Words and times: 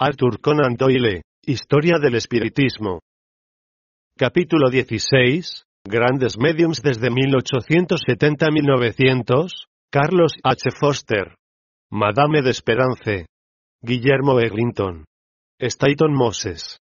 Arthur 0.00 0.40
Conan 0.40 0.76
Doyle, 0.76 1.22
Historia 1.44 1.98
del 2.00 2.14
Espiritismo. 2.14 3.00
Capítulo 4.16 4.70
16. 4.70 5.64
Grandes 5.84 6.38
Mediums 6.38 6.82
desde 6.82 7.10
1870 7.10 8.46
a 8.46 8.48
1900. 8.48 9.66
Carlos 9.90 10.34
H. 10.44 10.70
Foster. 10.78 11.34
Madame 11.90 12.42
de 12.42 12.50
Esperance. 12.50 13.26
Guillermo 13.82 14.38
Eglinton. 14.38 15.04
Staton 15.58 16.14
Moses. 16.14 16.78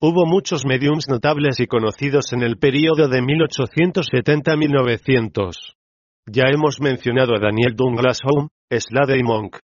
Hubo 0.00 0.24
muchos 0.24 0.64
mediums 0.64 1.08
notables 1.10 1.60
y 1.60 1.66
conocidos 1.66 2.32
en 2.32 2.42
el 2.42 2.56
período 2.56 3.08
de 3.08 3.20
1870 3.20 4.52
a 4.52 4.56
1900. 4.56 5.74
Ya 6.26 6.44
hemos 6.54 6.80
mencionado 6.80 7.34
a 7.36 7.38
Daniel 7.38 7.74
Douglas 7.76 8.20
Home, 8.24 8.48
Slade 8.70 9.18
y 9.18 9.22
Monk. 9.22 9.58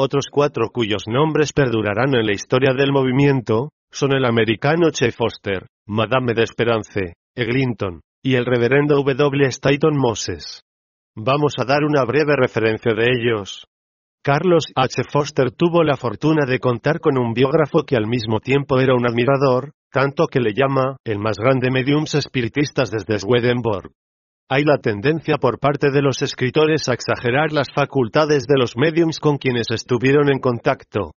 Otros 0.00 0.26
cuatro 0.30 0.68
cuyos 0.72 1.08
nombres 1.08 1.52
perdurarán 1.52 2.14
en 2.14 2.24
la 2.24 2.32
historia 2.32 2.72
del 2.72 2.92
movimiento, 2.92 3.70
son 3.90 4.12
el 4.12 4.24
americano 4.26 4.92
Che 4.92 5.10
Foster, 5.10 5.66
Madame 5.88 6.34
de 6.34 6.44
Esperance, 6.44 7.14
Eglinton, 7.34 8.02
y 8.22 8.36
el 8.36 8.46
reverendo 8.46 8.94
W. 8.94 9.46
Staton 9.48 9.96
Moses. 9.96 10.62
Vamos 11.16 11.54
a 11.58 11.64
dar 11.64 11.82
una 11.82 12.04
breve 12.04 12.36
referencia 12.36 12.92
de 12.94 13.06
ellos. 13.06 13.66
Carlos 14.22 14.66
H. 14.76 15.02
Foster 15.10 15.50
tuvo 15.50 15.82
la 15.82 15.96
fortuna 15.96 16.46
de 16.46 16.60
contar 16.60 17.00
con 17.00 17.18
un 17.18 17.32
biógrafo 17.32 17.82
que 17.82 17.96
al 17.96 18.06
mismo 18.06 18.38
tiempo 18.38 18.78
era 18.78 18.94
un 18.94 19.04
admirador, 19.04 19.72
tanto 19.90 20.28
que 20.28 20.38
le 20.38 20.52
llama 20.54 20.98
el 21.04 21.18
más 21.18 21.38
grande 21.38 21.72
mediums 21.72 22.14
espiritistas 22.14 22.92
desde 22.92 23.18
Swedenborg. 23.18 23.90
Hay 24.50 24.64
la 24.64 24.78
tendencia 24.78 25.36
por 25.36 25.58
parte 25.58 25.90
de 25.90 26.00
los 26.00 26.22
escritores 26.22 26.88
a 26.88 26.94
exagerar 26.94 27.52
las 27.52 27.68
facultades 27.74 28.46
de 28.46 28.58
los 28.58 28.78
mediums 28.78 29.20
con 29.20 29.36
quienes 29.36 29.70
estuvieron 29.70 30.32
en 30.32 30.38
contacto. 30.38 31.12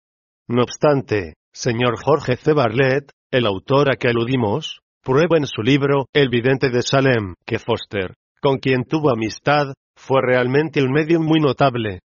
No 0.49 0.63
obstante, 0.63 1.35
señor 1.53 1.95
Jorge 1.97 2.35
C. 2.35 2.51
Barlett, 2.51 3.09
el 3.31 3.45
autor 3.45 3.89
a 3.89 3.95
que 3.95 4.09
aludimos, 4.09 4.81
prueba 5.01 5.37
en 5.37 5.45
su 5.45 5.61
libro 5.61 6.07
El 6.11 6.27
vidente 6.27 6.69
de 6.71 6.81
Salem 6.81 7.35
que 7.45 7.57
Foster, 7.57 8.15
con 8.41 8.57
quien 8.57 8.83
tuvo 8.83 9.11
amistad, 9.11 9.75
fue 9.95 10.19
realmente 10.21 10.83
un 10.83 10.91
medium 10.91 11.23
muy 11.23 11.39
notable. 11.39 11.99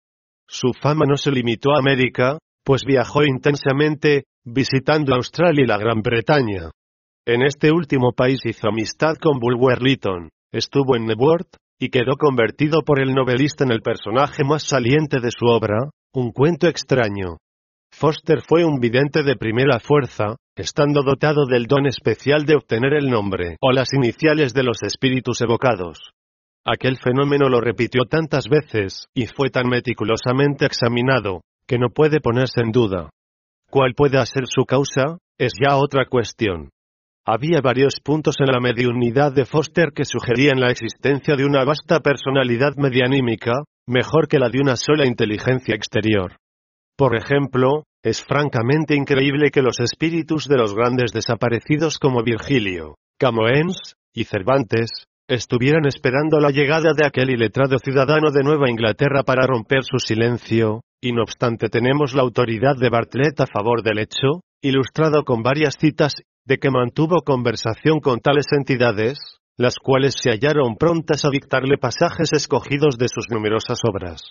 Su 0.47 0.75
fama 0.81 1.07
no 1.09 1.17
se 1.17 1.33
limitó 1.33 1.75
a 1.75 1.81
América, 1.81 2.39
pues 2.65 2.85
viajó 2.85 3.25
intensamente, 3.25 4.27
visitando 4.45 5.13
Australia 5.13 5.65
y 5.65 5.67
la 5.67 5.79
Gran 5.79 6.03
Bretaña. 6.03 6.71
En 7.27 7.43
este 7.43 7.73
último 7.73 8.13
país 8.13 8.39
hizo 8.45 8.69
amistad 8.69 9.17
con 9.17 9.41
Bulwer 9.41 9.83
Lytton, 9.83 10.29
estuvo 10.57 10.97
en 10.97 11.07
Nebworth, 11.07 11.57
y 11.79 11.91
quedó 11.91 12.17
convertido 12.19 12.83
por 12.83 13.01
el 13.01 13.15
novelista 13.15 13.65
en 13.65 13.73
el 13.73 13.83
personaje 13.83 14.45
más 14.45 14.63
saliente 14.63 15.21
de 15.21 15.31
su 15.31 15.47
obra, 15.47 15.91
un 16.15 16.33
cuento 16.33 16.69
extraño. 16.69 17.37
Foster 17.93 18.41
fue 18.41 18.65
un 18.65 18.81
vidente 18.81 19.23
de 19.23 19.37
primera 19.37 19.79
fuerza, 19.79 20.37
estando 20.57 21.03
dotado 21.03 21.47
del 21.47 21.67
don 21.67 21.87
especial 21.87 22.47
de 22.47 22.57
obtener 22.57 22.95
el 22.95 23.11
nombre 23.11 23.57
o 23.61 23.73
las 23.73 23.93
iniciales 23.93 24.55
de 24.55 24.63
los 24.63 24.83
espíritus 24.83 25.41
evocados. 25.41 25.99
Aquel 26.65 26.97
fenómeno 26.97 27.49
lo 27.49 27.61
repitió 27.61 28.03
tantas 28.09 28.49
veces, 28.49 29.07
y 29.15 29.27
fue 29.27 29.51
tan 29.51 29.69
meticulosamente 29.69 30.67
examinado, 30.67 31.43
que 31.67 31.79
no 31.79 31.91
puede 31.91 32.21
ponerse 32.21 32.61
en 32.61 32.73
duda. 32.73 33.11
¿Cuál 33.71 33.95
pueda 33.95 34.25
ser 34.27 34.45
su 34.47 34.65
causa? 34.65 35.19
Es 35.39 35.53
ya 35.61 35.77
otra 35.77 36.07
cuestión. 36.07 36.71
Había 37.29 37.61
varios 37.61 37.99
puntos 38.05 38.37
en 38.39 38.47
la 38.53 38.61
mediunidad 38.61 39.33
de 39.33 39.47
Foster 39.47 39.91
que 39.93 40.05
sugerían 40.05 40.61
la 40.61 40.71
existencia 40.71 41.35
de 41.35 41.45
una 41.45 41.65
vasta 41.65 41.99
personalidad 41.99 42.77
medianímica, 42.77 43.65
mejor 43.89 44.29
que 44.29 44.39
la 44.39 44.49
de 44.49 44.61
una 44.61 44.77
sola 44.77 45.07
inteligencia 45.07 45.75
exterior. 45.75 46.37
Por 46.97 47.17
ejemplo, 47.17 47.83
es 48.05 48.23
francamente 48.23 48.95
increíble 48.95 49.51
que 49.51 49.61
los 49.61 49.81
espíritus 49.81 50.47
de 50.47 50.57
los 50.57 50.73
grandes 50.73 51.11
desaparecidos 51.13 51.99
como 51.99 52.23
Virgilio, 52.23 52.95
Camoens 53.19 53.97
y 54.15 54.23
Cervantes, 54.23 55.07
estuvieran 55.29 55.85
esperando 55.87 56.39
la 56.39 56.51
llegada 56.51 56.93
de 56.97 57.05
aquel 57.05 57.31
iletrado 57.31 57.79
ciudadano 57.79 58.31
de 58.31 58.45
Nueva 58.45 58.71
Inglaterra 58.71 59.25
para 59.25 59.49
romper 59.49 59.83
su 59.83 59.99
silencio, 59.99 60.83
y 61.03 61.11
no 61.11 61.23
obstante 61.23 61.69
tenemos 61.71 62.15
la 62.15 62.23
autoridad 62.23 62.77
de 62.79 62.89
Bartlett 62.89 63.41
a 63.41 63.47
favor 63.47 63.83
del 63.83 63.99
hecho, 63.99 64.43
ilustrado 64.63 65.25
con 65.25 65.43
varias 65.43 65.75
citas 65.77 66.15
de 66.47 66.59
que 66.59 66.71
mantuvo 66.71 67.23
conversación 67.23 68.01
con 68.01 68.21
tales 68.21 68.47
entidades, 68.57 69.19
las 69.59 69.77
cuales 69.77 70.15
se 70.21 70.31
hallaron 70.31 70.77
prontas 70.77 71.25
a 71.25 71.31
dictarle 71.31 71.77
pasajes 71.79 72.33
escogidos 72.33 72.99
de 72.99 73.09
sus 73.09 73.27
numerosas 73.31 73.81
obras. 73.85 74.23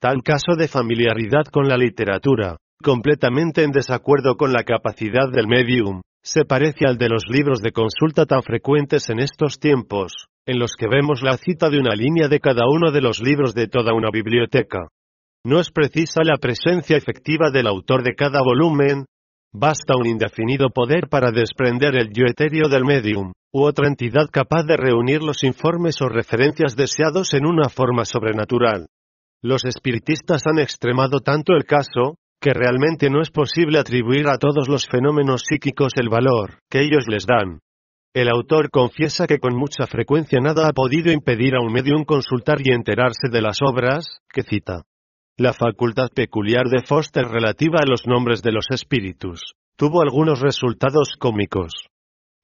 Tal 0.00 0.22
caso 0.22 0.56
de 0.58 0.68
familiaridad 0.68 1.44
con 1.52 1.68
la 1.68 1.76
literatura, 1.76 2.56
completamente 2.82 3.62
en 3.62 3.70
desacuerdo 3.70 4.36
con 4.36 4.52
la 4.52 4.64
capacidad 4.64 5.30
del 5.32 5.46
medium, 5.46 6.02
se 6.22 6.44
parece 6.44 6.86
al 6.86 6.98
de 6.98 7.08
los 7.08 7.24
libros 7.28 7.60
de 7.60 7.72
consulta 7.72 8.26
tan 8.26 8.42
frecuentes 8.42 9.08
en 9.10 9.20
estos 9.20 9.58
tiempos, 9.58 10.26
en 10.46 10.58
los 10.58 10.74
que 10.74 10.88
vemos 10.88 11.22
la 11.22 11.36
cita 11.36 11.70
de 11.70 11.78
una 11.78 11.94
línea 11.94 12.28
de 12.28 12.40
cada 12.40 12.66
uno 12.68 12.90
de 12.90 13.00
los 13.00 13.20
libros 13.20 13.54
de 13.54 13.68
toda 13.68 13.94
una 13.94 14.10
biblioteca. 14.10 14.88
No 15.44 15.60
es 15.60 15.70
precisa 15.70 16.22
la 16.24 16.38
presencia 16.38 16.96
efectiva 16.96 17.50
del 17.50 17.66
autor 17.66 18.02
de 18.02 18.14
cada 18.14 18.40
volumen, 18.42 19.04
Basta 19.56 19.96
un 19.96 20.08
indefinido 20.08 20.70
poder 20.70 21.08
para 21.08 21.30
desprender 21.30 21.94
el 21.94 22.12
yo 22.12 22.24
etéreo 22.26 22.68
del 22.68 22.84
medium, 22.84 23.32
u 23.52 23.62
otra 23.62 23.86
entidad 23.86 24.28
capaz 24.32 24.64
de 24.64 24.76
reunir 24.76 25.22
los 25.22 25.44
informes 25.44 26.02
o 26.02 26.08
referencias 26.08 26.74
deseados 26.74 27.34
en 27.34 27.46
una 27.46 27.68
forma 27.68 28.04
sobrenatural. 28.04 28.88
Los 29.44 29.64
espiritistas 29.64 30.42
han 30.46 30.58
extremado 30.58 31.20
tanto 31.20 31.52
el 31.52 31.66
caso, 31.66 32.16
que 32.40 32.52
realmente 32.52 33.08
no 33.10 33.22
es 33.22 33.30
posible 33.30 33.78
atribuir 33.78 34.26
a 34.26 34.38
todos 34.38 34.68
los 34.68 34.88
fenómenos 34.88 35.44
psíquicos 35.48 35.92
el 36.00 36.08
valor 36.08 36.58
que 36.68 36.80
ellos 36.80 37.04
les 37.06 37.24
dan. 37.24 37.60
El 38.12 38.30
autor 38.30 38.70
confiesa 38.70 39.28
que 39.28 39.38
con 39.38 39.54
mucha 39.54 39.86
frecuencia 39.86 40.40
nada 40.40 40.66
ha 40.66 40.72
podido 40.72 41.12
impedir 41.12 41.54
a 41.54 41.60
un 41.60 41.72
medium 41.72 42.04
consultar 42.04 42.58
y 42.60 42.72
enterarse 42.72 43.28
de 43.30 43.40
las 43.40 43.58
obras, 43.62 44.18
que 44.32 44.42
cita. 44.42 44.82
La 45.36 45.52
facultad 45.52 46.10
peculiar 46.14 46.66
de 46.66 46.86
Foster 46.86 47.24
relativa 47.26 47.80
a 47.82 47.90
los 47.90 48.06
nombres 48.06 48.40
de 48.40 48.52
los 48.52 48.66
espíritus 48.70 49.40
tuvo 49.76 50.00
algunos 50.00 50.40
resultados 50.40 51.16
cómicos. 51.18 51.72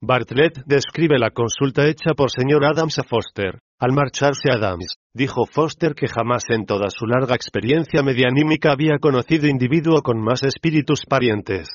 Bartlett 0.01 0.61
describe 0.65 1.17
la 1.17 1.29
consulta 1.29 1.87
hecha 1.87 2.13
por 2.17 2.31
señor 2.31 2.65
Adams 2.65 2.99
a 2.99 3.03
Foster. 3.03 3.59
Al 3.79 3.93
marcharse 3.93 4.51
Adams, 4.51 4.95
dijo 5.13 5.45
Foster 5.45 5.95
que 5.95 6.09
jamás 6.09 6.43
en 6.49 6.65
toda 6.65 6.89
su 6.89 7.05
larga 7.05 7.33
experiencia 7.33 8.03
medianímica 8.03 8.73
había 8.73 8.99
conocido 8.99 9.47
individuo 9.47 10.01
con 10.01 10.21
más 10.21 10.43
espíritus 10.43 11.05
parientes. 11.07 11.69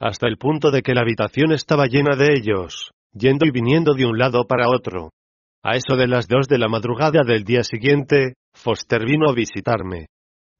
Hasta 0.00 0.26
el 0.26 0.36
punto 0.36 0.72
de 0.72 0.82
que 0.82 0.94
la 0.94 1.02
habitación 1.02 1.52
estaba 1.52 1.86
llena 1.86 2.16
de 2.16 2.32
ellos, 2.32 2.90
yendo 3.12 3.46
y 3.46 3.52
viniendo 3.52 3.94
de 3.94 4.04
un 4.04 4.18
lado 4.18 4.48
para 4.48 4.68
otro. 4.68 5.10
A 5.62 5.76
eso 5.76 5.94
de 5.94 6.08
las 6.08 6.26
dos 6.26 6.48
de 6.48 6.58
la 6.58 6.66
madrugada 6.66 7.20
del 7.24 7.44
día 7.44 7.62
siguiente, 7.62 8.34
Foster 8.52 9.04
vino 9.04 9.30
a 9.30 9.32
visitarme 9.32 10.06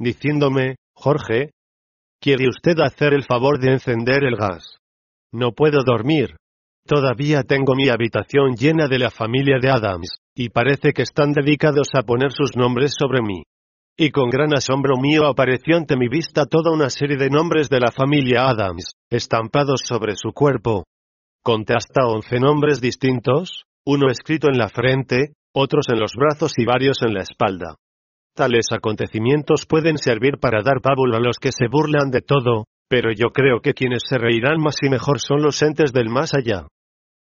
diciéndome, 0.00 0.76
Jorge, 0.94 1.50
¿quiere 2.20 2.48
usted 2.48 2.80
hacer 2.80 3.12
el 3.12 3.24
favor 3.24 3.60
de 3.60 3.72
encender 3.72 4.24
el 4.24 4.34
gas? 4.34 4.78
No 5.32 5.52
puedo 5.52 5.84
dormir. 5.84 6.34
Todavía 6.86 7.42
tengo 7.42 7.74
mi 7.76 7.88
habitación 7.88 8.56
llena 8.56 8.88
de 8.88 8.98
la 8.98 9.10
familia 9.10 9.58
de 9.60 9.70
Adams, 9.70 10.16
y 10.34 10.48
parece 10.48 10.92
que 10.92 11.02
están 11.02 11.32
dedicados 11.32 11.88
a 11.94 12.02
poner 12.02 12.32
sus 12.32 12.56
nombres 12.56 12.94
sobre 12.98 13.20
mí. 13.20 13.42
Y 13.96 14.10
con 14.10 14.30
gran 14.30 14.54
asombro 14.54 14.96
mío 14.96 15.26
apareció 15.26 15.76
ante 15.76 15.96
mi 15.96 16.08
vista 16.08 16.46
toda 16.46 16.72
una 16.72 16.88
serie 16.88 17.18
de 17.18 17.28
nombres 17.28 17.68
de 17.68 17.80
la 17.80 17.92
familia 17.92 18.48
Adams, 18.48 18.94
estampados 19.10 19.82
sobre 19.84 20.16
su 20.16 20.32
cuerpo. 20.32 20.84
Conté 21.42 21.74
hasta 21.74 22.06
once 22.06 22.40
nombres 22.40 22.80
distintos, 22.80 23.64
uno 23.86 24.10
escrito 24.10 24.48
en 24.48 24.56
la 24.58 24.68
frente, 24.68 25.34
otros 25.54 25.86
en 25.90 26.00
los 26.00 26.12
brazos 26.16 26.54
y 26.56 26.64
varios 26.64 27.02
en 27.02 27.12
la 27.12 27.22
espalda. 27.22 27.76
Tales 28.34 28.66
acontecimientos 28.72 29.66
pueden 29.66 29.98
servir 29.98 30.38
para 30.38 30.62
dar 30.62 30.80
pábulo 30.80 31.16
a 31.16 31.20
los 31.20 31.38
que 31.38 31.52
se 31.52 31.66
burlan 31.68 32.10
de 32.10 32.22
todo, 32.22 32.64
pero 32.88 33.10
yo 33.12 33.30
creo 33.30 33.60
que 33.60 33.74
quienes 33.74 34.02
se 34.06 34.18
reirán 34.18 34.60
más 34.60 34.76
y 34.82 34.88
mejor 34.88 35.20
son 35.20 35.42
los 35.42 35.60
entes 35.62 35.92
del 35.92 36.08
más 36.08 36.34
allá. 36.34 36.66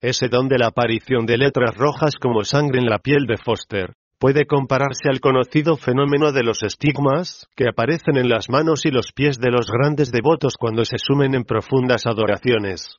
Ese 0.02 0.30
don 0.30 0.48
de 0.48 0.58
la 0.58 0.68
aparición 0.68 1.26
de 1.26 1.38
letras 1.38 1.76
rojas 1.76 2.16
como 2.16 2.44
sangre 2.44 2.80
en 2.80 2.86
la 2.86 3.00
piel 3.00 3.26
de 3.28 3.38
Foster, 3.38 3.94
puede 4.20 4.46
compararse 4.46 5.10
al 5.10 5.20
conocido 5.20 5.78
fenómeno 5.78 6.32
de 6.32 6.44
los 6.44 6.62
estigmas, 6.64 7.48
que 7.56 7.68
aparecen 7.70 8.18
en 8.18 8.30
las 8.30 8.50
manos 8.50 8.86
y 8.86 8.92
los 8.92 9.12
pies 9.14 9.40
de 9.40 9.52
los 9.52 9.68
grandes 9.72 10.12
devotos 10.12 10.56
cuando 10.58 10.86
se 10.86 10.98
sumen 10.98 11.36
en 11.36 11.44
profundas 11.44 12.06
adoraciones. 12.06 12.98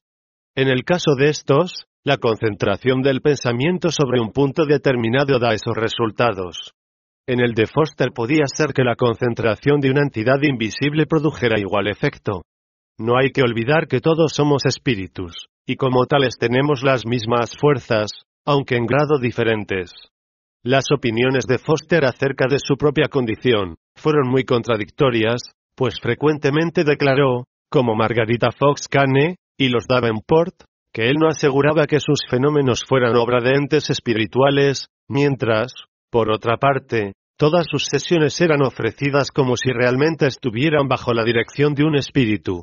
En 0.55 0.69
el 0.69 0.85
caso 0.85 1.15
de 1.17 1.29
estos, 1.29 1.87
la 2.05 2.17
concentración 2.17 3.03
del 3.03 3.21
pensamiento 3.21 3.91
sobre 3.91 4.21
un 4.21 4.33
punto 4.33 4.65
determinado 4.65 5.39
da 5.39 5.53
esos 5.53 5.77
resultados. 5.77 6.73
En 7.27 7.41
el 7.41 7.55
de 7.55 7.67
Foster 7.67 8.11
podía 8.15 8.45
ser 8.47 8.73
que 8.73 8.85
la 8.85 8.97
concentración 8.97 9.81
de 9.81 9.91
una 9.91 10.03
entidad 10.03 10.43
invisible 10.43 11.07
produjera 11.07 11.61
igual 11.61 11.89
efecto. 11.89 12.43
No 12.99 13.17
hay 13.17 13.31
que 13.31 13.43
olvidar 13.43 13.87
que 13.89 14.01
todos 14.01 14.33
somos 14.33 14.67
espíritus, 14.67 15.49
y 15.67 15.77
como 15.77 16.07
tales 16.07 16.37
tenemos 16.39 16.83
las 16.83 17.07
mismas 17.07 17.57
fuerzas, 17.57 18.11
aunque 18.45 18.77
en 18.77 18.87
grado 18.87 19.19
diferentes. 19.19 19.93
Las 20.63 20.85
opiniones 20.95 21.47
de 21.47 21.59
Foster 21.59 22.05
acerca 22.05 22.47
de 22.47 22.59
su 22.59 22.77
propia 22.77 23.09
condición 23.09 23.77
fueron 23.97 24.29
muy 24.29 24.45
contradictorias, 24.45 25.41
pues 25.75 25.99
frecuentemente 26.01 26.85
declaró, 26.85 27.45
como 27.71 27.95
Margarita 27.95 28.51
Fox 28.51 28.87
Cane 28.89 29.37
y 29.57 29.69
los 29.69 29.87
Davenport, 29.87 30.55
que 30.93 31.09
él 31.09 31.17
no 31.19 31.29
aseguraba 31.29 31.87
que 31.87 32.01
sus 32.01 32.21
fenómenos 32.29 32.85
fueran 32.85 33.17
obra 33.17 33.41
de 33.41 33.55
entes 33.55 33.89
espirituales, 33.89 34.89
mientras, 35.09 35.73
por 36.11 36.31
otra 36.31 36.57
parte, 36.57 37.15
todas 37.39 37.67
sus 37.71 37.85
sesiones 37.85 38.41
eran 38.41 38.63
ofrecidas 38.63 39.31
como 39.31 39.57
si 39.57 39.71
realmente 39.71 40.27
estuvieran 40.27 40.89
bajo 40.89 41.15
la 41.15 41.25
dirección 41.25 41.75
de 41.75 41.85
un 41.85 41.97
espíritu. 41.97 42.63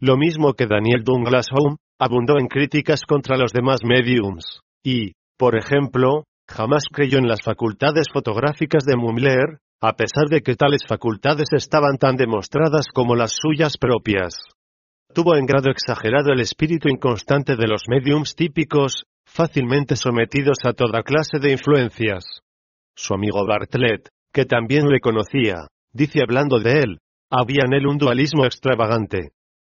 Lo 0.00 0.16
mismo 0.16 0.54
que 0.54 0.66
Daniel 0.66 1.02
Douglas 1.04 1.46
Home, 1.52 1.76
abundó 1.98 2.38
en 2.38 2.48
críticas 2.48 3.02
contra 3.06 3.36
los 3.36 3.52
demás 3.52 3.80
mediums, 3.84 4.60
y, 4.84 5.12
por 5.38 5.56
ejemplo, 5.56 6.24
jamás 6.48 6.84
creyó 6.92 7.18
en 7.18 7.28
las 7.28 7.42
facultades 7.42 8.08
fotográficas 8.12 8.84
de 8.84 8.96
Mumler, 8.96 9.58
a 9.80 9.94
pesar 9.94 10.28
de 10.28 10.42
que 10.42 10.56
tales 10.56 10.82
facultades 10.86 11.48
estaban 11.52 11.98
tan 11.98 12.16
demostradas 12.16 12.86
como 12.92 13.14
las 13.14 13.32
suyas 13.32 13.78
propias. 13.78 14.34
Tuvo 15.14 15.36
en 15.36 15.46
grado 15.46 15.70
exagerado 15.70 16.32
el 16.32 16.40
espíritu 16.40 16.88
inconstante 16.88 17.56
de 17.56 17.66
los 17.66 17.82
mediums 17.88 18.34
típicos, 18.34 19.04
fácilmente 19.26 19.96
sometidos 19.96 20.58
a 20.64 20.72
toda 20.72 21.02
clase 21.02 21.38
de 21.40 21.52
influencias. 21.52 22.42
Su 22.94 23.14
amigo 23.14 23.46
Bartlett, 23.46 24.08
que 24.32 24.44
también 24.44 24.88
le 24.88 25.00
conocía, 25.00 25.66
dice 25.92 26.20
hablando 26.22 26.58
de 26.58 26.80
él, 26.80 26.98
había 27.30 27.64
en 27.64 27.74
él 27.74 27.86
un 27.86 27.98
dualismo 27.98 28.44
extravagante. 28.44 29.30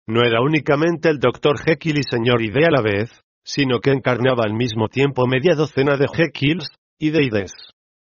No 0.06 0.22
era 0.22 0.40
únicamente 0.40 1.08
el 1.08 1.18
doctor 1.18 1.58
Jekyll 1.58 1.98
y 1.98 2.02
señor 2.02 2.42
Ide 2.42 2.66
a 2.66 2.70
la 2.70 2.82
vez, 2.82 3.22
sino 3.44 3.80
que 3.80 3.90
encarnaba 3.90 4.44
al 4.44 4.54
mismo 4.54 4.88
tiempo 4.88 5.26
media 5.26 5.54
docena 5.54 5.96
de 5.96 6.06
Jekylls 6.08 6.68
y 6.98 7.10
de 7.10 7.24
Ides. 7.24 7.52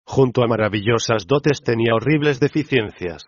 Junto 0.05 0.43
a 0.43 0.47
maravillosas 0.47 1.25
dotes 1.25 1.61
tenía 1.63 1.95
horribles 1.95 2.39
deficiencias. 2.39 3.23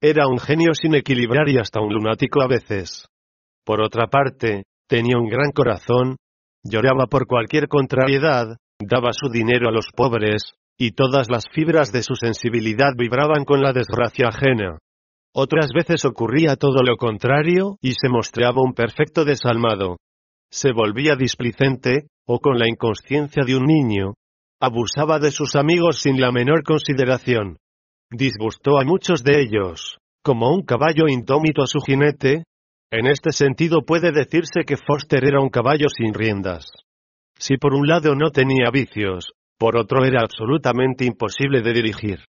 Era 0.00 0.26
un 0.26 0.38
genio 0.38 0.72
sin 0.74 0.94
equilibrar 0.94 1.48
y 1.48 1.58
hasta 1.58 1.80
un 1.80 1.92
lunático 1.92 2.42
a 2.42 2.48
veces. 2.48 3.06
Por 3.64 3.80
otra 3.80 4.06
parte, 4.06 4.64
tenía 4.88 5.18
un 5.18 5.28
gran 5.28 5.52
corazón, 5.52 6.16
lloraba 6.64 7.06
por 7.06 7.26
cualquier 7.26 7.68
contrariedad, 7.68 8.56
daba 8.80 9.12
su 9.12 9.28
dinero 9.30 9.68
a 9.68 9.72
los 9.72 9.86
pobres, 9.94 10.54
y 10.80 10.92
todas 10.92 11.28
las 11.28 11.44
fibras 11.52 11.92
de 11.92 12.02
su 12.02 12.14
sensibilidad 12.14 12.94
vibraban 12.96 13.44
con 13.44 13.60
la 13.60 13.74
desgracia 13.74 14.28
ajena. 14.28 14.78
Otras 15.34 15.72
veces 15.74 16.06
ocurría 16.06 16.56
todo 16.56 16.82
lo 16.82 16.96
contrario, 16.96 17.76
y 17.82 17.92
se 17.92 18.08
mostraba 18.08 18.62
un 18.62 18.72
perfecto 18.72 19.26
desalmado. 19.26 19.98
Se 20.50 20.72
volvía 20.72 21.16
displicente, 21.16 22.06
o 22.26 22.38
con 22.40 22.58
la 22.58 22.66
inconsciencia 22.66 23.44
de 23.44 23.56
un 23.56 23.66
niño. 23.66 24.14
Abusaba 24.58 25.18
de 25.18 25.32
sus 25.32 25.54
amigos 25.54 26.00
sin 26.00 26.18
la 26.18 26.32
menor 26.32 26.62
consideración. 26.62 27.58
Disgustó 28.10 28.80
a 28.80 28.84
muchos 28.84 29.22
de 29.22 29.38
ellos, 29.38 29.98
como 30.22 30.50
un 30.50 30.62
caballo 30.62 31.08
indómito 31.08 31.62
a 31.62 31.66
su 31.66 31.80
jinete. 31.80 32.44
En 32.90 33.06
este 33.06 33.32
sentido 33.32 33.82
puede 33.82 34.12
decirse 34.12 34.64
que 34.66 34.78
Foster 34.78 35.26
era 35.26 35.42
un 35.42 35.50
caballo 35.50 35.88
sin 35.94 36.14
riendas. 36.14 36.64
Si 37.38 37.58
por 37.58 37.74
un 37.74 37.86
lado 37.86 38.14
no 38.14 38.30
tenía 38.30 38.70
vicios, 38.72 39.32
por 39.60 39.76
otro 39.76 40.06
era 40.06 40.22
absolutamente 40.22 41.04
imposible 41.04 41.60
de 41.60 41.74
dirigir. 41.74 42.24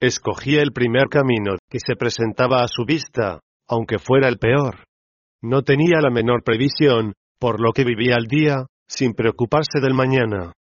Escogía 0.00 0.62
el 0.62 0.72
primer 0.72 1.06
camino 1.08 1.56
que 1.70 1.78
se 1.78 1.94
presentaba 1.94 2.64
a 2.64 2.66
su 2.66 2.84
vista, 2.84 3.38
aunque 3.68 4.00
fuera 4.00 4.28
el 4.28 4.38
peor. 4.38 4.82
No 5.40 5.62
tenía 5.62 6.00
la 6.00 6.10
menor 6.10 6.42
previsión, 6.42 7.12
por 7.38 7.60
lo 7.60 7.70
que 7.72 7.84
vivía 7.84 8.16
al 8.16 8.26
día, 8.26 8.66
sin 8.88 9.14
preocuparse 9.14 9.78
del 9.80 9.94
mañana. 9.94 10.54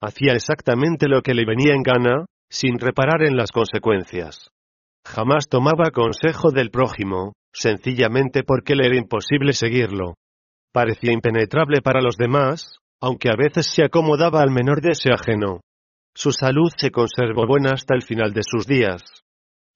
Hacía 0.00 0.32
exactamente 0.32 1.08
lo 1.08 1.20
que 1.20 1.34
le 1.34 1.44
venía 1.44 1.74
en 1.74 1.82
gana, 1.82 2.24
sin 2.50 2.78
reparar 2.78 3.22
en 3.22 3.36
las 3.36 3.52
consecuencias. 3.52 4.48
Jamás 5.06 5.46
tomaba 5.46 5.90
consejo 5.90 6.52
del 6.52 6.70
prójimo, 6.70 7.34
sencillamente 7.52 8.44
porque 8.44 8.76
le 8.76 8.86
era 8.86 8.96
imposible 8.96 9.52
seguirlo. 9.52 10.14
Parecía 10.72 11.12
impenetrable 11.12 11.82
para 11.82 12.00
los 12.00 12.16
demás, 12.16 12.78
aunque 13.00 13.28
a 13.28 13.36
veces 13.36 13.66
se 13.66 13.84
acomodaba 13.84 14.42
al 14.42 14.50
menor 14.50 14.80
deseo 14.80 15.14
ajeno. 15.14 15.60
Su 16.14 16.32
salud 16.32 16.70
se 16.76 16.90
conservó 16.90 17.46
buena 17.46 17.72
hasta 17.72 17.94
el 17.94 18.02
final 18.02 18.32
de 18.32 18.42
sus 18.42 18.66
días. 18.66 19.02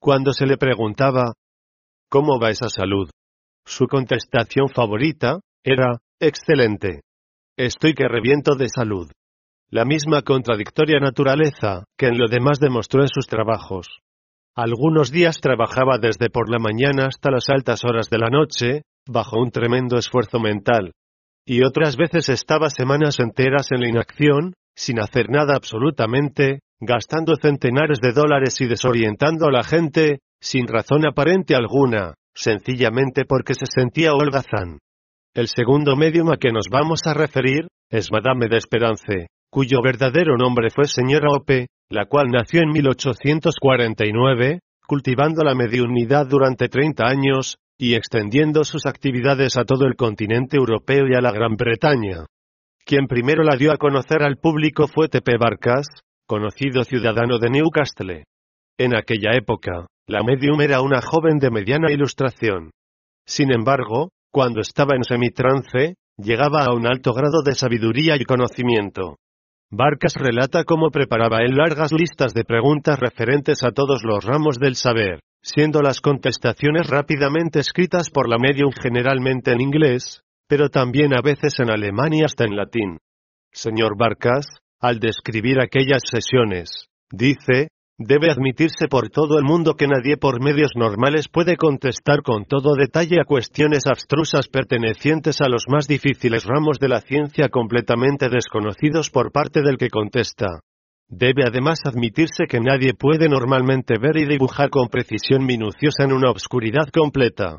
Cuando 0.00 0.32
se 0.32 0.46
le 0.46 0.56
preguntaba, 0.56 1.34
¿Cómo 2.08 2.40
va 2.40 2.50
esa 2.50 2.68
salud? 2.68 3.08
Su 3.64 3.86
contestación 3.86 4.68
favorita, 4.68 5.40
era, 5.62 5.98
Excelente. 6.18 7.02
Estoy 7.56 7.94
que 7.94 8.08
reviento 8.08 8.54
de 8.56 8.68
salud. 8.68 9.10
La 9.70 9.84
misma 9.84 10.22
contradictoria 10.22 10.98
naturaleza 10.98 11.84
que 11.96 12.08
en 12.08 12.18
lo 12.18 12.26
demás 12.28 12.58
demostró 12.58 13.02
en 13.02 13.08
sus 13.08 13.26
trabajos. 13.26 13.86
Algunos 14.56 15.12
días 15.12 15.40
trabajaba 15.40 15.98
desde 15.98 16.28
por 16.28 16.50
la 16.50 16.58
mañana 16.58 17.06
hasta 17.06 17.30
las 17.30 17.48
altas 17.48 17.84
horas 17.84 18.10
de 18.10 18.18
la 18.18 18.28
noche, 18.28 18.82
bajo 19.06 19.38
un 19.38 19.50
tremendo 19.50 19.96
esfuerzo 19.96 20.40
mental. 20.40 20.92
Y 21.52 21.64
otras 21.64 21.96
veces 21.96 22.28
estaba 22.28 22.70
semanas 22.70 23.18
enteras 23.18 23.72
en 23.72 23.80
la 23.80 23.88
inacción, 23.88 24.54
sin 24.76 25.00
hacer 25.00 25.30
nada 25.30 25.56
absolutamente, 25.56 26.60
gastando 26.78 27.34
centenares 27.34 27.98
de 28.00 28.12
dólares 28.12 28.60
y 28.60 28.68
desorientando 28.68 29.48
a 29.48 29.50
la 29.50 29.64
gente, 29.64 30.20
sin 30.40 30.68
razón 30.68 31.08
aparente 31.08 31.56
alguna, 31.56 32.14
sencillamente 32.36 33.24
porque 33.24 33.54
se 33.54 33.66
sentía 33.66 34.12
holgazán. 34.12 34.78
El 35.34 35.48
segundo 35.48 35.96
medium 35.96 36.30
a 36.30 36.36
que 36.36 36.52
nos 36.52 36.66
vamos 36.70 37.00
a 37.06 37.14
referir, 37.14 37.66
es 37.90 38.12
Madame 38.12 38.46
de 38.48 38.56
Esperance, 38.56 39.26
cuyo 39.50 39.82
verdadero 39.82 40.36
nombre 40.36 40.70
fue 40.70 40.84
señora 40.84 41.32
Ope, 41.32 41.66
la 41.88 42.06
cual 42.06 42.28
nació 42.28 42.60
en 42.60 42.68
1849, 42.68 44.60
cultivando 44.86 45.42
la 45.42 45.56
mediunidad 45.56 46.28
durante 46.28 46.68
30 46.68 47.08
años, 47.08 47.56
y 47.80 47.94
extendiendo 47.94 48.62
sus 48.62 48.84
actividades 48.84 49.56
a 49.56 49.64
todo 49.64 49.86
el 49.86 49.96
continente 49.96 50.58
europeo 50.58 51.08
y 51.08 51.14
a 51.14 51.22
la 51.22 51.32
Gran 51.32 51.56
Bretaña. 51.56 52.26
Quien 52.84 53.06
primero 53.06 53.42
la 53.42 53.56
dio 53.56 53.72
a 53.72 53.78
conocer 53.78 54.22
al 54.22 54.36
público 54.36 54.86
fue 54.86 55.08
Tepe 55.08 55.38
Barcas, 55.38 55.86
conocido 56.26 56.84
ciudadano 56.84 57.38
de 57.38 57.48
Newcastle. 57.48 58.24
En 58.76 58.94
aquella 58.94 59.30
época, 59.32 59.86
la 60.06 60.22
medium 60.22 60.60
era 60.60 60.82
una 60.82 61.00
joven 61.00 61.38
de 61.38 61.50
mediana 61.50 61.90
ilustración. 61.90 62.70
Sin 63.24 63.50
embargo, 63.50 64.10
cuando 64.30 64.60
estaba 64.60 64.94
en 64.94 65.04
semitrance, 65.04 65.94
llegaba 66.18 66.66
a 66.66 66.74
un 66.74 66.86
alto 66.86 67.14
grado 67.14 67.40
de 67.42 67.54
sabiduría 67.54 68.16
y 68.16 68.24
conocimiento. 68.24 69.16
Barcas 69.70 70.16
relata 70.16 70.64
cómo 70.64 70.90
preparaba 70.90 71.38
él 71.38 71.56
largas 71.56 71.92
listas 71.92 72.34
de 72.34 72.44
preguntas 72.44 72.98
referentes 73.00 73.64
a 73.64 73.70
todos 73.70 74.02
los 74.04 74.22
ramos 74.22 74.58
del 74.58 74.74
saber, 74.76 75.20
siendo 75.42 75.82
las 75.82 76.00
contestaciones 76.00 76.88
rápidamente 76.88 77.60
escritas 77.60 78.10
por 78.10 78.28
la 78.28 78.38
medium 78.38 78.72
generalmente 78.72 79.52
en 79.52 79.60
inglés, 79.60 80.22
pero 80.48 80.68
también 80.68 81.14
a 81.14 81.22
veces 81.22 81.58
en 81.60 81.70
alemán 81.70 82.12
y 82.12 82.22
hasta 82.22 82.44
en 82.44 82.56
latín. 82.56 82.98
Señor 83.52 83.96
Barcas, 83.96 84.46
al 84.80 84.98
describir 84.98 85.60
aquellas 85.60 86.02
sesiones, 86.10 86.88
dice, 87.10 87.68
Debe 88.02 88.30
admitirse 88.30 88.88
por 88.88 89.10
todo 89.10 89.36
el 89.38 89.44
mundo 89.44 89.74
que 89.74 89.86
nadie 89.86 90.16
por 90.16 90.42
medios 90.42 90.70
normales 90.74 91.28
puede 91.28 91.58
contestar 91.58 92.22
con 92.22 92.46
todo 92.46 92.74
detalle 92.74 93.20
a 93.20 93.26
cuestiones 93.26 93.86
abstrusas 93.86 94.48
pertenecientes 94.48 95.42
a 95.42 95.50
los 95.50 95.64
más 95.68 95.86
difíciles 95.86 96.46
ramos 96.46 96.78
de 96.78 96.88
la 96.88 97.02
ciencia 97.02 97.50
completamente 97.50 98.30
desconocidos 98.30 99.10
por 99.10 99.32
parte 99.32 99.60
del 99.60 99.76
que 99.76 99.90
contesta. 99.90 100.60
Debe 101.12 101.42
además 101.44 101.80
admitirse 101.84 102.46
que 102.48 102.60
nadie 102.60 102.94
puede 102.94 103.28
normalmente 103.28 103.98
ver 103.98 104.16
y 104.16 104.26
dibujar 104.26 104.70
con 104.70 104.86
precisión 104.88 105.44
minuciosa 105.44 106.04
en 106.04 106.12
una 106.12 106.30
obscuridad 106.30 106.88
completa. 106.92 107.58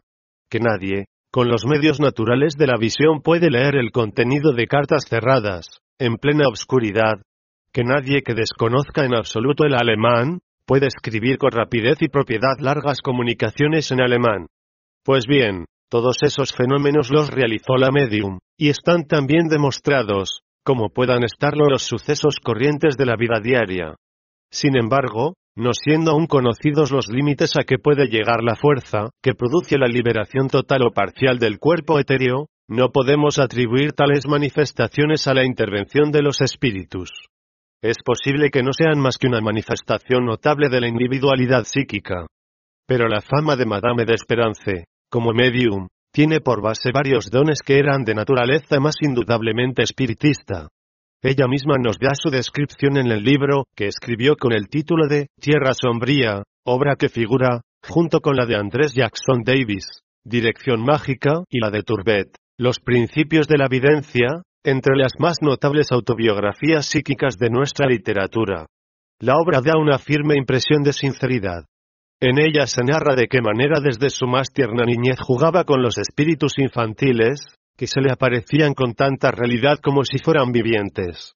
Que 0.50 0.62
nadie, 0.62 1.08
con 1.32 1.50
los 1.50 1.66
medios 1.66 2.00
naturales 2.00 2.56
de 2.56 2.68
la 2.68 2.78
visión 2.78 3.22
puede 3.22 3.50
leer 3.50 3.76
el 3.76 3.92
contenido 3.92 4.54
de 4.54 4.68
cartas 4.68 5.04
cerradas, 5.06 5.66
en 6.00 6.16
plena 6.16 6.48
obscuridad, 6.48 7.22
que 7.74 7.84
nadie 7.84 8.22
que 8.22 8.34
desconozca 8.34 9.04
en 9.04 9.16
absoluto 9.16 9.66
el 9.66 9.76
alemán, 9.76 10.40
puede 10.66 10.88
escribir 10.88 11.38
con 11.38 11.52
rapidez 11.52 11.98
y 12.02 12.08
propiedad 12.08 12.58
largas 12.58 13.02
comunicaciones 13.02 13.92
en 13.92 14.00
alemán. 14.00 14.48
Pues 15.04 15.26
bien, 15.28 15.66
todos 15.90 16.18
esos 16.22 16.54
fenómenos 16.54 17.12
los 17.12 17.30
realizó 17.30 17.76
la 17.78 17.92
medium, 17.92 18.40
y 18.58 18.70
están 18.70 19.08
también 19.08 19.50
demostrados, 19.50 20.42
como 20.64 20.90
puedan 20.90 21.24
estarlo 21.24 21.68
los 21.68 21.84
sucesos 21.84 22.36
corrientes 22.44 22.98
de 22.98 23.06
la 23.06 23.16
vida 23.16 23.40
diaria. 23.42 23.96
Sin 24.52 24.78
embargo, 24.78 25.34
no 25.56 25.72
siendo 25.74 26.12
aún 26.12 26.28
conocidos 26.28 26.92
los 26.92 27.08
límites 27.10 27.58
a 27.58 27.64
que 27.64 27.78
puede 27.78 28.08
llegar 28.08 28.44
la 28.44 28.56
fuerza, 28.56 29.10
que 29.22 29.34
produce 29.34 29.78
la 29.78 29.88
liberación 29.88 30.48
total 30.48 30.84
o 30.84 30.92
parcial 30.92 31.40
del 31.40 31.60
cuerpo 31.60 32.00
etéreo, 32.00 32.48
no 32.70 32.90
podemos 32.90 33.38
atribuir 33.38 33.92
tales 33.92 34.28
manifestaciones 34.28 35.28
a 35.28 35.34
la 35.34 35.46
intervención 35.46 36.12
de 36.12 36.22
los 36.22 36.40
espíritus. 36.42 37.12
Es 37.84 37.98
posible 38.06 38.50
que 38.50 38.64
no 38.64 38.72
sean 38.74 39.00
más 39.00 39.18
que 39.18 39.28
una 39.28 39.42
manifestación 39.42 40.26
notable 40.26 40.70
de 40.70 40.80
la 40.80 40.88
individualidad 40.88 41.66
psíquica. 41.66 42.28
Pero 42.88 43.08
la 43.08 43.22
fama 43.22 43.56
de 43.56 43.66
Madame 43.66 44.06
de 44.06 44.14
Esperance, 44.14 44.86
como 45.10 45.34
medium, 45.34 45.88
tiene 46.12 46.42
por 46.42 46.62
base 46.62 46.92
varios 46.94 47.30
dones 47.30 47.60
que 47.66 47.80
eran 47.80 48.04
de 48.04 48.14
naturaleza 48.14 48.80
más 48.80 48.96
indudablemente 49.02 49.84
espiritista. 49.84 50.68
Ella 51.24 51.48
misma 51.48 51.76
nos 51.78 52.00
da 52.00 52.12
su 52.16 52.30
descripción 52.30 52.98
en 52.98 53.12
el 53.12 53.24
libro, 53.24 53.66
que 53.76 53.88
escribió 53.88 54.36
con 54.36 54.54
el 54.54 54.68
título 54.70 55.08
de 55.08 55.28
Tierra 55.40 55.74
Sombría, 55.74 56.44
obra 56.66 56.96
que 56.96 57.10
figura, 57.10 57.62
junto 57.88 58.20
con 58.20 58.36
la 58.36 58.46
de 58.46 58.56
Andrés 58.56 58.94
Jackson 58.94 59.44
Davis, 59.46 59.86
Dirección 60.24 60.84
Mágica, 60.84 61.44
y 61.50 61.60
la 61.60 61.70
de 61.70 61.84
Turbet, 61.84 62.36
Los 62.58 62.80
Principios 62.80 63.48
de 63.48 63.58
la 63.58 63.66
Evidencia, 63.66 64.42
entre 64.64 64.96
las 64.96 65.14
más 65.20 65.38
notables 65.42 65.92
autobiografías 65.92 66.86
psíquicas 66.86 67.38
de 67.38 67.50
nuestra 67.50 67.88
literatura. 67.88 68.66
La 69.20 69.36
obra 69.38 69.62
da 69.62 69.78
una 69.78 70.00
firme 70.00 70.36
impresión 70.36 70.82
de 70.84 70.94
sinceridad. 70.94 71.66
En 72.24 72.38
ella 72.38 72.68
se 72.68 72.84
narra 72.84 73.16
de 73.16 73.28
qué 73.28 73.42
manera 73.42 73.80
desde 73.82 74.12
su 74.12 74.28
más 74.28 74.54
tierna 74.54 74.86
niñez 74.86 75.18
jugaba 75.20 75.64
con 75.64 75.82
los 75.82 75.98
espíritus 75.98 76.60
infantiles, 76.60 77.40
que 77.76 77.88
se 77.88 78.00
le 78.00 78.12
aparecían 78.12 78.76
con 78.76 78.94
tanta 78.94 79.32
realidad 79.32 79.80
como 79.82 80.04
si 80.04 80.20
fueran 80.20 80.52
vivientes. 80.52 81.34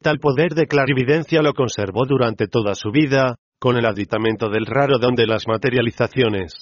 Tal 0.00 0.20
poder 0.20 0.54
de 0.54 0.66
clarividencia 0.66 1.42
lo 1.42 1.52
conservó 1.52 2.06
durante 2.06 2.46
toda 2.46 2.76
su 2.76 2.92
vida, 2.92 3.34
con 3.58 3.76
el 3.76 3.84
aditamento 3.84 4.48
del 4.48 4.66
raro 4.66 5.00
don 5.00 5.16
de 5.16 5.26
las 5.26 5.48
materializaciones. 5.48 6.52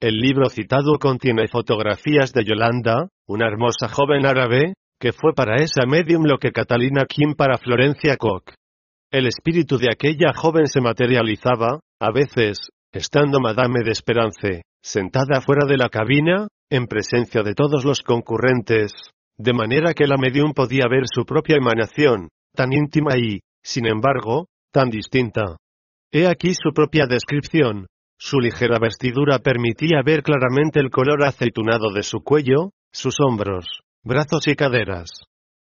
El 0.00 0.16
libro 0.16 0.50
citado 0.50 0.98
contiene 0.98 1.46
fotografías 1.46 2.32
de 2.32 2.44
Yolanda, 2.44 3.08
una 3.28 3.46
hermosa 3.46 3.88
joven 3.88 4.26
árabe, 4.26 4.74
que 4.98 5.12
fue 5.12 5.32
para 5.32 5.62
esa 5.62 5.86
medium 5.86 6.24
lo 6.24 6.38
que 6.38 6.50
Catalina 6.50 7.04
Kim 7.08 7.34
para 7.34 7.56
Florencia 7.56 8.16
Koch. 8.16 8.52
El 9.12 9.28
espíritu 9.28 9.78
de 9.78 9.90
aquella 9.92 10.34
joven 10.34 10.66
se 10.66 10.80
materializaba, 10.80 11.78
a 12.00 12.10
veces, 12.10 12.68
estando 12.96 13.40
Madame 13.40 13.80
de 13.84 13.92
Esperance, 13.92 14.62
sentada 14.82 15.40
fuera 15.40 15.66
de 15.66 15.76
la 15.76 15.88
cabina, 15.88 16.48
en 16.70 16.86
presencia 16.86 17.42
de 17.42 17.54
todos 17.54 17.84
los 17.84 18.02
concurrentes, 18.02 18.92
de 19.38 19.52
manera 19.52 19.92
que 19.92 20.06
la 20.06 20.16
medium 20.16 20.52
podía 20.52 20.86
ver 20.88 21.04
su 21.04 21.24
propia 21.24 21.56
emanación, 21.56 22.28
tan 22.54 22.72
íntima 22.72 23.16
y, 23.16 23.40
sin 23.62 23.86
embargo, 23.86 24.46
tan 24.72 24.90
distinta. 24.90 25.56
He 26.10 26.26
aquí 26.26 26.54
su 26.54 26.72
propia 26.72 27.06
descripción. 27.06 27.86
Su 28.18 28.40
ligera 28.40 28.78
vestidura 28.78 29.40
permitía 29.40 30.00
ver 30.02 30.22
claramente 30.22 30.80
el 30.80 30.90
color 30.90 31.22
aceitunado 31.24 31.92
de 31.92 32.02
su 32.02 32.20
cuello, 32.20 32.70
sus 32.90 33.16
hombros, 33.20 33.66
brazos 34.02 34.48
y 34.48 34.54
caderas. 34.54 35.10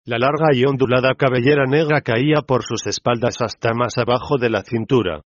La 0.04 0.18
larga 0.18 0.52
y 0.52 0.66
ondulada 0.66 1.14
cabellera 1.14 1.64
negra 1.64 2.02
caía 2.02 2.42
por 2.46 2.62
sus 2.62 2.86
espaldas 2.86 3.36
hasta 3.40 3.72
más 3.72 3.96
abajo 3.96 4.36
de 4.36 4.50
la 4.50 4.62
cintura. 4.62 5.22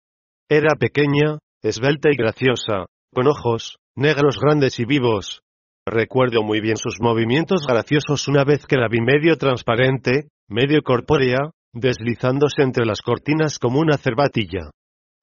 Era 0.50 0.76
pequeña, 0.78 1.38
esbelta 1.66 2.10
y 2.12 2.16
graciosa, 2.16 2.86
con 3.14 3.28
ojos, 3.28 3.78
negros 3.96 4.40
grandes 4.40 4.80
y 4.80 4.86
vivos, 4.86 5.42
Recuerdo 5.88 6.42
muy 6.42 6.62
bien 6.62 6.78
sus 6.78 7.00
movimientos 7.00 7.68
graciosos 7.68 8.28
una 8.28 8.44
vez 8.44 8.66
que 8.66 8.76
la 8.76 8.88
vi 8.88 9.02
medio 9.02 9.38
transparente, 9.38 10.30
medio 10.50 10.82
corpórea, 10.82 11.52
deslizándose 11.74 12.64
entre 12.64 12.88
las 12.88 13.02
cortinas 13.02 13.60
como 13.60 13.80
una 13.80 13.98
cervatilla. 13.98 14.72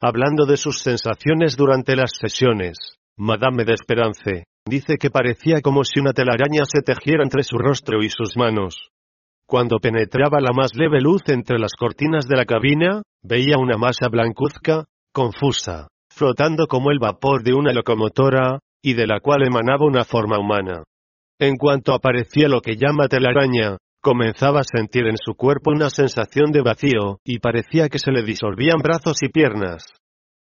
Hablando 0.01 0.47
de 0.47 0.57
sus 0.57 0.79
sensaciones 0.79 1.57
durante 1.57 1.97
las 1.97 2.13
sesiones, 2.13 2.77
Madame 3.19 3.65
de 3.65 3.75
Esperance, 3.75 4.45
dice 4.65 4.99
que 4.99 5.11
parecía 5.11 5.61
como 5.63 5.83
si 5.83 5.99
una 5.99 6.13
telaraña 6.13 6.65
se 6.65 6.81
tejiera 6.81 7.25
entre 7.25 7.43
su 7.43 7.59
rostro 7.59 8.01
y 8.05 8.09
sus 8.09 8.37
manos. 8.37 8.91
Cuando 9.47 9.79
penetraba 9.79 10.41
la 10.41 10.53
más 10.53 10.77
leve 10.77 11.01
luz 11.01 11.23
entre 11.27 11.59
las 11.59 11.73
cortinas 11.77 12.29
de 12.29 12.37
la 12.37 12.45
cabina, 12.45 13.03
veía 13.21 13.59
una 13.59 13.79
masa 13.79 14.07
blancuzca, 14.09 14.85
confusa, 15.13 15.89
flotando 16.15 16.67
como 16.67 16.91
el 16.91 16.99
vapor 16.99 17.43
de 17.43 17.55
una 17.55 17.73
locomotora, 17.73 18.59
y 18.83 18.95
de 18.95 19.07
la 19.07 19.21
cual 19.21 19.47
emanaba 19.47 19.87
una 19.87 20.05
forma 20.05 20.39
humana. 20.39 20.83
En 21.39 21.57
cuanto 21.57 21.95
aparecía 21.95 22.49
lo 22.49 22.61
que 22.61 22.77
llama 22.77 23.09
telaraña, 23.09 23.77
comenzaba 24.01 24.61
a 24.61 24.65
sentir 24.65 25.07
en 25.07 25.17
su 25.17 25.35
cuerpo 25.35 25.71
una 25.71 25.89
sensación 25.89 26.51
de 26.51 26.63
vacío, 26.63 27.19
y 27.25 27.39
parecía 27.39 27.89
que 27.89 27.99
se 27.99 28.11
le 28.11 28.23
disolvían 28.23 28.81
brazos 28.83 29.23
y 29.23 29.29
piernas. 29.29 29.85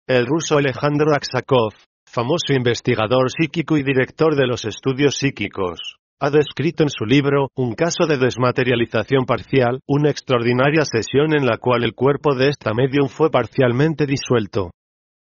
El 0.07 0.27
ruso 0.27 0.57
Alejandro 0.57 1.13
Aksakov, 1.15 1.73
famoso 2.07 2.53
investigador 2.55 3.31
psíquico 3.31 3.77
y 3.77 3.83
director 3.83 4.37
de 4.37 4.47
los 4.47 4.65
estudios 4.65 5.17
psíquicos, 5.17 5.99
ha 6.21 6.31
descrito 6.31 6.83
en 6.83 6.89
su 6.89 7.05
libro 7.05 7.49
Un 7.55 7.75
caso 7.75 8.07
de 8.09 8.19
desmaterialización 8.19 9.25
parcial, 9.25 9.81
una 9.87 10.11
extraordinaria 10.11 10.85
sesión 10.85 11.33
en 11.33 11.47
la 11.47 11.59
cual 11.59 11.85
el 11.85 11.95
cuerpo 11.95 12.35
de 12.35 12.49
esta 12.49 12.73
medium 12.75 13.09
fue 13.09 13.31
parcialmente 13.31 14.07
disuelto. 14.07 14.71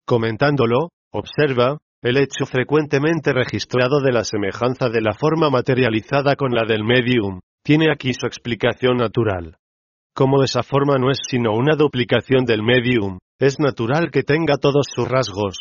Comentándolo, 0.06 0.90
observa, 1.12 1.78
el 2.02 2.18
hecho 2.18 2.44
frecuentemente 2.44 3.32
registrado 3.32 4.00
de 4.00 4.12
la 4.12 4.24
semejanza 4.24 4.90
de 4.90 5.00
la 5.00 5.14
forma 5.14 5.48
materializada 5.48 6.36
con 6.36 6.52
la 6.52 6.64
del 6.66 6.84
medium, 6.84 7.40
tiene 7.64 7.90
aquí 7.90 8.12
su 8.12 8.26
explicación 8.26 8.98
natural. 8.98 9.56
Como 10.14 10.44
esa 10.44 10.62
forma 10.62 10.98
no 10.98 11.10
es 11.10 11.18
sino 11.28 11.52
una 11.54 11.76
duplicación 11.76 12.44
del 12.44 12.62
medium, 12.62 13.18
es 13.40 13.58
natural 13.58 14.10
que 14.10 14.22
tenga 14.22 14.58
todos 14.58 14.86
sus 14.94 15.08
rasgos. 15.08 15.56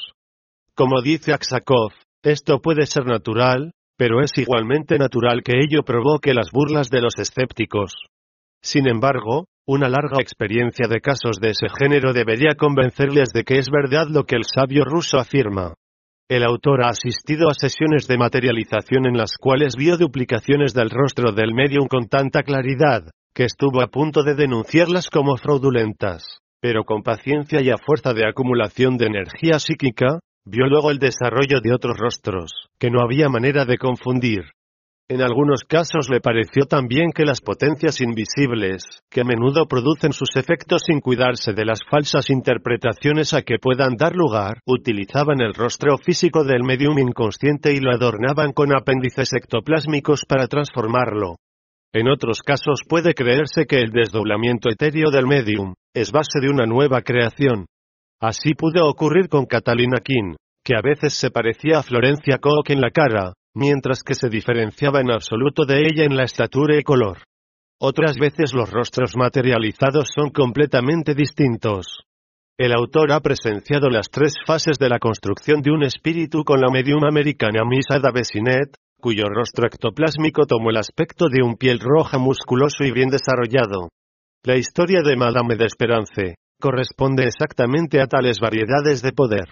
Como 0.75 1.01
dice 1.01 1.33
Aksakov, 1.33 1.93
esto 2.23 2.59
puede 2.59 2.85
ser 2.85 3.05
natural, 3.05 3.71
pero 3.97 4.21
es 4.21 4.37
igualmente 4.37 4.97
natural 4.97 5.43
que 5.43 5.53
ello 5.59 5.83
provoque 5.83 6.33
las 6.33 6.51
burlas 6.51 6.89
de 6.89 7.01
los 7.01 7.17
escépticos. 7.17 7.93
Sin 8.61 8.87
embargo, 8.87 9.45
una 9.65 9.87
larga 9.87 10.17
experiencia 10.19 10.87
de 10.89 10.99
casos 10.99 11.39
de 11.39 11.51
ese 11.51 11.67
género 11.79 12.11
debería 12.11 12.55
convencerles 12.57 13.29
de 13.33 13.43
que 13.43 13.59
es 13.59 13.69
verdad 13.69 14.07
lo 14.09 14.25
que 14.25 14.35
el 14.35 14.43
sabio 14.43 14.83
ruso 14.83 15.17
afirma. 15.17 15.73
El 16.29 16.43
autor 16.43 16.83
ha 16.83 16.89
asistido 16.89 17.49
a 17.49 17.53
sesiones 17.53 18.07
de 18.07 18.17
materialización 18.17 19.05
en 19.05 19.17
las 19.17 19.37
cuales 19.39 19.75
vio 19.77 19.97
duplicaciones 19.97 20.73
del 20.73 20.89
rostro 20.89 21.31
del 21.31 21.53
medium 21.53 21.87
con 21.87 22.07
tanta 22.07 22.43
claridad, 22.43 23.03
que 23.33 23.45
estuvo 23.45 23.81
a 23.81 23.87
punto 23.87 24.23
de 24.23 24.35
denunciarlas 24.35 25.09
como 25.09 25.37
fraudulentas. 25.37 26.39
Pero 26.61 26.83
con 26.83 27.01
paciencia 27.01 27.61
y 27.61 27.69
a 27.69 27.77
fuerza 27.77 28.13
de 28.13 28.27
acumulación 28.27 28.97
de 28.97 29.05
energía 29.05 29.59
psíquica, 29.59 30.19
vio 30.45 30.65
luego 30.67 30.91
el 30.91 30.99
desarrollo 30.99 31.61
de 31.61 31.73
otros 31.73 31.97
rostros, 31.97 32.51
que 32.79 32.89
no 32.89 32.99
había 33.01 33.29
manera 33.29 33.65
de 33.65 33.77
confundir. 33.77 34.43
En 35.09 35.21
algunos 35.21 35.65
casos 35.67 36.09
le 36.09 36.21
pareció 36.21 36.65
también 36.65 37.11
que 37.11 37.25
las 37.25 37.41
potencias 37.41 37.99
invisibles, 37.99 38.83
que 39.11 39.21
a 39.21 39.25
menudo 39.25 39.67
producen 39.67 40.13
sus 40.13 40.37
efectos 40.37 40.83
sin 40.85 41.01
cuidarse 41.01 41.51
de 41.51 41.65
las 41.65 41.79
falsas 41.89 42.29
interpretaciones 42.29 43.33
a 43.33 43.41
que 43.41 43.59
puedan 43.59 43.97
dar 43.97 44.15
lugar, 44.15 44.59
utilizaban 44.65 45.41
el 45.41 45.53
rostro 45.53 45.97
físico 45.97 46.45
del 46.45 46.63
medium 46.63 46.97
inconsciente 46.99 47.73
y 47.73 47.81
lo 47.81 47.91
adornaban 47.91 48.53
con 48.53 48.73
apéndices 48.73 49.33
ectoplásmicos 49.33 50.23
para 50.25 50.47
transformarlo. 50.47 51.35
En 51.93 52.07
otros 52.07 52.41
casos 52.41 52.81
puede 52.87 53.13
creerse 53.13 53.65
que 53.65 53.79
el 53.79 53.91
desdoblamiento 53.91 54.69
etéreo 54.69 55.11
del 55.11 55.27
medium 55.27 55.73
es 55.93 56.13
base 56.13 56.39
de 56.41 56.49
una 56.49 56.65
nueva 56.65 57.01
creación. 57.01 57.65
Así 58.21 58.53
pudo 58.53 58.87
ocurrir 58.87 59.27
con 59.27 59.47
Catalina 59.47 59.99
King, 60.01 60.35
que 60.63 60.77
a 60.77 60.81
veces 60.81 61.13
se 61.13 61.29
parecía 61.29 61.79
a 61.79 61.83
Florencia 61.83 62.37
Koch 62.37 62.69
en 62.69 62.79
la 62.79 62.89
cara, 62.89 63.33
mientras 63.55 64.03
que 64.03 64.15
se 64.15 64.29
diferenciaba 64.29 65.01
en 65.01 65.11
absoluto 65.11 65.65
de 65.65 65.81
ella 65.81 66.03
en 66.05 66.15
la 66.15 66.23
estatura 66.23 66.77
y 66.77 66.83
color. 66.83 67.19
Otras 67.79 68.17
veces 68.17 68.53
los 68.53 68.71
rostros 68.71 69.15
materializados 69.15 70.09
son 70.15 70.29
completamente 70.29 71.13
distintos. 71.13 72.05
El 72.57 72.71
autor 72.71 73.11
ha 73.11 73.19
presenciado 73.19 73.89
las 73.89 74.09
tres 74.09 74.35
fases 74.45 74.77
de 74.79 74.87
la 74.87 74.99
construcción 74.99 75.61
de 75.61 75.71
un 75.71 75.83
espíritu 75.83 76.43
con 76.43 76.61
la 76.61 76.71
medium 76.71 77.03
americana 77.03 77.63
Misada 77.65 78.11
Besinet, 78.13 78.75
cuyo 79.01 79.25
rostro 79.25 79.67
ectoplásmico 79.67 80.45
tomó 80.45 80.69
el 80.69 80.77
aspecto 80.77 81.27
de 81.29 81.43
un 81.43 81.57
piel 81.57 81.79
roja 81.79 82.17
musculoso 82.19 82.83
y 82.83 82.91
bien 82.91 83.09
desarrollado. 83.09 83.89
La 84.43 84.55
historia 84.55 85.01
de 85.03 85.15
Madame 85.17 85.55
de 85.55 85.65
Esperance 85.65 86.35
corresponde 86.59 87.25
exactamente 87.25 87.99
a 87.99 88.07
tales 88.07 88.39
variedades 88.39 89.01
de 89.01 89.11
poder. 89.11 89.49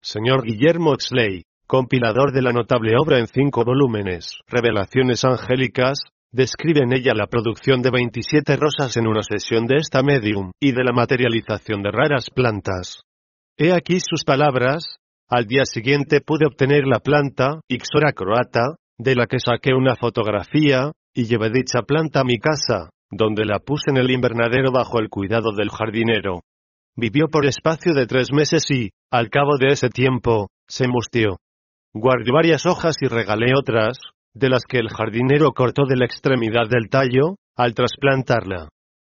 Señor 0.00 0.44
Guillermo 0.44 0.92
Exley, 0.94 1.42
compilador 1.66 2.32
de 2.32 2.42
la 2.42 2.52
notable 2.52 2.94
obra 2.96 3.18
en 3.18 3.26
cinco 3.26 3.64
volúmenes, 3.64 4.38
Revelaciones 4.46 5.24
Angélicas, 5.24 5.98
describe 6.32 6.80
en 6.82 6.92
ella 6.92 7.14
la 7.14 7.26
producción 7.26 7.80
de 7.80 7.90
27 7.90 8.56
rosas 8.56 8.96
en 8.96 9.06
una 9.06 9.22
sesión 9.22 9.66
de 9.66 9.76
esta 9.76 10.02
medium, 10.02 10.50
y 10.60 10.72
de 10.72 10.84
la 10.84 10.92
materialización 10.92 11.82
de 11.82 11.90
raras 11.92 12.28
plantas. 12.30 13.02
He 13.56 13.72
aquí 13.72 14.00
sus 14.00 14.24
palabras, 14.24 14.98
al 15.28 15.46
día 15.46 15.64
siguiente 15.64 16.20
pude 16.20 16.46
obtener 16.46 16.86
la 16.86 16.98
planta, 16.98 17.60
Ixora 17.68 18.12
croata, 18.12 18.76
de 18.98 19.14
la 19.14 19.26
que 19.26 19.38
saqué 19.38 19.74
una 19.74 19.96
fotografía, 19.96 20.92
y 21.14 21.24
llevé 21.24 21.50
dicha 21.50 21.82
planta 21.82 22.20
a 22.20 22.24
mi 22.24 22.38
casa, 22.38 22.90
donde 23.10 23.44
la 23.44 23.60
puse 23.60 23.90
en 23.90 23.96
el 23.96 24.10
invernadero 24.10 24.72
bajo 24.72 24.98
el 24.98 25.08
cuidado 25.08 25.52
del 25.56 25.70
jardinero. 25.70 26.40
Vivió 26.96 27.28
por 27.28 27.46
espacio 27.46 27.94
de 27.94 28.06
tres 28.06 28.32
meses 28.32 28.68
y, 28.70 28.90
al 29.10 29.30
cabo 29.30 29.56
de 29.58 29.68
ese 29.68 29.88
tiempo, 29.88 30.48
se 30.68 30.88
mustió. 30.88 31.38
Guardé 31.96 32.32
varias 32.32 32.66
hojas 32.66 32.96
y 33.00 33.06
regalé 33.06 33.52
otras, 33.56 33.96
de 34.34 34.48
las 34.48 34.64
que 34.68 34.78
el 34.78 34.88
jardinero 34.88 35.52
cortó 35.52 35.84
de 35.88 35.96
la 35.96 36.06
extremidad 36.06 36.68
del 36.68 36.88
tallo, 36.90 37.36
al 37.56 37.72
trasplantarla. 37.72 38.68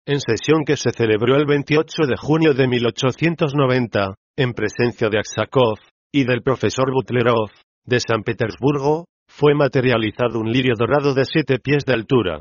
En 0.07 0.19
sesión 0.19 0.65
que 0.67 0.77
se 0.77 0.91
celebró 0.91 1.37
el 1.37 1.47
28 1.47 2.03
de 2.09 2.17
junio 2.17 2.53
de 2.53 2.67
1890, 2.67 4.15
en 4.37 4.53
presencia 4.55 5.09
de 5.09 5.19
Aksakov, 5.19 5.79
y 6.13 6.25
del 6.25 6.43
profesor 6.43 6.93
Butlerov, 6.93 7.49
de 7.85 8.01
San 8.01 8.25
Petersburgo, 8.25 9.07
fue 9.29 9.55
materializado 9.55 10.41
un 10.41 10.51
lirio 10.51 10.75
dorado 10.77 11.15
de 11.15 11.25
siete 11.25 11.61
pies 11.61 11.85
de 11.85 11.95
altura. 11.95 12.41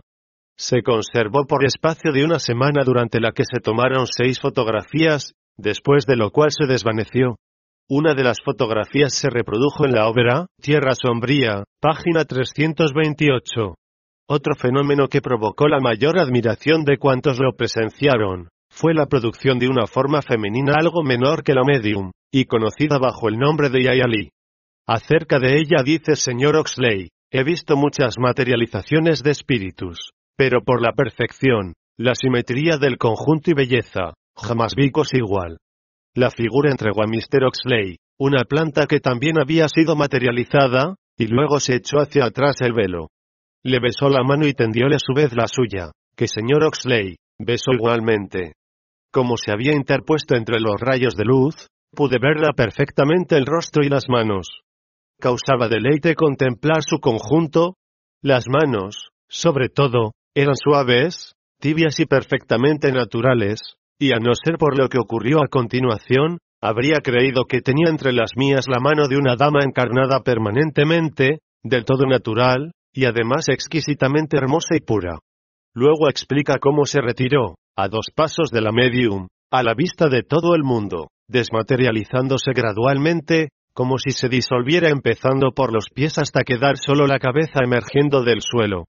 Se 0.57 0.81
conservó 0.81 1.45
por 1.45 1.63
espacio 1.63 2.11
de 2.11 2.25
una 2.25 2.39
semana 2.39 2.83
durante 2.83 3.19
la 3.19 3.31
que 3.33 3.43
se 3.45 3.61
tomaron 3.61 4.07
seis 4.07 4.39
fotografías, 4.39 5.33
después 5.57 6.05
de 6.05 6.15
lo 6.15 6.31
cual 6.31 6.49
se 6.51 6.65
desvaneció. 6.65 7.37
Una 7.89 8.13
de 8.13 8.23
las 8.23 8.37
fotografías 8.41 9.13
se 9.13 9.29
reprodujo 9.29 9.85
en 9.85 9.91
la 9.91 10.07
obra, 10.07 10.47
Tierra 10.61 10.93
Sombría, 10.95 11.65
página 11.81 12.23
328. 12.23 13.75
Otro 14.29 14.55
fenómeno 14.55 15.09
que 15.09 15.21
provocó 15.21 15.67
la 15.67 15.81
mayor 15.81 16.17
admiración 16.17 16.85
de 16.85 16.97
cuantos 16.97 17.39
lo 17.39 17.51
presenciaron, 17.57 18.47
fue 18.71 18.93
la 18.93 19.07
producción 19.07 19.59
de 19.59 19.67
una 19.67 19.85
forma 19.85 20.21
femenina 20.21 20.75
algo 20.79 21.03
menor 21.03 21.43
que 21.43 21.53
la 21.53 21.63
medium, 21.65 22.11
y 22.31 22.45
conocida 22.45 22.99
bajo 22.99 23.27
el 23.27 23.37
nombre 23.37 23.69
de 23.69 23.83
Yayali. 23.83 24.29
Acerca 24.87 25.39
de 25.39 25.57
ella 25.57 25.83
dice 25.83 26.15
señor 26.15 26.55
Oxley, 26.55 27.09
he 27.31 27.43
visto 27.43 27.75
muchas 27.75 28.15
materializaciones 28.17 29.23
de 29.23 29.31
espíritus, 29.31 30.11
pero 30.37 30.63
por 30.63 30.81
la 30.81 30.93
perfección, 30.93 31.73
la 31.97 32.15
simetría 32.15 32.77
del 32.77 32.97
conjunto 32.97 33.51
y 33.51 33.53
belleza, 33.53 34.13
jamás 34.37 34.73
vi 34.73 34.89
cosa 34.89 35.17
igual. 35.17 35.57
La 36.15 36.29
figura 36.29 36.69
entregó 36.69 37.01
a 37.01 37.07
Mr. 37.07 37.43
Oxley, 37.45 37.97
una 38.19 38.43
planta 38.43 38.85
que 38.85 38.99
también 38.99 39.39
había 39.39 39.67
sido 39.67 39.95
materializada, 39.95 40.95
y 41.17 41.27
luego 41.27 41.59
se 41.59 41.75
echó 41.75 41.97
hacia 41.97 42.25
atrás 42.25 42.57
el 42.61 42.73
velo. 42.73 43.09
Le 43.63 43.79
besó 43.79 44.09
la 44.09 44.23
mano 44.23 44.45
y 44.45 44.53
tendióle 44.53 44.95
a 44.95 44.99
su 44.99 45.13
vez 45.15 45.33
la 45.33 45.47
suya, 45.47 45.91
que 46.15 46.27
señor 46.27 46.63
Oxley, 46.65 47.15
besó 47.39 47.71
igualmente. 47.71 48.53
Como 49.11 49.37
se 49.37 49.51
había 49.51 49.73
interpuesto 49.73 50.35
entre 50.35 50.59
los 50.59 50.79
rayos 50.79 51.15
de 51.15 51.25
luz, 51.25 51.67
pude 51.91 52.19
verla 52.19 52.51
perfectamente 52.55 53.35
el 53.35 53.45
rostro 53.45 53.83
y 53.83 53.89
las 53.89 54.05
manos. 54.07 54.47
Causaba 55.19 55.67
deleite 55.67 56.15
contemplar 56.15 56.83
su 56.83 56.99
conjunto. 56.99 57.75
Las 58.21 58.45
manos, 58.47 59.09
sobre 59.27 59.69
todo, 59.69 60.11
eran 60.35 60.55
suaves, 60.55 61.33
tibias 61.59 61.99
y 61.99 62.05
perfectamente 62.05 62.91
naturales, 62.91 63.77
y 64.03 64.11
a 64.11 64.19
no 64.19 64.33
ser 64.35 64.57
por 64.57 64.77
lo 64.77 64.89
que 64.89 64.99
ocurrió 64.99 65.37
a 65.41 65.47
continuación, 65.47 66.39
habría 66.61 66.95
creído 67.01 67.45
que 67.45 67.61
tenía 67.61 67.89
entre 67.89 68.11
las 68.11 68.31
mías 68.35 68.65
la 68.67 68.81
mano 68.81 69.07
de 69.07 69.15
una 69.15 69.37
dama 69.37 69.59
encarnada 69.63 70.19
permanentemente, 70.19 71.39
del 71.63 71.85
todo 71.85 72.05
natural, 72.05 72.73
y 72.91 73.05
además 73.05 73.47
exquisitamente 73.47 74.35
hermosa 74.35 74.75
y 74.75 74.81
pura. 74.81 75.19
Luego 75.73 76.09
explica 76.09 76.59
cómo 76.59 76.85
se 76.85 76.99
retiró, 76.99 77.55
a 77.77 77.87
dos 77.87 78.07
pasos 78.13 78.51
de 78.51 78.59
la 78.59 78.73
medium, 78.73 79.27
a 79.49 79.63
la 79.63 79.73
vista 79.73 80.09
de 80.09 80.21
todo 80.21 80.53
el 80.53 80.63
mundo, 80.63 81.07
desmaterializándose 81.29 82.51
gradualmente, 82.53 83.51
como 83.73 83.97
si 83.99 84.11
se 84.11 84.27
disolviera 84.27 84.89
empezando 84.89 85.51
por 85.55 85.73
los 85.73 85.85
pies 85.95 86.17
hasta 86.17 86.43
quedar 86.43 86.75
solo 86.77 87.07
la 87.07 87.19
cabeza 87.19 87.61
emergiendo 87.63 88.21
del 88.21 88.41
suelo. 88.41 88.83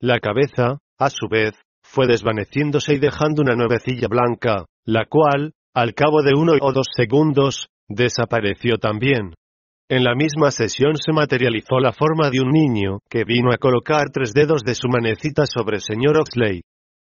La 0.00 0.20
cabeza, 0.20 0.78
a 0.98 1.10
su 1.10 1.28
vez, 1.28 1.52
fue 1.94 2.08
desvaneciéndose 2.08 2.94
y 2.94 2.98
dejando 2.98 3.42
una 3.42 3.54
nuevecilla 3.54 4.08
blanca, 4.08 4.64
la 4.84 5.06
cual, 5.06 5.52
al 5.72 5.94
cabo 5.94 6.22
de 6.22 6.32
uno 6.36 6.54
o 6.60 6.72
dos 6.72 6.88
segundos, 6.94 7.68
desapareció 7.88 8.78
también. 8.78 9.34
En 9.88 10.02
la 10.02 10.14
misma 10.14 10.50
sesión 10.50 10.96
se 10.96 11.12
materializó 11.12 11.78
la 11.78 11.92
forma 11.92 12.30
de 12.30 12.40
un 12.40 12.50
niño, 12.50 12.98
que 13.08 13.24
vino 13.24 13.52
a 13.52 13.58
colocar 13.58 14.10
tres 14.12 14.32
dedos 14.32 14.62
de 14.64 14.74
su 14.74 14.88
manecita 14.88 15.46
sobre 15.46 15.78
señor 15.78 16.18
Oxley. 16.18 16.62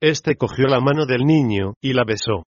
Este 0.01 0.37
cogió 0.37 0.67
la 0.67 0.81
mano 0.81 1.07
del 1.07 1.25
niño, 1.25 1.75
y 1.83 1.93
la 1.93 2.05
besó. 2.05 2.45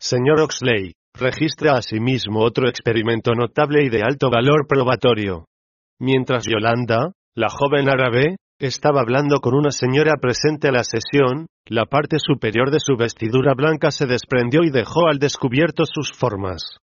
Señor 0.00 0.40
Oxley, 0.40 0.94
registra 1.14 1.76
asimismo 1.76 2.40
otro 2.40 2.68
experimento 2.68 3.34
notable 3.34 3.84
y 3.84 3.88
de 3.88 4.02
alto 4.02 4.30
valor 4.30 4.66
probatorio. 4.66 5.44
Mientras 6.00 6.44
Yolanda, 6.46 7.12
la 7.36 7.48
joven 7.48 7.88
árabe, 7.88 8.36
estaba 8.66 9.00
hablando 9.00 9.40
con 9.40 9.54
una 9.54 9.70
señora 9.70 10.14
presente 10.20 10.68
a 10.68 10.72
la 10.72 10.82
sesión, 10.82 11.46
la 11.66 11.86
parte 11.86 12.16
superior 12.18 12.70
de 12.70 12.80
su 12.80 12.96
vestidura 12.96 13.54
blanca 13.54 13.90
se 13.90 14.06
desprendió 14.06 14.62
y 14.64 14.70
dejó 14.70 15.06
al 15.06 15.18
descubierto 15.18 15.84
sus 15.86 16.12
formas. 16.12 16.78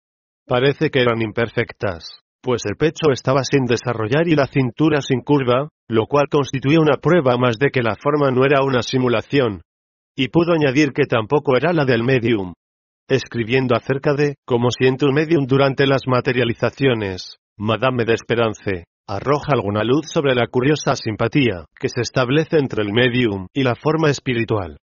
Parece 0.47 0.91
que 0.91 1.01
eran 1.01 1.23
imperfectas, 1.23 2.21
pues 2.43 2.63
el 2.67 2.77
pecho 2.77 3.11
estaba 3.11 3.43
sin 3.45 3.65
desarrollar 3.65 4.29
y 4.29 4.35
la 4.35 4.47
cintura 4.47 5.01
sin 5.01 5.21
curva, 5.21 5.69
lo 5.89 6.07
cual 6.07 6.27
constituía 6.31 6.81
una 6.81 6.99
prueba 6.99 7.39
más 7.39 7.59
de 7.59 7.71
que 7.71 7.83
la 7.83 7.97
forma 7.97 8.31
no 8.31 8.45
era 8.45 8.63
una 8.63 8.83
simulación, 8.83 9.63
y 10.15 10.29
pudo 10.29 10.53
añadir 10.53 10.93
que 10.93 11.05
tampoco 11.05 11.57
era 11.57 11.73
la 11.73 11.87
del 11.87 12.03
medium. 12.03 12.53
Escribiendo 13.09 13.75
acerca 13.75 14.15
de 14.15 14.37
cómo 14.45 14.69
siente 14.71 15.07
un 15.07 15.15
medium 15.15 15.47
durante 15.47 15.87
las 15.87 16.03
materializaciones, 16.07 17.39
Madame 17.57 18.05
de 18.05 18.15
Esperance 18.15 18.85
arroja 19.09 19.53
alguna 19.53 19.85
luz 19.85 20.07
sobre 20.13 20.35
la 20.35 20.47
curiosa 20.47 20.97
simpatía 20.97 21.65
que 21.79 21.89
se 21.89 22.01
establece 22.01 22.59
entre 22.59 22.83
el 22.83 22.93
medium 22.93 23.47
y 23.53 23.63
la 23.63 23.75
forma 23.75 24.11
espiritual. 24.11 24.79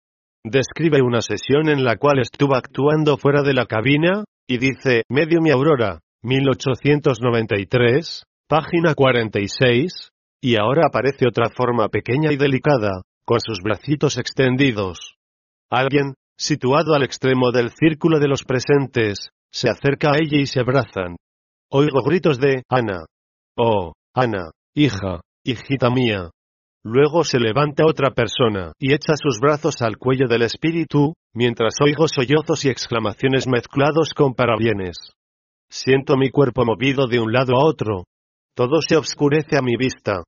Describe 0.45 1.03
una 1.03 1.23
sesión 1.23 1.69
en 1.69 1.85
la 1.85 1.97
cual 1.97 2.19
estuvo 2.19 2.55
actuando 2.55 3.17
fuera 3.17 3.43
de 3.43 3.55
la 3.55 3.67
cabina, 3.67 4.25
y 4.47 4.59
dice, 4.59 5.05
Medium 5.09 5.47
y 5.47 5.51
Aurora, 5.51 6.01
1893, 6.23 8.25
página 8.47 8.95
46, 8.95 10.11
y 10.43 10.57
ahora 10.57 10.83
aparece 10.87 11.27
otra 11.27 11.49
forma 11.49 11.89
pequeña 11.89 12.31
y 12.31 12.37
delicada, 12.37 13.03
con 13.25 13.41
sus 13.41 13.63
bracitos 13.63 14.19
extendidos. 14.19 15.17
Alguien, 15.71 16.15
situado 16.37 16.95
al 16.95 17.03
extremo 17.03 17.51
del 17.51 17.71
círculo 17.71 18.21
de 18.21 18.29
los 18.29 18.45
presentes, 18.45 19.31
se 19.51 19.71
acerca 19.71 20.11
a 20.11 20.19
ella 20.19 20.39
y 20.39 20.47
se 20.47 20.61
abrazan. 20.61 21.17
Oigo 21.71 22.03
gritos 22.03 22.39
de 22.39 22.63
Ana. 22.69 23.07
Oh, 23.57 23.95
Ana, 24.17 24.53
hija, 24.77 25.23
hijita 25.45 25.91
mía. 25.91 26.31
Luego 26.85 27.25
se 27.25 27.41
levanta 27.41 27.85
otra 27.85 28.13
persona 28.13 28.73
y 28.79 28.93
echa 28.93 29.15
sus 29.17 29.41
brazos 29.41 29.83
al 29.83 29.97
cuello 29.97 30.29
del 30.29 30.43
espíritu, 30.43 31.15
mientras 31.35 31.75
oigo 31.81 32.07
sollozos 32.07 32.65
y 32.65 32.69
exclamaciones 32.69 33.49
mezclados 33.49 34.15
con 34.15 34.35
parabienes. 34.35 34.97
Siento 35.69 36.17
mi 36.17 36.31
cuerpo 36.31 36.65
movido 36.65 37.09
de 37.09 37.19
un 37.19 37.33
lado 37.33 37.57
a 37.57 37.65
otro. 37.65 38.05
Todo 38.55 38.83
se 38.83 38.97
obscurece 38.97 39.57
a 39.59 39.63
mi 39.63 39.77
vista. 39.77 40.23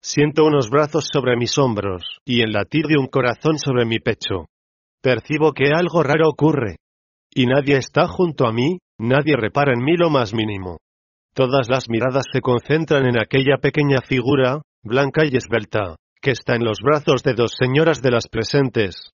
Siento 0.00 0.44
unos 0.44 0.70
brazos 0.70 1.08
sobre 1.12 1.36
mis 1.36 1.58
hombros, 1.58 2.04
y 2.24 2.42
el 2.42 2.52
latir 2.52 2.86
de 2.86 2.98
un 2.98 3.08
corazón 3.08 3.58
sobre 3.58 3.84
mi 3.84 3.98
pecho. 3.98 4.46
Percibo 5.02 5.52
que 5.52 5.72
algo 5.74 6.04
raro 6.04 6.28
ocurre. 6.28 6.76
Y 7.34 7.46
nadie 7.46 7.78
está 7.78 8.06
junto 8.06 8.46
a 8.46 8.52
mí, 8.52 8.78
nadie 9.00 9.34
repara 9.36 9.72
en 9.72 9.82
mí 9.82 9.96
lo 9.96 10.08
más 10.08 10.32
mínimo. 10.34 10.78
Todas 11.34 11.68
las 11.68 11.88
miradas 11.88 12.26
se 12.32 12.40
concentran 12.40 13.06
en 13.06 13.18
aquella 13.18 13.56
pequeña 13.60 13.98
figura, 14.06 14.62
blanca 14.84 15.24
y 15.24 15.36
esbelta, 15.36 15.96
que 16.22 16.30
está 16.30 16.54
en 16.54 16.64
los 16.64 16.78
brazos 16.80 17.24
de 17.24 17.34
dos 17.34 17.56
señoras 17.58 18.00
de 18.00 18.12
las 18.12 18.28
presentes. 18.28 19.10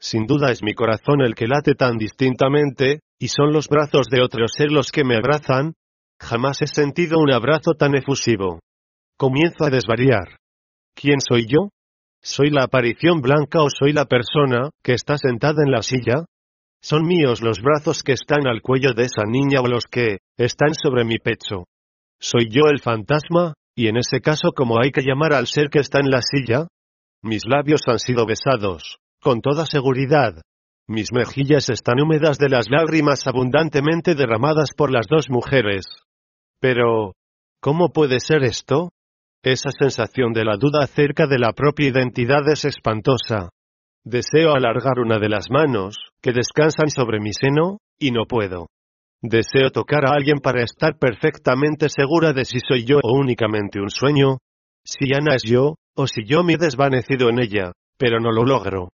Sin 0.00 0.26
duda 0.26 0.50
es 0.50 0.64
mi 0.64 0.74
corazón 0.74 1.20
el 1.20 1.36
que 1.36 1.46
late 1.46 1.74
tan 1.76 1.96
distintamente, 1.96 3.00
y 3.20 3.28
son 3.28 3.52
los 3.52 3.68
brazos 3.68 4.08
de 4.10 4.20
otros 4.20 4.50
ser 4.56 4.72
los 4.72 4.90
que 4.90 5.04
me 5.04 5.14
abrazan. 5.14 5.74
Jamás 6.18 6.60
he 6.60 6.66
sentido 6.66 7.18
un 7.20 7.32
abrazo 7.32 7.74
tan 7.78 7.94
efusivo. 7.94 8.58
Comienzo 9.16 9.64
a 9.64 9.70
desvariar. 9.70 10.38
¿Quién 10.96 11.20
soy 11.20 11.46
yo? 11.46 11.68
¿Soy 12.20 12.50
la 12.50 12.64
aparición 12.64 13.20
blanca 13.20 13.62
o 13.62 13.68
soy 13.70 13.92
la 13.92 14.06
persona 14.06 14.70
que 14.82 14.94
está 14.94 15.16
sentada 15.18 15.62
en 15.64 15.70
la 15.70 15.82
silla? 15.82 16.24
¿Son 16.82 17.06
míos 17.06 17.42
los 17.42 17.60
brazos 17.60 18.02
que 18.02 18.12
están 18.12 18.46
al 18.46 18.62
cuello 18.62 18.94
de 18.94 19.04
esa 19.04 19.24
niña 19.26 19.60
o 19.60 19.66
los 19.66 19.84
que 19.84 20.18
están 20.38 20.74
sobre 20.74 21.04
mi 21.04 21.18
pecho? 21.18 21.64
¿Soy 22.18 22.48
yo 22.50 22.70
el 22.70 22.80
fantasma? 22.80 23.54
Y 23.76 23.88
en 23.88 23.98
ese 23.98 24.20
caso, 24.20 24.52
¿cómo 24.54 24.78
hay 24.80 24.90
que 24.90 25.02
llamar 25.02 25.32
al 25.34 25.46
ser 25.46 25.68
que 25.68 25.78
está 25.78 26.00
en 26.00 26.10
la 26.10 26.22
silla? 26.22 26.68
Mis 27.22 27.46
labios 27.46 27.82
han 27.86 27.98
sido 27.98 28.24
besados, 28.24 28.98
con 29.20 29.40
toda 29.42 29.66
seguridad. 29.66 30.40
Mis 30.88 31.12
mejillas 31.12 31.68
están 31.68 32.00
húmedas 32.00 32.38
de 32.38 32.48
las 32.48 32.70
lágrimas 32.70 33.26
abundantemente 33.26 34.14
derramadas 34.14 34.72
por 34.74 34.90
las 34.90 35.06
dos 35.06 35.28
mujeres. 35.28 35.86
Pero, 36.60 37.14
¿cómo 37.60 37.90
puede 37.90 38.20
ser 38.20 38.42
esto? 38.42 38.90
Esa 39.42 39.70
sensación 39.70 40.32
de 40.32 40.44
la 40.44 40.56
duda 40.56 40.82
acerca 40.82 41.26
de 41.26 41.38
la 41.38 41.52
propia 41.52 41.88
identidad 41.88 42.48
es 42.48 42.64
espantosa. 42.64 43.50
Deseo 44.04 44.54
alargar 44.54 44.98
una 44.98 45.18
de 45.18 45.28
las 45.28 45.50
manos, 45.50 45.96
que 46.22 46.32
descansan 46.32 46.88
sobre 46.88 47.20
mi 47.20 47.32
seno, 47.32 47.78
y 47.98 48.12
no 48.12 48.24
puedo. 48.24 48.68
Deseo 49.22 49.70
tocar 49.70 50.06
a 50.06 50.14
alguien 50.14 50.38
para 50.38 50.62
estar 50.62 50.98
perfectamente 50.98 51.90
segura 51.90 52.32
de 52.32 52.46
si 52.46 52.60
soy 52.60 52.84
yo 52.84 53.00
o 53.02 53.18
únicamente 53.18 53.78
un 53.78 53.90
sueño, 53.90 54.38
si 54.84 55.12
Ana 55.14 55.34
es 55.34 55.42
yo, 55.42 55.74
o 55.94 56.06
si 56.06 56.24
yo 56.24 56.42
me 56.42 56.54
he 56.54 56.56
desvanecido 56.56 57.28
en 57.28 57.40
ella, 57.40 57.72
pero 57.98 58.20
no 58.20 58.32
lo 58.32 58.44
logro. 58.44 58.88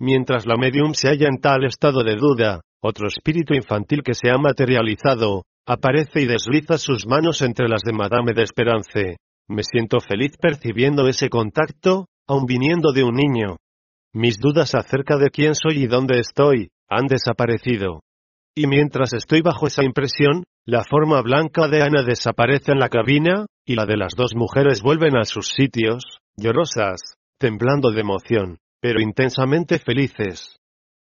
Mientras 0.00 0.46
la 0.46 0.56
medium 0.56 0.94
se 0.94 1.08
halla 1.08 1.28
en 1.28 1.40
tal 1.40 1.64
estado 1.64 2.02
de 2.02 2.16
duda, 2.16 2.60
Otro 2.82 3.08
espíritu 3.08 3.54
infantil 3.54 4.02
que 4.02 4.14
se 4.14 4.30
ha 4.30 4.38
materializado, 4.38 5.42
aparece 5.66 6.20
y 6.20 6.26
desliza 6.26 6.78
sus 6.78 7.06
manos 7.06 7.42
entre 7.42 7.68
las 7.68 7.82
de 7.82 7.92
Madame 7.92 8.32
de 8.32 8.42
Esperance. 8.42 9.16
Me 9.48 9.62
siento 9.64 9.98
feliz 10.00 10.36
percibiendo 10.40 11.08
ese 11.08 11.28
contacto, 11.28 12.06
aun 12.28 12.46
viniendo 12.46 12.92
de 12.92 13.02
un 13.02 13.14
niño. 13.14 13.56
Mis 14.18 14.38
dudas 14.38 14.74
acerca 14.74 15.18
de 15.18 15.28
quién 15.28 15.54
soy 15.54 15.82
y 15.82 15.86
dónde 15.88 16.18
estoy, 16.18 16.70
han 16.88 17.06
desaparecido. 17.06 18.00
Y 18.56 18.66
mientras 18.66 19.12
estoy 19.12 19.42
bajo 19.42 19.66
esa 19.66 19.84
impresión, 19.84 20.44
la 20.64 20.84
forma 20.84 21.20
blanca 21.20 21.68
de 21.68 21.82
Ana 21.82 22.02
desaparece 22.02 22.72
en 22.72 22.78
la 22.78 22.88
cabina, 22.88 23.44
y 23.66 23.74
la 23.74 23.84
de 23.84 23.98
las 23.98 24.14
dos 24.16 24.34
mujeres 24.34 24.80
vuelven 24.80 25.18
a 25.18 25.24
sus 25.24 25.48
sitios, 25.48 26.02
llorosas, 26.34 27.18
temblando 27.38 27.90
de 27.90 28.00
emoción, 28.00 28.56
pero 28.80 29.02
intensamente 29.02 29.78
felices. 29.78 30.56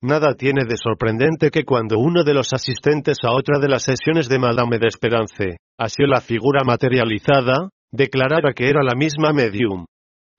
Nada 0.02 0.34
tiene 0.34 0.65
de 0.67 0.76
sorprendente 0.76 1.50
que 1.50 1.63
cuando 1.63 2.00
uno 2.00 2.26
de 2.26 2.34
los 2.34 2.52
asistentes 2.52 3.20
a 3.24 3.32
otra 3.32 3.58
de 3.60 3.70
las 3.70 3.84
sesiones 3.84 4.28
de 4.28 4.39
Madame 4.39 4.80
de 4.80 4.88
Esperance, 4.88 5.60
así 5.80 6.04
la 6.06 6.20
figura 6.20 6.65
materializada, 6.65 7.70
declarara 7.89 8.52
que 8.52 8.67
era 8.67 8.84
la 8.84 8.96
misma 8.98 9.32
medium. 9.32 9.86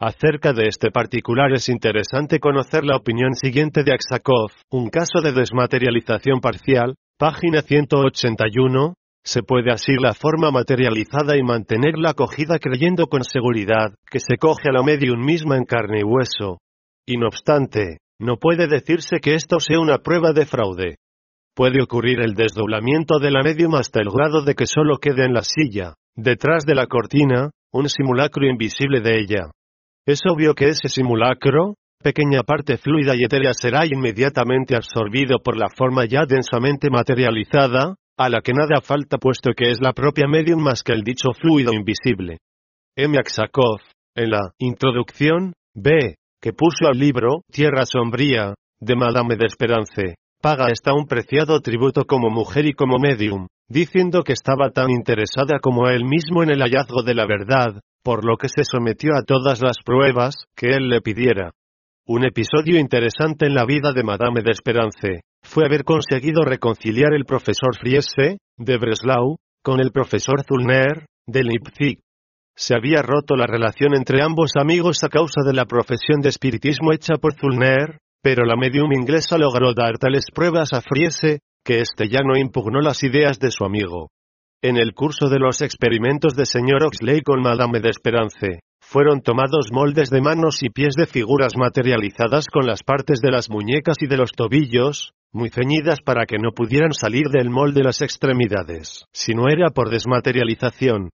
Acerca 0.00 0.52
de 0.52 0.68
este 0.68 0.92
particular 0.92 1.52
es 1.52 1.68
interesante 1.68 2.38
conocer 2.38 2.84
la 2.84 2.94
opinión 2.94 3.34
siguiente 3.34 3.82
de 3.82 3.92
Aksakov, 3.92 4.52
un 4.70 4.90
caso 4.90 5.20
de 5.20 5.32
desmaterialización 5.32 6.40
parcial, 6.40 6.94
página 7.18 7.62
181, 7.62 8.94
se 9.24 9.42
puede 9.42 9.72
asir 9.72 10.00
la 10.00 10.14
forma 10.14 10.52
materializada 10.52 11.37
y 11.37 11.42
mantenerla 11.42 12.11
acogida 12.11 12.61
creyendo 12.61 13.08
con 13.08 13.24
seguridad 13.24 13.92
que 14.08 14.20
se 14.20 14.37
coge 14.38 14.68
a 14.68 14.72
la 14.72 14.84
medium 14.84 15.18
misma 15.18 15.56
en 15.56 15.64
carne 15.64 15.98
y 15.98 16.04
hueso. 16.04 16.58
Y 17.04 17.16
no 17.16 17.26
obstante, 17.26 17.98
no 18.20 18.37
puede 18.37 18.68
decirse 18.68 19.18
que 19.18 19.34
esto 19.34 19.58
sea 19.58 19.80
una 19.80 19.98
prueba 19.98 20.32
de 20.32 20.46
fraude. 20.46 20.98
Puede 21.56 21.82
ocurrir 21.82 22.20
el 22.20 22.34
desdoblamiento 22.34 23.18
de 23.18 23.32
la 23.32 23.42
medium 23.42 23.74
hasta 23.74 24.00
el 24.00 24.11
grado 24.11 24.42
de 24.42 24.54
que 24.54 24.66
solo 24.66 24.98
quede 24.98 25.24
en 25.24 25.34
la 25.34 25.42
silla, 25.42 25.94
detrás 26.14 26.64
de 26.64 26.76
la 26.76 26.87
cortina, 26.87 27.50
un 27.72 27.88
simulacro 27.88 28.46
invisible 28.46 29.00
de 29.00 29.18
ella. 29.18 29.50
Es 30.09 30.21
obvio 30.25 30.55
que 30.55 30.68
ese 30.68 30.88
simulacro, 30.88 31.75
pequeña 32.03 32.42
parte 32.42 32.79
fluida 32.79 33.14
y 33.14 33.25
etérea 33.25 33.53
será 33.53 33.85
inmediatamente 33.85 34.75
absorbido 34.75 35.40
por 35.44 35.59
la 35.59 35.68
forma 35.68 36.07
ya 36.07 36.25
densamente 36.27 36.88
materializada, 36.88 37.94
a 38.16 38.29
la 38.31 38.40
que 38.40 38.55
nada 38.55 38.81
falta 38.81 39.18
puesto 39.18 39.51
que 39.55 39.71
es 39.71 39.83
la 39.83 39.92
propia 39.92 40.27
medium 40.27 40.62
más 40.62 40.83
que 40.83 40.92
el 40.92 41.03
dicho 41.03 41.29
fluido 41.38 41.75
invisible. 41.75 42.38
M. 42.97 43.18
Aksakov, 43.18 43.81
en 44.16 44.31
la 44.31 44.51
introducción, 44.57 45.53
B, 45.75 46.14
que 46.40 46.55
puso 46.55 46.87
al 46.90 46.99
libro 46.99 47.42
Tierra 47.53 47.85
Sombría, 47.85 48.55
de 48.81 48.97
Madame 48.97 49.37
de 49.37 49.44
Esperance, 49.44 50.14
paga 50.40 50.68
esta 50.73 50.94
un 50.94 51.07
preciado 51.07 51.61
tributo 51.61 52.07
como 52.07 52.31
mujer 52.31 52.64
y 52.64 52.73
como 52.73 52.97
medium, 52.99 53.47
diciendo 53.68 54.23
que 54.23 54.33
estaba 54.33 54.71
tan 54.71 54.88
interesada 54.88 55.59
como 55.61 55.87
él 55.88 56.07
mismo 56.07 56.42
en 56.42 56.49
el 56.49 56.62
hallazgo 56.62 57.03
de 57.03 57.14
la 57.14 57.27
verdad, 57.27 57.83
por 58.09 58.25
lo 58.25 58.38
que 58.38 58.49
se 58.49 58.64
sometió 58.64 59.14
a 59.16 59.23
todas 59.23 59.61
las 59.61 59.77
pruebas 59.85 60.35
que 60.57 60.68
él 60.71 60.88
le 60.88 61.03
pidiera. 61.03 61.53
Un 62.07 62.25
episodio 62.25 62.81
interesante 62.81 63.44
en 63.44 63.55
la 63.55 63.66
vida 63.66 63.92
de 63.92 64.03
Madame 64.03 64.40
de 64.40 64.51
Esperance, 64.51 65.21
fue 65.42 65.66
haber 65.66 65.85
conseguido 65.85 66.40
reconciliar 66.40 67.12
el 67.12 67.27
profesor 67.27 67.77
Friese, 67.79 68.38
de 68.57 68.79
Breslau, 68.79 69.37
con 69.62 69.81
el 69.81 69.92
profesor 69.92 70.42
Zulner, 70.42 71.05
de 71.27 71.44
Leipzig. 71.44 71.99
Se 72.57 72.75
había 72.75 73.03
roto 73.03 73.37
la 73.37 73.47
relación 73.47 73.94
entre 73.94 74.23
ambos 74.23 74.53
amigos 74.59 75.05
a 75.05 75.11
causa 75.11 75.42
de 75.44 75.53
la 75.53 75.66
profesión 75.66 76.23
de 76.23 76.31
espiritismo 76.31 76.94
hecha 76.94 77.16
por 77.21 77.35
Zulner, 77.35 77.99
pero 78.23 78.47
la 78.47 78.57
medium 78.57 78.90
inglesa 78.90 79.37
logró 79.37 79.75
dar 79.75 79.99
tales 79.99 80.25
pruebas 80.35 80.73
a 80.73 80.81
Friese, 80.81 81.40
que 81.62 81.83
éste 81.83 82.09
ya 82.09 82.21
no 82.25 82.38
impugnó 82.38 82.81
las 82.81 83.03
ideas 83.03 83.38
de 83.38 83.51
su 83.51 83.66
amigo. 83.66 84.09
En 84.61 84.77
el 84.77 84.92
curso 84.92 85.29
de 85.29 85.38
los 85.38 85.62
experimentos 85.62 86.35
de 86.35 86.44
señor 86.44 86.83
Oxley 86.83 87.21
con 87.21 87.40
Madame 87.40 87.79
de 87.79 87.90
Esperance, 87.90 88.59
fueron 88.81 89.21
tomados 89.21 89.68
moldes 89.71 90.11
de 90.11 90.21
manos 90.21 90.64
y 90.64 90.68
pies 90.68 90.94
de 90.97 91.07
figuras 91.07 91.53
materializadas 91.57 92.47
con 92.49 92.66
las 92.66 92.83
partes 92.83 93.21
de 93.21 93.31
las 93.31 93.51
muñecas 93.51 93.99
y 94.01 94.09
de 94.09 94.16
los 94.16 94.33
tobillos, 94.33 95.12
muy 95.33 95.51
ceñidas 95.51 96.01
para 96.01 96.27
que 96.27 96.38
no 96.38 96.51
pudieran 96.51 96.92
salir 96.92 97.29
del 97.29 97.51
molde 97.51 97.85
las 97.85 98.03
extremidades, 98.03 99.05
si 99.12 99.33
no 99.33 99.44
era 99.49 99.71
por 99.71 99.90
desmaterialización. 99.90 101.11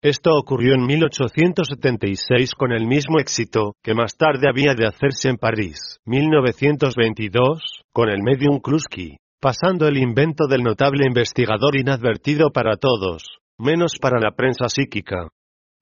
Esto 0.00 0.30
ocurrió 0.34 0.72
en 0.72 0.86
1876 0.86 2.54
con 2.54 2.72
el 2.72 2.86
mismo 2.86 3.18
éxito 3.18 3.74
que 3.82 3.92
más 3.92 4.16
tarde 4.16 4.48
había 4.48 4.72
de 4.74 4.86
hacerse 4.86 5.28
en 5.28 5.36
París, 5.36 5.98
1922, 6.06 7.82
con 7.92 8.08
el 8.08 8.22
medium 8.22 8.58
Kluski 8.60 9.18
pasando 9.40 9.86
el 9.86 9.98
invento 9.98 10.46
del 10.46 10.62
notable 10.62 11.06
investigador 11.06 11.76
inadvertido 11.76 12.50
para 12.50 12.76
todos, 12.76 13.38
menos 13.58 13.98
para 14.00 14.18
la 14.18 14.32
prensa 14.32 14.68
psíquica. 14.68 15.28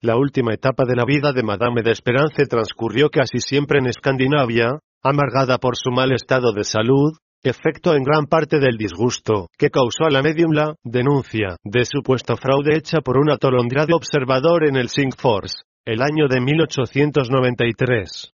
La 0.01 0.17
última 0.17 0.53
etapa 0.53 0.83
de 0.85 0.95
la 0.95 1.05
vida 1.05 1.31
de 1.31 1.43
Madame 1.43 1.81
de 1.81 1.91
Esperance 1.91 2.45
transcurrió 2.45 3.09
casi 3.09 3.39
siempre 3.39 3.79
en 3.79 3.87
Escandinavia, 3.87 4.79
amargada 5.01 5.57
por 5.57 5.77
su 5.77 5.91
mal 5.91 6.11
estado 6.11 6.51
de 6.51 6.63
salud, 6.63 7.13
efecto 7.43 7.95
en 7.95 8.03
gran 8.03 8.25
parte 8.25 8.59
del 8.59 8.77
disgusto 8.77 9.47
que 9.57 9.69
causó 9.69 10.05
a 10.05 10.09
la 10.09 10.21
medium 10.21 10.51
la 10.51 10.75
denuncia 10.83 11.57
de 11.63 11.85
supuesto 11.85 12.35
fraude 12.37 12.75
hecha 12.75 13.01
por 13.01 13.17
un 13.17 13.29
atolondrado 13.31 13.95
observador 13.95 14.67
en 14.67 14.75
el 14.75 14.89
Force, 15.17 15.63
el 15.85 16.01
año 16.01 16.27
de 16.27 16.41
1893. 16.41 18.34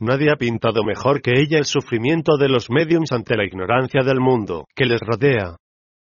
Nadie 0.00 0.30
ha 0.30 0.36
pintado 0.36 0.84
mejor 0.84 1.20
que 1.20 1.32
ella 1.40 1.58
el 1.58 1.64
sufrimiento 1.64 2.36
de 2.36 2.48
los 2.48 2.70
mediums 2.70 3.10
ante 3.10 3.36
la 3.36 3.44
ignorancia 3.44 4.04
del 4.04 4.20
mundo 4.20 4.66
que 4.76 4.84
les 4.84 5.00
rodea. 5.00 5.56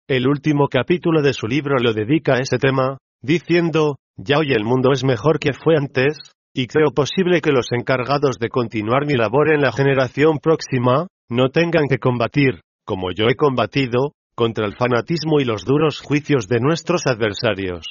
El 0.08 0.28
último 0.28 0.68
capítulo 0.68 1.22
de 1.22 1.34
su 1.34 1.46
libro 1.46 1.78
lo 1.78 1.94
dedica 1.94 2.34
a 2.34 2.40
ese 2.40 2.58
tema, 2.58 2.98
diciendo, 3.22 3.98
ya 4.18 4.40
hoy 4.40 4.52
el 4.52 4.64
mundo 4.64 4.92
es 4.94 5.04
mejor 5.04 5.38
que 5.38 5.54
fue 5.54 5.78
antes, 5.78 6.18
y 6.56 6.66
creo 6.66 6.90
posible 6.92 7.40
que 7.42 7.52
los 7.52 7.72
encargados 7.72 8.40
de 8.40 8.50
continuar 8.50 9.06
mi 9.06 9.14
labor 9.14 9.54
en 9.54 9.62
la 9.62 9.72
generación 9.72 10.40
próxima, 10.40 11.08
no 11.30 11.50
tengan 11.50 11.88
que 11.88 12.00
combatir, 12.00 12.62
como 12.86 13.12
yo 13.12 13.28
he 13.30 13.36
combatido, 13.36 14.14
contra 14.36 14.66
el 14.66 14.76
fanatismo 14.76 15.40
y 15.40 15.46
los 15.46 15.66
duros 15.66 16.02
juicios 16.02 16.48
de 16.48 16.60
nuestros 16.60 17.06
adversarios. 17.06 17.86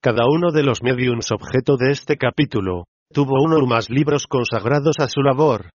Cada 0.00 0.26
uno 0.28 0.52
de 0.52 0.62
los 0.62 0.82
mediums 0.82 1.32
objeto 1.32 1.76
de 1.76 1.90
este 1.90 2.16
capítulo, 2.16 2.84
tuvo 3.14 3.42
uno 3.42 3.56
o 3.56 3.66
más 3.66 3.88
libros 3.88 4.26
consagrados 4.26 4.96
a 4.98 5.08
su 5.08 5.22
labor. 5.22 5.70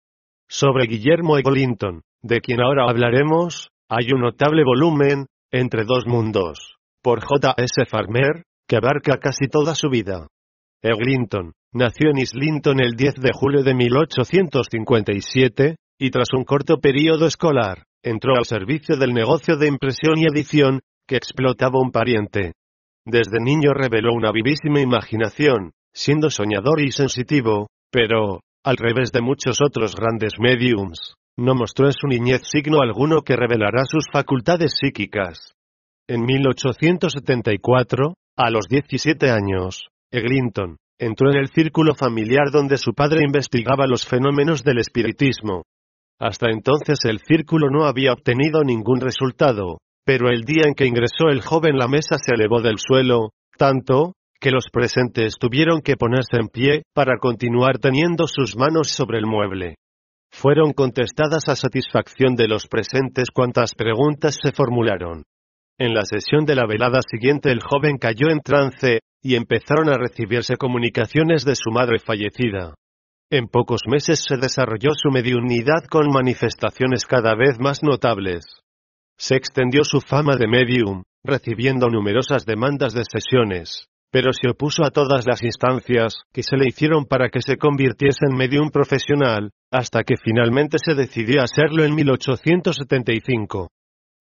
Sobre 0.47 0.85
Guillermo 0.85 1.37
Eglinton, 1.37 2.01
de 2.21 2.41
quien 2.41 2.61
ahora 2.61 2.85
hablaremos, 2.87 3.69
hay 3.89 4.11
un 4.13 4.21
notable 4.21 4.63
volumen, 4.63 5.25
Entre 5.51 5.83
dos 5.83 6.05
mundos, 6.05 6.75
por 7.01 7.25
J. 7.25 7.55
S. 7.57 7.83
Farmer, 7.89 8.43
que 8.67 8.75
abarca 8.75 9.17
casi 9.17 9.47
toda 9.47 9.73
su 9.73 9.89
vida. 9.89 10.27
Eglinton, 10.83 11.53
nació 11.73 12.11
en 12.11 12.19
Islington 12.19 12.79
el 12.79 12.91
10 12.91 13.15
de 13.15 13.31
julio 13.33 13.63
de 13.63 13.73
1857, 13.73 15.75
y 15.97 16.11
tras 16.11 16.27
un 16.37 16.43
corto 16.43 16.77
periodo 16.77 17.25
escolar, 17.25 17.85
entró 18.03 18.35
al 18.37 18.45
servicio 18.45 18.95
del 18.95 19.15
negocio 19.15 19.57
de 19.57 19.67
impresión 19.67 20.19
y 20.19 20.25
edición, 20.25 20.81
que 21.07 21.15
explotaba 21.15 21.81
un 21.81 21.91
pariente. 21.91 22.53
Desde 23.05 23.39
niño 23.39 23.73
reveló 23.73 24.13
una 24.13 24.31
vivísima 24.31 24.81
imaginación, 24.81 25.71
siendo 25.93 26.29
soñador 26.29 26.81
y 26.81 26.91
sensitivo, 26.91 27.67
pero, 27.91 28.41
al 28.63 28.77
revés 28.77 29.11
de 29.11 29.21
muchos 29.21 29.61
otros 29.61 29.95
grandes 29.95 30.33
mediums, 30.39 31.15
no 31.37 31.55
mostró 31.55 31.87
en 31.87 31.93
su 31.93 32.07
niñez 32.07 32.41
signo 32.43 32.81
alguno 32.81 33.21
que 33.21 33.35
revelará 33.35 33.85
sus 33.85 34.05
facultades 34.11 34.73
psíquicas. 34.79 35.53
En 36.07 36.25
1874, 36.25 38.13
a 38.37 38.49
los 38.49 38.67
17 38.67 39.29
años, 39.31 39.87
Eglinton 40.11 40.77
entró 40.99 41.31
en 41.31 41.37
el 41.37 41.47
círculo 41.47 41.95
familiar 41.95 42.51
donde 42.51 42.77
su 42.77 42.93
padre 42.93 43.23
investigaba 43.23 43.87
los 43.87 44.05
fenómenos 44.05 44.63
del 44.63 44.79
espiritismo. 44.79 45.63
Hasta 46.19 46.49
entonces 46.49 47.05
el 47.05 47.19
círculo 47.19 47.69
no 47.69 47.85
había 47.85 48.11
obtenido 48.11 48.63
ningún 48.63 48.99
resultado, 48.99 49.77
pero 50.05 50.29
el 50.29 50.41
día 50.41 50.63
en 50.65 50.73
que 50.73 50.85
ingresó 50.85 51.29
el 51.29 51.41
joven 51.41 51.77
la 51.77 51.87
mesa 51.87 52.17
se 52.17 52.33
elevó 52.33 52.61
del 52.61 52.79
suelo, 52.79 53.29
tanto, 53.57 54.13
que 54.39 54.51
los 54.51 54.69
presentes 54.71 55.35
tuvieron 55.39 55.81
que 55.81 55.97
ponerse 55.97 56.37
en 56.37 56.47
pie, 56.47 56.83
para 56.93 57.17
continuar 57.17 57.77
teniendo 57.79 58.25
sus 58.27 58.55
manos 58.55 58.89
sobre 58.89 59.19
el 59.19 59.25
mueble. 59.25 59.75
Fueron 60.31 60.73
contestadas 60.73 61.49
a 61.49 61.55
satisfacción 61.55 62.35
de 62.35 62.47
los 62.47 62.67
presentes 62.67 63.29
cuantas 63.33 63.73
preguntas 63.75 64.37
se 64.41 64.51
formularon. 64.51 65.23
En 65.77 65.93
la 65.93 66.05
sesión 66.05 66.45
de 66.45 66.55
la 66.55 66.65
velada 66.65 66.99
siguiente 67.01 67.51
el 67.51 67.61
joven 67.61 67.97
cayó 67.97 68.29
en 68.29 68.41
trance, 68.41 68.99
y 69.21 69.35
empezaron 69.35 69.89
a 69.89 69.97
recibirse 69.97 70.55
comunicaciones 70.55 71.43
de 71.43 71.55
su 71.55 71.71
madre 71.71 71.99
fallecida. 71.99 72.75
En 73.29 73.47
pocos 73.47 73.81
meses 73.85 74.23
se 74.27 74.37
desarrolló 74.37 74.91
su 74.93 75.09
mediunidad 75.11 75.83
con 75.89 76.07
manifestaciones 76.09 77.05
cada 77.05 77.35
vez 77.35 77.59
más 77.59 77.83
notables. 77.83 78.45
Se 79.17 79.35
extendió 79.35 79.83
su 79.83 79.99
fama 79.99 80.37
de 80.37 80.47
medium, 80.47 81.03
recibiendo 81.23 81.89
numerosas 81.89 82.45
demandas 82.45 82.93
de 82.93 83.03
sesiones, 83.03 83.89
pero 84.11 84.31
se 84.33 84.49
opuso 84.49 84.83
a 84.83 84.91
todas 84.91 85.25
las 85.27 85.43
instancias 85.43 86.23
que 86.33 86.43
se 86.43 86.57
le 86.57 86.67
hicieron 86.67 87.05
para 87.05 87.29
que 87.29 87.41
se 87.41 87.57
convirtiese 87.57 88.25
en 88.29 88.35
medium 88.35 88.69
profesional, 88.69 89.51
hasta 89.71 90.03
que 90.03 90.15
finalmente 90.17 90.77
se 90.83 90.95
decidió 90.95 91.41
a 91.41 91.47
serlo 91.47 91.83
en 91.83 91.93
1875. 91.95 93.69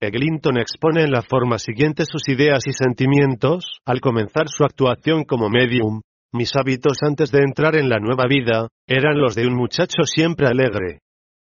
Eglinton 0.01 0.59
expone 0.59 1.03
en 1.03 1.11
la 1.11 1.22
forma 1.22 1.59
siguiente 1.59 2.05
sus 2.05 2.29
ideas 2.29 2.66
y 2.66 2.72
sentimientos 2.72 3.81
al 3.85 4.01
comenzar 4.01 4.48
su 4.48 4.62
actuación 4.62 5.24
como 5.24 5.48
medium. 5.48 6.03
Mis 6.33 6.55
hábitos 6.55 6.98
antes 7.03 7.33
de 7.33 7.40
entrar 7.40 7.74
en 7.74 7.88
la 7.88 7.98
nueva 7.98 8.24
vida 8.29 8.68
eran 8.87 9.18
los 9.18 9.35
de 9.35 9.46
un 9.46 9.55
muchacho 9.55 10.05
siempre 10.05 10.46
alegre. 10.46 11.01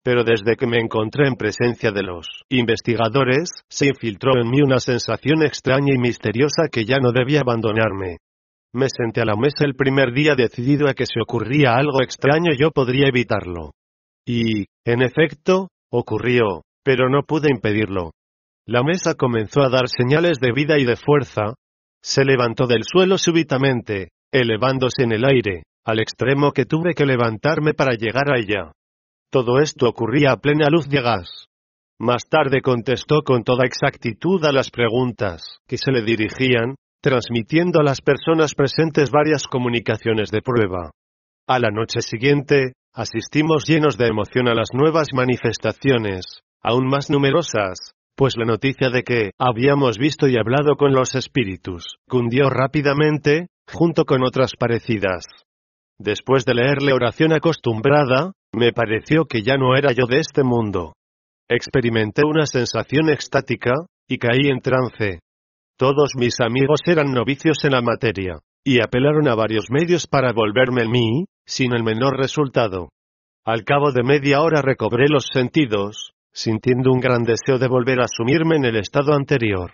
Pero 0.04 0.24
desde 0.24 0.56
que 0.56 0.66
me 0.66 0.80
encontré 0.80 1.28
en 1.28 1.36
presencia 1.36 1.92
de 1.92 2.02
los 2.02 2.28
investigadores, 2.50 3.52
se 3.70 3.88
infiltró 3.88 4.32
en 4.36 4.50
mí 4.50 4.62
una 4.62 4.80
sensación 4.80 5.44
extraña 5.44 5.94
y 5.94 6.00
misteriosa 6.00 6.64
que 6.72 6.84
ya 6.84 6.98
no 6.98 7.12
debía 7.12 7.42
abandonarme. 7.42 8.18
Me 8.74 8.88
senté 8.90 9.22
a 9.22 9.26
la 9.26 9.36
mesa 9.36 9.66
el 9.66 9.76
primer 9.76 10.14
día 10.14 10.36
decidido 10.36 10.88
a 10.88 10.94
que 10.94 11.06
si 11.06 11.20
ocurría 11.22 11.76
algo 11.76 12.02
extraño 12.02 12.54
yo 12.58 12.72
podría 12.72 13.08
evitarlo. 13.08 13.72
Y, 14.26 14.66
en 14.86 15.02
efecto, 15.02 15.68
ocurrió, 15.92 16.64
pero 16.84 17.10
no 17.10 17.24
pude 17.24 17.50
impedirlo. 17.52 18.12
La 18.66 18.84
mesa 18.84 19.16
comenzó 19.16 19.62
a 19.62 19.70
dar 19.70 19.90
señales 19.90 20.40
de 20.40 20.54
vida 20.54 20.78
y 20.78 20.86
de 20.86 20.96
fuerza. 20.96 21.56
Se 22.02 22.24
levantó 22.24 22.66
del 22.66 22.84
suelo 22.84 23.18
súbitamente, 23.18 24.10
elevándose 24.32 25.04
en 25.04 25.12
el 25.12 25.26
aire, 25.26 25.64
al 25.86 26.00
extremo 26.00 26.52
que 26.54 26.66
tuve 26.66 26.94
que 26.94 27.06
levantarme 27.06 27.74
para 27.74 27.96
llegar 27.96 28.32
a 28.32 28.40
ella. 28.40 28.72
Todo 29.30 29.60
esto 29.60 29.88
ocurría 29.88 30.32
a 30.32 30.38
plena 30.38 30.70
luz 30.70 30.88
de 30.88 31.02
gas. 31.02 31.48
Más 32.00 32.24
tarde 32.30 32.62
contestó 32.62 33.22
con 33.24 33.44
toda 33.44 33.66
exactitud 33.66 34.44
a 34.46 34.52
las 34.52 34.72
preguntas 34.72 35.60
que 35.68 35.78
se 35.78 35.92
le 35.92 36.02
dirigían, 36.02 36.76
transmitiendo 37.02 37.80
a 37.80 37.84
las 37.84 38.02
personas 38.02 38.54
presentes 38.54 39.12
varias 39.12 39.48
comunicaciones 39.48 40.30
de 40.30 40.42
prueba. 40.42 40.92
A 41.48 41.60
la 41.60 41.70
noche 41.72 42.02
siguiente, 42.02 42.74
asistimos 42.94 43.68
llenos 43.68 43.98
de 43.98 44.08
emoción 44.08 44.48
a 44.48 44.54
las 44.54 44.70
nuevas 44.74 45.08
manifestaciones, 45.14 46.42
aún 46.62 46.88
más 46.88 47.10
numerosas, 47.10 47.94
pues 48.16 48.38
la 48.38 48.46
noticia 48.46 48.90
de 48.90 49.04
que 49.04 49.32
habíamos 49.40 49.98
visto 49.98 50.28
y 50.28 50.38
hablado 50.38 50.76
con 50.76 50.94
los 50.94 51.16
espíritus 51.16 51.96
cundió 52.08 52.50
rápidamente, 52.50 53.48
junto 53.68 54.06
con 54.06 54.24
otras 54.24 54.54
parecidas. 54.58 55.26
Después 55.98 56.46
de 56.46 56.56
leer 56.56 56.82
la 56.82 56.96
oración 56.96 57.34
acostumbrada, 57.34 58.34
me 58.54 58.74
pareció 58.74 59.26
que 59.26 59.42
ya 59.42 59.58
no 59.58 59.76
era 59.76 59.92
yo 59.92 60.06
de 60.08 60.20
este 60.20 60.44
mundo. 60.44 60.94
Experimenté 61.50 62.24
una 62.26 62.46
sensación 62.46 63.10
extática, 63.10 63.72
y 64.08 64.18
caí 64.18 64.50
en 64.50 64.60
trance. 64.60 65.20
Todos 65.78 66.12
mis 66.16 66.40
amigos 66.40 66.82
eran 66.86 67.12
novicios 67.12 67.64
en 67.64 67.72
la 67.72 67.82
materia, 67.82 68.40
y 68.64 68.82
apelaron 68.82 69.28
a 69.28 69.36
varios 69.36 69.66
medios 69.70 70.08
para 70.08 70.34
volverme 70.34 70.84
en 70.84 70.92
mí, 70.92 71.26
sin 71.46 71.74
el 71.74 71.84
menor 71.84 72.18
resultado. 72.18 72.90
Al 73.44 73.64
cabo 73.64 73.92
de 73.92 74.04
media 74.04 74.42
hora 74.42 74.62
recobré 74.62 75.08
los 75.10 75.26
sentidos, 75.34 76.14
sintiendo 76.32 76.92
un 76.92 77.00
gran 77.00 77.24
deseo 77.24 77.58
de 77.58 77.68
volver 77.68 78.00
a 78.02 78.08
sumirme 78.08 78.56
en 78.56 78.66
el 78.66 78.76
estado 78.76 79.14
anterior. 79.14 79.74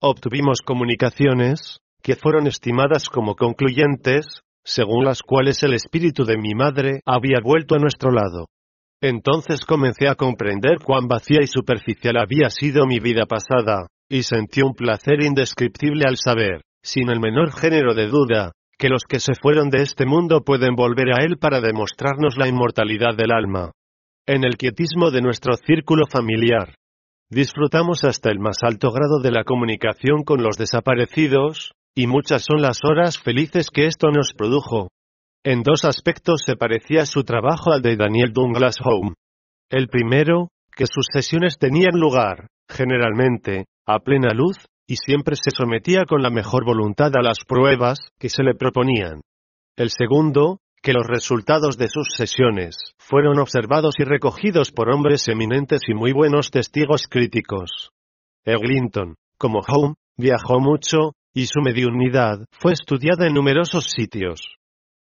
Obtuvimos 0.00 0.60
comunicaciones, 0.64 1.78
que 2.02 2.16
fueron 2.16 2.46
estimadas 2.46 3.08
como 3.08 3.36
concluyentes, 3.36 4.42
según 4.64 5.04
las 5.04 5.22
cuales 5.22 5.62
el 5.62 5.74
espíritu 5.74 6.24
de 6.24 6.36
mi 6.36 6.54
madre 6.54 7.00
había 7.06 7.38
vuelto 7.42 7.74
a 7.74 7.78
nuestro 7.78 8.10
lado. 8.10 8.48
Entonces 9.00 9.64
comencé 9.64 10.08
a 10.08 10.14
comprender 10.14 10.78
cuán 10.84 11.06
vacía 11.06 11.40
y 11.42 11.46
superficial 11.46 12.16
había 12.16 12.50
sido 12.50 12.86
mi 12.86 12.98
vida 12.98 13.26
pasada, 13.26 13.86
y 14.14 14.22
sentí 14.22 14.62
un 14.62 14.74
placer 14.74 15.24
indescriptible 15.24 16.04
al 16.06 16.16
saber, 16.18 16.62
sin 16.84 17.10
el 17.10 17.18
menor 17.18 17.50
género 17.50 17.94
de 17.94 18.06
duda, 18.06 18.52
que 18.78 18.88
los 18.88 19.02
que 19.02 19.18
se 19.18 19.34
fueron 19.34 19.70
de 19.70 19.82
este 19.82 20.06
mundo 20.06 20.44
pueden 20.44 20.76
volver 20.76 21.08
a 21.10 21.24
él 21.24 21.36
para 21.36 21.60
demostrarnos 21.60 22.36
la 22.36 22.46
inmortalidad 22.46 23.16
del 23.16 23.32
alma. 23.32 23.72
En 24.24 24.44
el 24.44 24.56
quietismo 24.56 25.10
de 25.10 25.20
nuestro 25.20 25.54
círculo 25.56 26.06
familiar, 26.06 26.76
disfrutamos 27.28 28.04
hasta 28.04 28.30
el 28.30 28.38
más 28.38 28.58
alto 28.62 28.92
grado 28.92 29.18
de 29.20 29.32
la 29.32 29.42
comunicación 29.42 30.22
con 30.22 30.44
los 30.44 30.58
desaparecidos, 30.58 31.72
y 31.92 32.06
muchas 32.06 32.44
son 32.44 32.62
las 32.62 32.84
horas 32.84 33.18
felices 33.18 33.68
que 33.68 33.86
esto 33.86 34.12
nos 34.12 34.32
produjo. 34.32 34.90
En 35.42 35.64
dos 35.64 35.84
aspectos 35.84 36.42
se 36.46 36.54
parecía 36.54 37.04
su 37.04 37.24
trabajo 37.24 37.72
al 37.72 37.82
de 37.82 37.96
Daniel 37.96 38.32
Douglas 38.32 38.76
Home. 38.80 39.14
El 39.70 39.88
primero, 39.88 40.50
que 40.76 40.86
sus 40.86 41.06
sesiones 41.12 41.58
tenían 41.58 41.98
lugar, 41.98 42.46
generalmente, 42.68 43.64
a 43.86 44.00
plena 44.00 44.32
luz, 44.32 44.56
y 44.86 44.96
siempre 44.96 45.36
se 45.36 45.50
sometía 45.50 46.04
con 46.04 46.22
la 46.22 46.30
mejor 46.30 46.64
voluntad 46.64 47.10
a 47.16 47.22
las 47.22 47.38
pruebas 47.46 47.98
que 48.18 48.28
se 48.28 48.42
le 48.42 48.54
proponían. 48.54 49.22
El 49.76 49.90
segundo, 49.90 50.60
que 50.82 50.92
los 50.92 51.06
resultados 51.06 51.78
de 51.78 51.88
sus 51.88 52.08
sesiones 52.14 52.76
fueron 52.98 53.38
observados 53.38 53.94
y 53.98 54.04
recogidos 54.04 54.70
por 54.70 54.90
hombres 54.90 55.26
eminentes 55.28 55.80
y 55.88 55.94
muy 55.94 56.12
buenos 56.12 56.50
testigos 56.50 57.06
críticos. 57.08 57.90
Eglinton, 58.44 59.14
como 59.38 59.60
Home, 59.66 59.94
viajó 60.16 60.60
mucho, 60.60 61.12
y 61.32 61.46
su 61.46 61.60
mediunidad 61.60 62.44
fue 62.52 62.74
estudiada 62.74 63.26
en 63.26 63.34
numerosos 63.34 63.86
sitios. 63.90 64.40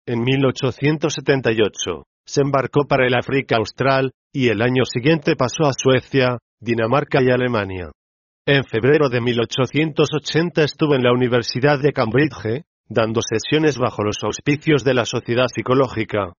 En 0.04 0.22
1878, 0.22 2.04
se 2.26 2.40
embarcó 2.40 2.84
para 2.86 3.06
el 3.06 3.14
África 3.14 3.56
Austral, 3.56 4.12
y 4.32 4.48
el 4.48 4.60
año 4.60 4.84
siguiente 4.84 5.36
pasó 5.36 5.64
a 5.64 5.72
Suecia, 5.72 6.38
Dinamarca 6.60 7.22
y 7.22 7.30
Alemania. 7.30 7.90
En 8.50 8.64
febrero 8.64 9.10
de 9.10 9.20
1880 9.20 10.64
estuvo 10.64 10.94
en 10.94 11.02
la 11.02 11.12
Universidad 11.12 11.78
de 11.78 11.92
Cambridge, 11.92 12.64
dando 12.88 13.20
sesiones 13.20 13.76
bajo 13.76 14.02
los 14.02 14.16
auspicios 14.22 14.84
de 14.84 14.94
la 14.94 15.04
Sociedad 15.04 15.48
Psicológica. 15.54 16.32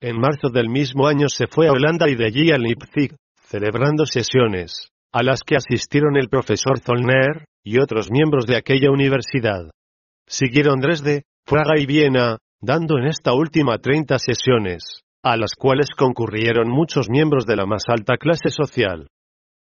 En 0.00 0.20
marzo 0.20 0.50
del 0.50 0.68
mismo 0.68 1.08
año 1.08 1.28
se 1.28 1.48
fue 1.48 1.66
a 1.66 1.72
Holanda 1.72 2.08
y 2.08 2.14
de 2.14 2.26
allí 2.26 2.52
a 2.52 2.58
Leipzig, 2.58 3.16
celebrando 3.40 4.06
sesiones, 4.06 4.92
a 5.10 5.24
las 5.24 5.40
que 5.40 5.56
asistieron 5.56 6.16
el 6.16 6.28
profesor 6.28 6.78
Zollner, 6.78 7.46
y 7.64 7.80
otros 7.80 8.08
miembros 8.08 8.46
de 8.46 8.56
aquella 8.56 8.92
universidad. 8.92 9.68
Siguieron 10.28 10.78
Dresde, 10.78 11.24
Praga 11.44 11.74
y 11.76 11.86
Viena, 11.86 12.38
dando 12.60 12.98
en 12.98 13.08
esta 13.08 13.32
última 13.32 13.78
30 13.78 14.16
sesiones, 14.20 15.02
a 15.24 15.36
las 15.36 15.56
cuales 15.56 15.88
concurrieron 15.90 16.70
muchos 16.70 17.10
miembros 17.10 17.46
de 17.46 17.56
la 17.56 17.66
más 17.66 17.82
alta 17.88 18.16
clase 18.16 18.50
social. 18.50 19.08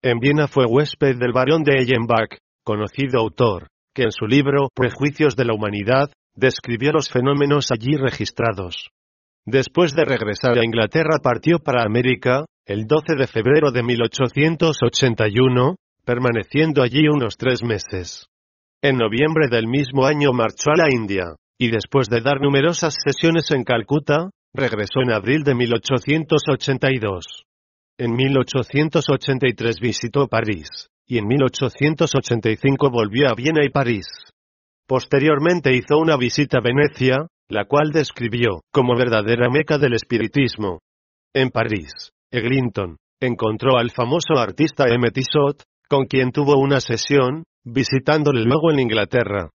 En 0.03 0.19
Viena 0.19 0.47
fue 0.47 0.65
huésped 0.65 1.17
del 1.17 1.33
barón 1.33 1.63
de 1.63 1.79
Eyenbach, 1.79 2.37
conocido 2.63 3.19
autor, 3.19 3.67
que 3.95 4.03
en 4.03 4.11
su 4.11 4.27
libro 4.27 4.69
Prejuicios 4.75 5.35
de 5.35 5.45
la 5.45 5.53
Humanidad, 5.53 6.11
describió 6.35 6.91
los 6.91 7.09
fenómenos 7.09 7.71
allí 7.71 7.95
registrados. 7.97 8.89
Después 9.45 9.95
de 9.95 10.05
regresar 10.05 10.57
a 10.59 10.63
Inglaterra 10.63 11.17
partió 11.23 11.57
para 11.57 11.83
América, 11.83 12.45
el 12.65 12.85
12 12.85 13.15
de 13.15 13.27
febrero 13.27 13.71
de 13.71 13.81
1881, 13.81 15.75
permaneciendo 16.05 16.83
allí 16.83 17.07
unos 17.07 17.37
tres 17.37 17.63
meses. 17.63 18.27
En 18.83 18.97
noviembre 18.97 19.47
del 19.49 19.67
mismo 19.67 20.05
año 20.05 20.31
marchó 20.31 20.69
a 20.71 20.77
la 20.77 20.93
India, 20.93 21.35
y 21.57 21.71
después 21.71 22.07
de 22.07 22.21
dar 22.21 22.39
numerosas 22.39 22.95
sesiones 23.03 23.49
en 23.49 23.63
Calcuta, 23.63 24.29
regresó 24.53 25.01
en 25.01 25.11
abril 25.11 25.43
de 25.43 25.55
1882. 25.55 27.45
En 27.99 28.15
1883 28.15 29.79
visitó 29.79 30.27
París, 30.27 30.67
y 31.07 31.17
en 31.17 31.25
1885 31.25 32.91
volvió 32.91 33.27
a 33.27 33.33
Viena 33.33 33.65
y 33.65 33.69
París. 33.69 34.05
Posteriormente 34.87 35.73
hizo 35.73 35.97
una 35.97 36.15
visita 36.15 36.59
a 36.59 36.61
Venecia, 36.61 37.25
la 37.49 37.65
cual 37.65 37.91
describió 37.91 38.61
como 38.71 38.95
verdadera 38.95 39.49
meca 39.49 39.79
del 39.79 39.93
espiritismo. 39.93 40.81
En 41.33 41.49
París, 41.49 42.11
Eglinton 42.31 42.97
encontró 43.19 43.77
al 43.77 43.89
famoso 43.89 44.37
artista 44.37 44.85
M. 44.89 45.09
Tissot, 45.09 45.63
con 45.89 46.05
quien 46.05 46.31
tuvo 46.31 46.59
una 46.59 46.79
sesión, 46.79 47.45
visitándole 47.65 48.43
luego 48.43 48.71
en 48.71 48.79
Inglaterra. 48.79 49.49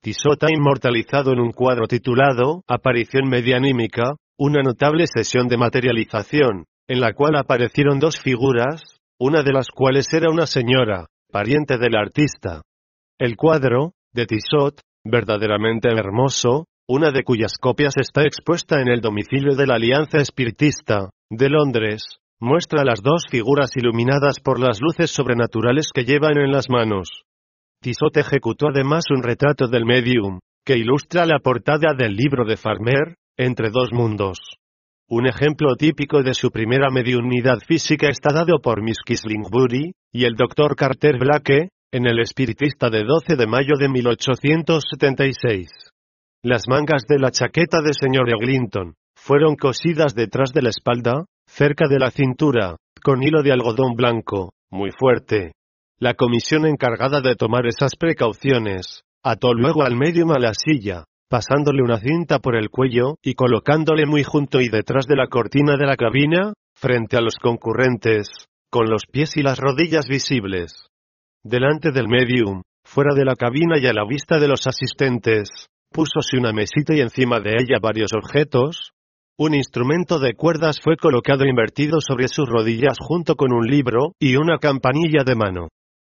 Tissot 0.00 0.40
ha 0.44 0.52
inmortalizado 0.54 1.32
en 1.32 1.40
un 1.40 1.50
cuadro 1.50 1.88
titulado 1.88 2.62
Aparición 2.68 3.28
medianímica, 3.28 4.14
una 4.38 4.62
notable 4.62 5.06
sesión 5.08 5.48
de 5.48 5.56
materialización, 5.56 6.66
en 6.90 6.98
la 6.98 7.12
cual 7.12 7.36
aparecieron 7.36 8.00
dos 8.00 8.18
figuras, 8.18 8.82
una 9.16 9.44
de 9.44 9.52
las 9.52 9.68
cuales 9.70 10.12
era 10.12 10.28
una 10.28 10.46
señora, 10.46 11.06
pariente 11.30 11.78
del 11.78 11.94
artista. 11.94 12.62
El 13.16 13.36
cuadro, 13.36 13.92
de 14.12 14.26
Tissot, 14.26 14.80
verdaderamente 15.04 15.88
hermoso, 15.88 16.64
una 16.88 17.12
de 17.12 17.22
cuyas 17.22 17.52
copias 17.60 17.94
está 17.96 18.22
expuesta 18.22 18.80
en 18.80 18.88
el 18.88 19.00
domicilio 19.00 19.54
de 19.54 19.68
la 19.68 19.76
Alianza 19.76 20.18
Espiritista, 20.18 21.10
de 21.30 21.48
Londres, 21.48 22.02
muestra 22.40 22.82
las 22.82 23.02
dos 23.02 23.26
figuras 23.30 23.70
iluminadas 23.76 24.40
por 24.40 24.58
las 24.58 24.80
luces 24.80 25.12
sobrenaturales 25.12 25.90
que 25.94 26.04
llevan 26.04 26.38
en 26.38 26.50
las 26.50 26.68
manos. 26.68 27.08
Tissot 27.80 28.16
ejecutó 28.16 28.66
además 28.66 29.04
un 29.14 29.22
retrato 29.22 29.68
del 29.68 29.84
medium, 29.84 30.40
que 30.66 30.76
ilustra 30.76 31.24
la 31.24 31.38
portada 31.38 31.94
del 31.96 32.16
libro 32.16 32.44
de 32.44 32.56
Farmer, 32.56 33.14
Entre 33.36 33.70
dos 33.70 33.92
mundos. 33.92 34.40
Un 35.12 35.26
ejemplo 35.26 35.74
típico 35.74 36.22
de 36.22 36.34
su 36.34 36.52
primera 36.52 36.88
mediunidad 36.88 37.58
física 37.66 38.06
está 38.08 38.32
dado 38.32 38.60
por 38.62 38.80
Miss 38.80 38.98
Kislingbury, 39.04 39.90
y 40.12 40.24
el 40.24 40.36
Dr. 40.36 40.76
Carter 40.76 41.18
Blake, 41.18 41.70
en 41.90 42.06
El 42.06 42.20
Espiritista 42.20 42.90
de 42.90 43.02
12 43.02 43.34
de 43.34 43.48
mayo 43.48 43.74
de 43.76 43.88
1876. 43.88 45.68
Las 46.44 46.68
mangas 46.68 47.06
de 47.08 47.18
la 47.18 47.32
chaqueta 47.32 47.78
de 47.82 47.92
señor 47.92 48.30
Eglinton 48.30 48.94
fueron 49.16 49.56
cosidas 49.56 50.14
detrás 50.14 50.52
de 50.52 50.62
la 50.62 50.68
espalda, 50.70 51.24
cerca 51.44 51.88
de 51.88 51.98
la 51.98 52.12
cintura, 52.12 52.76
con 53.02 53.20
hilo 53.20 53.42
de 53.42 53.50
algodón 53.50 53.96
blanco, 53.96 54.52
muy 54.70 54.90
fuerte. 54.96 55.54
La 55.98 56.14
comisión 56.14 56.66
encargada 56.66 57.20
de 57.20 57.34
tomar 57.34 57.66
esas 57.66 57.96
precauciones, 57.96 59.02
ató 59.24 59.54
luego 59.54 59.82
al 59.82 59.96
medium 59.96 60.30
a 60.30 60.38
la 60.38 60.52
silla, 60.54 61.06
pasándole 61.30 61.80
una 61.80 62.00
cinta 62.00 62.40
por 62.40 62.56
el 62.56 62.70
cuello 62.70 63.14
y 63.22 63.34
colocándole 63.34 64.04
muy 64.04 64.24
junto 64.24 64.60
y 64.60 64.68
detrás 64.68 65.06
de 65.06 65.14
la 65.14 65.28
cortina 65.28 65.76
de 65.76 65.86
la 65.86 65.96
cabina, 65.96 66.52
frente 66.74 67.16
a 67.16 67.20
los 67.20 67.36
concurrentes, 67.36 68.28
con 68.68 68.90
los 68.90 69.04
pies 69.10 69.36
y 69.36 69.42
las 69.42 69.58
rodillas 69.58 70.08
visibles. 70.08 70.88
Delante 71.44 71.92
del 71.92 72.08
medium, 72.08 72.62
fuera 72.84 73.14
de 73.14 73.24
la 73.24 73.36
cabina 73.36 73.78
y 73.78 73.86
a 73.86 73.92
la 73.92 74.04
vista 74.04 74.40
de 74.40 74.48
los 74.48 74.66
asistentes, 74.66 75.48
púsose 75.92 76.36
una 76.36 76.52
mesita 76.52 76.94
y 76.94 77.00
encima 77.00 77.38
de 77.38 77.52
ella 77.52 77.78
varios 77.80 78.10
objetos. 78.12 78.90
Un 79.38 79.54
instrumento 79.54 80.18
de 80.18 80.34
cuerdas 80.34 80.80
fue 80.82 80.96
colocado 80.96 81.44
invertido 81.44 82.00
sobre 82.00 82.26
sus 82.26 82.48
rodillas 82.48 82.96
junto 83.00 83.36
con 83.36 83.52
un 83.52 83.66
libro 83.66 84.14
y 84.18 84.34
una 84.34 84.58
campanilla 84.58 85.22
de 85.24 85.36
mano. 85.36 85.68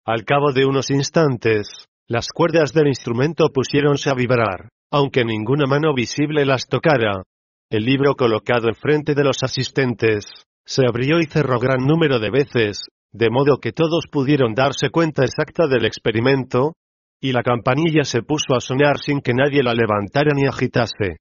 Al 0.05 0.25
cabo 0.25 0.51
de 0.53 0.65
unos 0.65 0.89
instantes, 0.89 1.67
las 2.07 2.29
cuerdas 2.33 2.73
del 2.73 2.87
instrumento 2.87 3.47
pusiéronse 3.53 4.09
a 4.09 4.13
vibrar, 4.13 4.69
aunque 4.93 5.25
ninguna 5.25 5.65
mano 5.65 5.91
visible 5.95 6.45
las 6.45 6.67
tocara. 6.67 7.23
El 7.71 7.83
libro 7.83 8.13
colocado 8.13 8.67
enfrente 8.69 9.15
de 9.15 9.23
los 9.23 9.41
asistentes, 9.41 10.25
se 10.67 10.85
abrió 10.87 11.19
y 11.19 11.25
cerró 11.25 11.59
gran 11.59 11.79
número 11.79 12.19
de 12.19 12.29
veces, 12.29 12.83
de 13.11 13.31
modo 13.31 13.57
que 13.57 13.71
todos 13.71 14.05
pudieron 14.11 14.53
darse 14.53 14.91
cuenta 14.91 15.23
exacta 15.23 15.65
del 15.65 15.85
experimento, 15.85 16.73
y 17.19 17.31
la 17.31 17.41
campanilla 17.41 18.03
se 18.03 18.21
puso 18.21 18.53
a 18.55 18.59
sonar 18.59 18.99
sin 18.99 19.21
que 19.21 19.33
nadie 19.33 19.63
la 19.63 19.73
levantara 19.73 20.29
ni 20.35 20.45
agitase. 20.45 21.17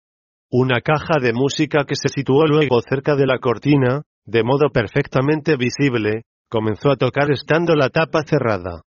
Una 0.50 0.82
caja 0.82 1.18
de 1.18 1.32
música 1.32 1.86
que 1.86 1.96
se 1.96 2.10
situó 2.10 2.46
luego 2.46 2.78
cerca 2.82 3.16
de 3.16 3.26
la 3.26 3.38
cortina, 3.38 4.02
de 4.26 4.42
modo 4.42 4.68
perfectamente 4.70 5.56
visible, 5.56 6.24
comenzó 6.50 6.90
a 6.90 6.96
tocar 6.96 7.30
estando 7.30 7.74
la 7.74 7.88
tapa 7.88 8.22
cerrada. 8.22 8.82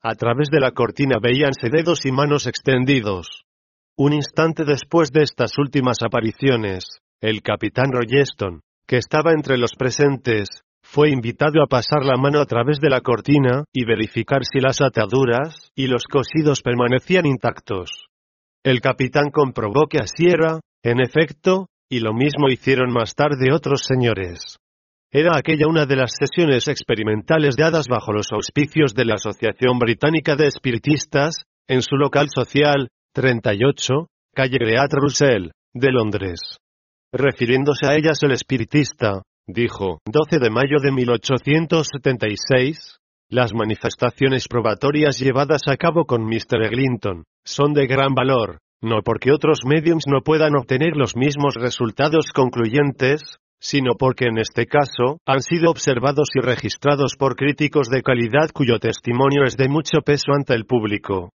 A 0.00 0.14
través 0.14 0.48
de 0.50 0.60
la 0.60 0.70
cortina 0.70 1.18
veíanse 1.20 1.68
dedos 1.68 2.06
y 2.06 2.12
manos 2.12 2.46
extendidos. 2.46 3.44
Un 3.96 4.14
instante 4.14 4.64
después 4.64 5.10
de 5.12 5.22
estas 5.22 5.58
últimas 5.58 5.98
apariciones, 6.02 7.00
el 7.20 7.42
capitán 7.42 7.92
Royeston, 7.92 8.62
que 8.86 8.96
estaba 8.96 9.32
entre 9.32 9.58
los 9.58 9.74
presentes, 9.74 10.48
fue 10.82 11.10
invitado 11.10 11.62
a 11.62 11.66
pasar 11.66 12.02
la 12.04 12.16
mano 12.16 12.40
a 12.40 12.46
través 12.46 12.78
de 12.80 12.88
la 12.88 13.02
cortina 13.02 13.64
y 13.70 13.84
verificar 13.84 14.44
si 14.44 14.60
las 14.60 14.80
ataduras 14.80 15.70
y 15.76 15.88
los 15.88 16.04
cosidos 16.04 16.62
permanecían 16.62 17.26
intactos. 17.26 18.06
El 18.64 18.80
capitán 18.80 19.30
comprobó 19.30 19.86
que 19.88 19.98
así 19.98 20.26
era, 20.26 20.60
en 20.82 21.00
efecto, 21.00 21.66
y 21.90 22.00
lo 22.00 22.14
mismo 22.14 22.48
hicieron 22.48 22.90
más 22.92 23.14
tarde 23.14 23.52
otros 23.52 23.82
señores. 23.84 24.56
Era 25.10 25.36
aquella 25.36 25.66
una 25.68 25.84
de 25.84 25.96
las 25.96 26.12
sesiones 26.18 26.66
experimentales 26.66 27.56
dadas 27.56 27.88
bajo 27.88 28.12
los 28.12 28.32
auspicios 28.32 28.94
de 28.94 29.04
la 29.04 29.14
Asociación 29.14 29.78
Británica 29.78 30.34
de 30.34 30.46
Espiritistas, 30.46 31.44
en 31.68 31.82
su 31.82 31.96
local 31.96 32.28
social, 32.34 32.88
38, 33.14 34.06
calle 34.34 34.58
Great 34.58 34.90
Russell, 34.94 35.50
de 35.74 35.92
Londres. 35.92 36.56
Refiriéndose 37.12 37.86
a 37.86 37.94
ellas 37.94 38.22
el 38.22 38.32
espiritista, 38.32 39.20
dijo, 39.46 39.98
12 40.06 40.38
de 40.38 40.48
mayo 40.48 40.78
de 40.82 40.92
1876, 40.92 42.96
las 43.28 43.52
manifestaciones 43.52 44.48
probatorias 44.48 45.18
llevadas 45.18 45.68
a 45.68 45.76
cabo 45.76 46.06
con 46.06 46.24
Mr. 46.24 46.64
Eglinton, 46.64 47.24
son 47.44 47.74
de 47.74 47.86
gran 47.86 48.14
valor, 48.14 48.60
no 48.80 49.02
porque 49.04 49.30
otros 49.30 49.58
mediums 49.66 50.04
no 50.06 50.22
puedan 50.22 50.56
obtener 50.56 50.96
los 50.96 51.14
mismos 51.14 51.56
resultados 51.56 52.32
concluyentes, 52.32 53.20
sino 53.60 53.96
porque 53.98 54.24
en 54.24 54.38
este 54.38 54.64
caso, 54.64 55.18
han 55.26 55.42
sido 55.42 55.70
observados 55.70 56.30
y 56.34 56.40
registrados 56.40 57.16
por 57.18 57.36
críticos 57.36 57.90
de 57.90 58.02
calidad 58.02 58.48
cuyo 58.54 58.78
testimonio 58.78 59.44
es 59.44 59.58
de 59.58 59.68
mucho 59.68 60.00
peso 60.00 60.32
ante 60.32 60.54
el 60.54 60.64
público. 60.64 61.28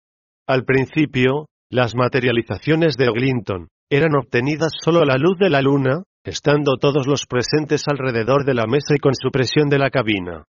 Al 0.47 0.65
principio, 0.65 1.47
las 1.75 1.97
materializaciones 1.97 2.95
de 2.97 3.07
Eglinton, 3.07 3.67
eran 3.91 4.15
obtenidas 4.15 4.71
solo 4.81 5.01
a 5.01 5.05
la 5.05 5.17
luz 5.17 5.37
de 5.41 5.51
la 5.51 5.61
luna, 5.61 6.05
estando 6.25 6.77
todos 6.77 7.09
los 7.09 7.27
presentes 7.27 7.83
alrededor 7.89 8.45
de 8.45 8.55
la 8.55 8.67
mesa 8.67 8.95
y 8.95 9.01
con 9.01 9.13
supresión 9.17 9.69
de 9.69 9.79
la 9.81 9.91
cabina. 9.91 10.45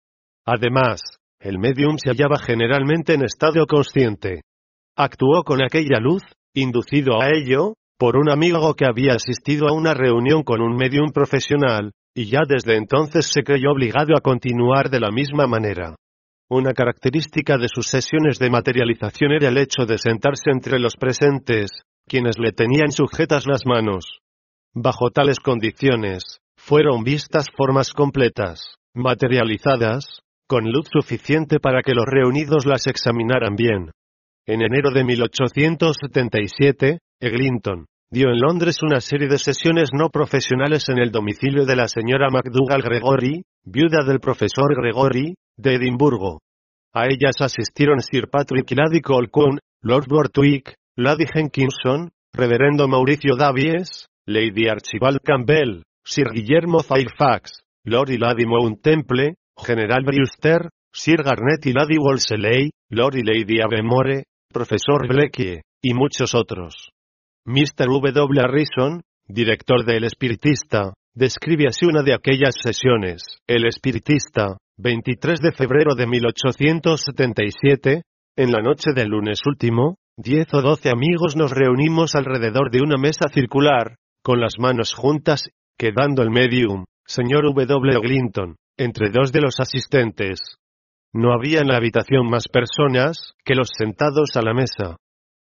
Además, 0.47 1.03
el 1.39 1.59
medium 1.59 1.99
se 1.99 2.09
hallaba 2.09 2.39
generalmente 2.39 3.13
en 3.13 3.23
estado 3.23 3.67
consciente. 3.67 4.41
Actuó 4.97 5.43
con 5.45 5.63
aquella 5.63 6.01
luz, 6.01 6.23
inducido 6.55 7.21
a 7.21 7.29
ello, 7.29 7.75
por 7.99 8.17
un 8.17 8.31
amigo 8.31 8.73
que 8.73 8.87
había 8.87 9.13
asistido 9.13 9.69
a 9.69 9.75
una 9.75 9.93
reunión 9.93 10.43
con 10.43 10.63
un 10.63 10.75
medium 10.75 11.11
profesional, 11.13 11.93
y 12.17 12.31
ya 12.31 12.41
desde 12.49 12.77
entonces 12.77 13.27
se 13.27 13.43
creyó 13.43 13.73
obligado 13.73 14.17
a 14.17 14.23
continuar 14.23 14.89
de 14.89 15.01
la 15.01 15.11
misma 15.11 15.47
manera. 15.47 15.97
Una 16.53 16.73
característica 16.73 17.59
de 17.59 17.69
sus 17.69 17.87
sesiones 17.87 18.41
de 18.41 18.51
materialización 18.51 19.31
era 19.31 19.51
el 19.51 19.57
hecho 19.57 19.87
de 19.87 19.99
sentarse 19.99 20.51
entre 20.51 20.81
los 20.81 20.97
presentes, 20.97 21.71
quienes 22.09 22.41
le 22.41 22.51
tenían 22.51 22.91
sujetas 22.91 23.47
las 23.47 23.65
manos. 23.67 24.19
Bajo 24.75 25.11
tales 25.11 25.39
condiciones, 25.39 26.41
fueron 26.57 27.05
vistas 27.05 27.47
formas 27.57 27.93
completas, 27.93 28.75
materializadas, 28.97 30.23
con 30.49 30.65
luz 30.73 30.89
suficiente 30.91 31.61
para 31.61 31.83
que 31.83 31.95
los 31.95 32.05
reunidos 32.05 32.67
las 32.67 32.89
examinaran 32.89 33.55
bien. 33.55 33.93
En 34.45 34.63
enero 34.63 34.91
de 34.91 35.05
1877, 35.05 36.99
Eglinton 37.21 37.87
dio 38.11 38.29
en 38.29 38.41
Londres 38.41 38.83
una 38.83 39.01
serie 39.01 39.29
de 39.29 39.39
sesiones 39.39 39.91
no 39.93 40.09
profesionales 40.09 40.89
en 40.89 40.99
el 40.99 41.13
domicilio 41.13 41.65
de 41.65 41.77
la 41.77 41.87
señora 41.87 42.29
MacDougall 42.29 42.83
Gregory, 42.83 43.45
viuda 43.65 44.05
del 44.05 44.19
profesor 44.19 44.75
Gregory, 44.75 45.37
de 45.61 45.75
Edimburgo. 45.75 46.41
A 46.93 47.07
ellas 47.07 47.37
asistieron 47.41 48.01
Sir 48.01 48.29
Patrick 48.29 48.71
y 48.71 48.75
Lady 48.75 49.01
Colquhoun, 49.01 49.59
Lord 49.83 50.07
Bortwick, 50.09 50.75
Lady 50.97 51.25
Jenkinson, 51.33 52.11
Reverendo 52.33 52.89
Mauricio 52.89 53.37
Davies, 53.37 54.07
Lady 54.27 54.69
Archibald 54.69 55.21
Campbell, 55.25 55.83
Sir 56.05 56.31
Guillermo 56.33 56.81
Fairfax, 56.81 57.63
Lord 57.85 58.11
y 58.11 58.19
Lady 58.19 58.47
Mount 58.47 58.83
Temple, 58.83 59.35
General 59.57 60.05
Brewster, 60.05 60.69
Sir 60.93 61.23
Garnet 61.23 61.65
y 61.67 61.73
Lady 61.73 61.97
Wolseley, 61.99 62.71
Lord 62.91 63.17
y 63.17 63.23
Lady 63.23 63.61
Avemore, 63.61 64.25
Profesor 64.53 65.07
Blackie, 65.09 65.63
y 65.83 65.95
muchos 65.95 66.35
otros. 66.35 66.91
Mr. 67.47 67.87
W. 67.87 68.41
Harrison, 68.41 69.03
director 69.27 69.85
de 69.85 69.97
El 69.97 70.05
Espiritista, 70.05 70.93
describe 71.15 71.67
así 71.69 71.87
una 71.87 72.03
de 72.03 72.15
aquellas 72.15 72.55
sesiones. 72.61 73.23
El 73.47 73.67
Espiritista, 73.67 74.57
23 74.83 75.41
de 75.41 75.53
febrero 75.53 75.95
de 75.95 76.07
1877, 76.07 78.03
en 78.37 78.51
la 78.51 78.63
noche 78.63 78.93
del 78.95 79.09
lunes 79.11 79.41
último, 79.45 79.97
diez 80.17 80.47
o 80.55 80.63
doce 80.63 80.89
amigos 80.89 81.37
nos 81.37 81.51
reunimos 81.51 82.15
alrededor 82.15 82.71
de 82.71 82.81
una 82.81 82.97
mesa 82.97 83.29
circular, 83.29 83.97
con 84.23 84.41
las 84.41 84.55
manos 84.59 84.95
juntas, 84.95 85.51
quedando 85.77 86.23
el 86.23 86.31
medium, 86.31 86.87
señor 87.05 87.45
W. 87.45 88.01
Clinton, 88.01 88.57
entre 88.79 89.11
dos 89.11 89.33
de 89.33 89.43
los 89.43 89.61
asistentes. 89.61 90.39
No 91.13 91.35
había 91.35 91.61
en 91.61 91.69
la 91.69 91.77
habitación 91.77 92.31
más 92.31 92.49
personas 92.49 93.35
que 93.45 93.55
los 93.55 93.69
sentados 93.77 94.31
a 94.37 94.43
la 94.43 94.55
mesa. 94.55 94.97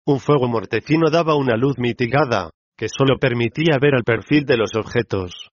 Un 0.05 0.19
fuego 0.19 0.47
mortecino 0.47 1.09
daba 1.09 1.35
una 1.35 1.55
luz 1.55 1.79
mitigada, 1.79 2.51
que 2.77 2.87
solo 2.87 3.17
permitía 3.17 3.79
ver 3.81 3.95
el 3.95 4.03
perfil 4.03 4.45
de 4.45 4.57
los 4.57 4.75
objetos. 4.75 5.52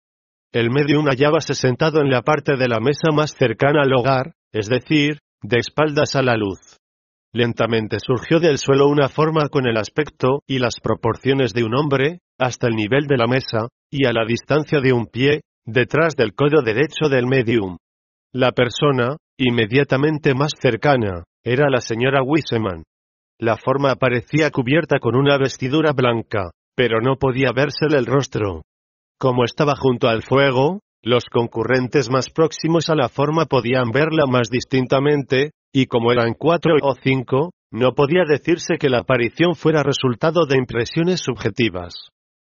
El 0.53 0.71
medium 0.71 1.07
hallábase 1.07 1.55
sentado 1.55 2.01
en 2.01 2.11
la 2.11 2.23
parte 2.23 2.57
de 2.57 2.67
la 2.67 2.81
mesa 2.81 3.13
más 3.15 3.35
cercana 3.37 3.83
al 3.83 3.93
hogar, 3.93 4.33
es 4.53 4.69
decir, 4.69 5.21
de 5.43 5.59
espaldas 5.59 6.17
a 6.17 6.23
la 6.23 6.37
luz. 6.37 6.59
Lentamente 7.33 7.99
surgió 8.01 8.41
del 8.41 8.59
suelo 8.59 8.89
una 8.89 9.09
forma 9.09 9.49
con 9.49 9.69
el 9.69 9.77
aspecto 9.77 10.43
y 10.49 10.59
las 10.59 10.81
proporciones 10.83 11.53
de 11.55 11.63
un 11.63 11.77
hombre, 11.77 12.19
hasta 12.37 12.67
el 12.67 12.75
nivel 12.75 13.07
de 13.07 13.17
la 13.17 13.29
mesa, 13.29 13.69
y 13.93 14.07
a 14.07 14.13
la 14.13 14.25
distancia 14.25 14.81
de 14.81 14.93
un 14.93 15.07
pie, 15.07 15.43
detrás 15.65 16.17
del 16.17 16.35
codo 16.35 16.63
derecho 16.63 17.09
del 17.09 17.29
medium. 17.29 17.77
La 18.33 18.51
persona, 18.51 19.19
inmediatamente 19.39 20.35
más 20.35 20.51
cercana, 20.61 21.23
era 21.45 21.71
la 21.71 21.81
señora 21.81 22.23
Wiseman. 22.25 22.83
La 23.39 23.57
forma 23.57 23.93
aparecía 23.93 24.51
cubierta 24.51 24.99
con 24.99 25.15
una 25.15 25.39
vestidura 25.39 25.93
blanca, 25.93 26.51
pero 26.75 27.01
no 27.01 27.15
podía 27.15 27.53
vérsele 27.53 27.99
el 27.99 28.07
rostro. 28.07 28.63
Como 29.21 29.45
estaba 29.45 29.75
junto 29.77 30.09
al 30.09 30.23
fuego, 30.23 30.81
los 31.03 31.25
concurrentes 31.31 32.09
más 32.09 32.31
próximos 32.31 32.89
a 32.89 32.95
la 32.95 33.11
forma 33.11 33.45
podían 33.45 33.91
verla 33.91 34.25
más 34.27 34.49
distintamente, 34.49 35.51
y 35.75 35.87
como 35.87 36.11
eran 36.11 36.33
cuatro 36.33 36.73
o 36.81 36.95
cinco, 36.95 37.51
no 37.71 37.93
podía 37.93 38.23
decirse 38.27 38.79
que 38.79 38.89
la 38.89 39.01
aparición 39.01 39.57
fuera 39.57 39.83
resultado 39.83 40.47
de 40.47 40.57
impresiones 40.57 41.21
subjetivas. 41.21 42.09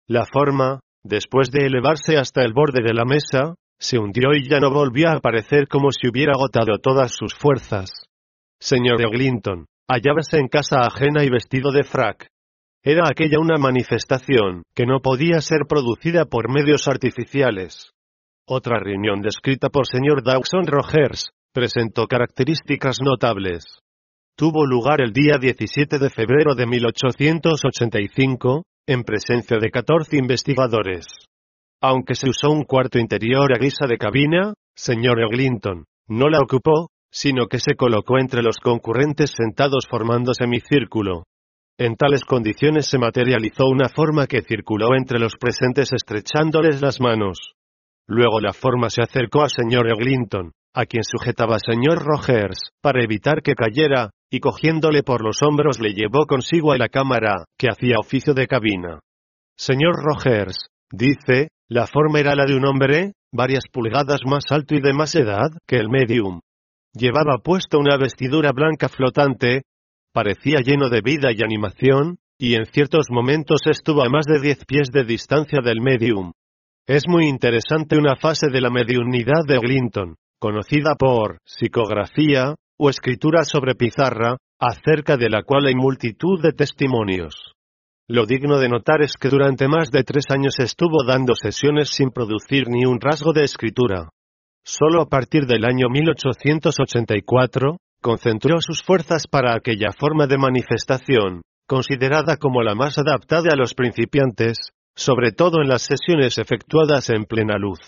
La 0.06 0.24
forma, 0.24 0.78
después 1.02 1.50
de 1.50 1.66
elevarse 1.66 2.16
hasta 2.16 2.42
el 2.42 2.52
borde 2.52 2.80
de 2.84 2.94
la 2.94 3.04
mesa, 3.04 3.56
se 3.80 3.98
hundió 3.98 4.32
y 4.32 4.48
ya 4.48 4.60
no 4.60 4.70
volvió 4.70 5.08
a 5.08 5.16
aparecer 5.16 5.66
como 5.66 5.90
si 5.90 6.08
hubiera 6.08 6.34
agotado 6.36 6.78
todas 6.78 7.12
sus 7.12 7.34
fuerzas. 7.34 7.90
Señor 8.60 9.02
Eglinton, 9.02 9.66
hallábase 9.88 10.38
en 10.38 10.46
casa 10.46 10.76
ajena 10.82 11.24
y 11.24 11.28
vestido 11.28 11.72
de 11.72 11.82
frac. 11.82 12.31
Era 12.84 13.08
aquella 13.08 13.38
una 13.38 13.58
manifestación 13.58 14.64
que 14.74 14.86
no 14.86 14.98
podía 15.00 15.40
ser 15.40 15.66
producida 15.68 16.24
por 16.24 16.52
medios 16.52 16.88
artificiales. 16.88 17.92
Otra 18.44 18.80
reunión 18.80 19.20
descrita 19.20 19.68
por 19.68 19.86
señor 19.86 20.24
Dawson 20.24 20.66
Rogers, 20.66 21.30
presentó 21.52 22.08
características 22.08 22.98
notables. 23.00 23.64
Tuvo 24.36 24.66
lugar 24.66 25.00
el 25.00 25.12
día 25.12 25.34
17 25.40 25.98
de 25.98 26.10
febrero 26.10 26.56
de 26.56 26.66
1885, 26.66 28.64
en 28.88 29.04
presencia 29.04 29.58
de 29.58 29.70
14 29.70 30.16
investigadores. 30.16 31.06
Aunque 31.80 32.16
se 32.16 32.30
usó 32.30 32.50
un 32.50 32.64
cuarto 32.64 32.98
interior 32.98 33.52
a 33.54 33.58
guisa 33.58 33.86
de 33.86 33.96
cabina, 33.96 34.54
señor 34.74 35.20
Eglinton, 35.20 35.84
no 36.08 36.28
la 36.28 36.40
ocupó, 36.40 36.88
sino 37.12 37.46
que 37.46 37.60
se 37.60 37.76
colocó 37.76 38.18
entre 38.18 38.42
los 38.42 38.58
concurrentes 38.58 39.34
sentados 39.36 39.86
formando 39.88 40.34
semicírculo. 40.34 41.24
En 41.78 41.96
tales 41.96 42.24
condiciones 42.24 42.86
se 42.86 42.98
materializó 42.98 43.66
una 43.66 43.88
forma 43.88 44.26
que 44.26 44.42
circuló 44.42 44.94
entre 44.94 45.18
los 45.18 45.36
presentes 45.36 45.92
estrechándoles 45.92 46.82
las 46.82 47.00
manos. 47.00 47.54
Luego 48.06 48.40
la 48.40 48.52
forma 48.52 48.90
se 48.90 49.02
acercó 49.02 49.42
al 49.42 49.50
señor 49.50 49.88
Eglinton, 49.88 50.52
a 50.74 50.86
quien 50.86 51.04
sujetaba 51.04 51.58
señor 51.58 52.04
Rogers, 52.04 52.70
para 52.82 53.02
evitar 53.02 53.42
que 53.42 53.54
cayera, 53.54 54.10
y 54.30 54.40
cogiéndole 54.40 55.02
por 55.02 55.22
los 55.22 55.42
hombros 55.42 55.80
le 55.80 55.92
llevó 55.92 56.26
consigo 56.26 56.72
a 56.72 56.78
la 56.78 56.88
cámara, 56.88 57.44
que 57.58 57.68
hacía 57.68 57.98
oficio 57.98 58.34
de 58.34 58.46
cabina. 58.46 59.00
Señor 59.56 59.94
Rogers, 59.96 60.68
dice, 60.90 61.48
la 61.68 61.86
forma 61.86 62.20
era 62.20 62.34
la 62.34 62.44
de 62.44 62.56
un 62.56 62.66
hombre, 62.66 63.12
varias 63.32 63.64
pulgadas 63.70 64.20
más 64.26 64.44
alto 64.50 64.74
y 64.74 64.80
de 64.80 64.92
más 64.92 65.14
edad 65.14 65.50
que 65.66 65.76
el 65.76 65.88
medium. 65.88 66.40
Llevaba 66.94 67.38
puesto 67.42 67.78
una 67.78 67.96
vestidura 67.96 68.52
blanca 68.52 68.88
flotante, 68.88 69.62
parecía 70.12 70.60
lleno 70.60 70.88
de 70.88 71.00
vida 71.00 71.30
y 71.32 71.42
animación, 71.42 72.18
y 72.38 72.54
en 72.54 72.66
ciertos 72.66 73.06
momentos 73.10 73.60
estuvo 73.66 74.02
a 74.04 74.08
más 74.08 74.26
de 74.26 74.40
diez 74.40 74.64
pies 74.64 74.88
de 74.92 75.04
distancia 75.04 75.60
del 75.64 75.80
medium. 75.80 76.32
Es 76.86 77.04
muy 77.08 77.26
interesante 77.26 77.96
una 77.96 78.16
fase 78.16 78.48
de 78.52 78.60
la 78.60 78.70
mediunidad 78.70 79.44
de 79.46 79.58
Glinton, 79.58 80.16
conocida 80.38 80.96
por 80.96 81.38
psicografía 81.44 82.54
o 82.76 82.90
escritura 82.90 83.44
sobre 83.44 83.74
pizarra, 83.74 84.36
acerca 84.58 85.16
de 85.16 85.30
la 85.30 85.42
cual 85.42 85.66
hay 85.66 85.74
multitud 85.74 86.42
de 86.42 86.52
testimonios. 86.52 87.52
Lo 88.08 88.26
digno 88.26 88.58
de 88.58 88.68
notar 88.68 89.02
es 89.02 89.14
que 89.16 89.28
durante 89.28 89.68
más 89.68 89.90
de 89.90 90.02
tres 90.02 90.24
años 90.30 90.58
estuvo 90.58 91.04
dando 91.06 91.34
sesiones 91.34 91.90
sin 91.90 92.10
producir 92.10 92.68
ni 92.68 92.84
un 92.84 93.00
rasgo 93.00 93.32
de 93.32 93.44
escritura. 93.44 94.08
Solo 94.64 95.02
a 95.02 95.06
partir 95.06 95.46
del 95.46 95.64
año 95.64 95.86
1884, 95.88 97.76
concentró 98.02 98.60
sus 98.60 98.82
fuerzas 98.82 99.26
para 99.26 99.54
aquella 99.54 99.92
forma 99.92 100.26
de 100.26 100.36
manifestación, 100.36 101.40
considerada 101.66 102.36
como 102.36 102.62
la 102.62 102.74
más 102.74 102.98
adaptada 102.98 103.52
a 103.52 103.56
los 103.56 103.72
principiantes, 103.72 104.72
sobre 104.94 105.32
todo 105.32 105.62
en 105.62 105.68
las 105.68 105.82
sesiones 105.82 106.36
efectuadas 106.36 107.08
en 107.08 107.24
plena 107.24 107.56
luz. 107.56 107.78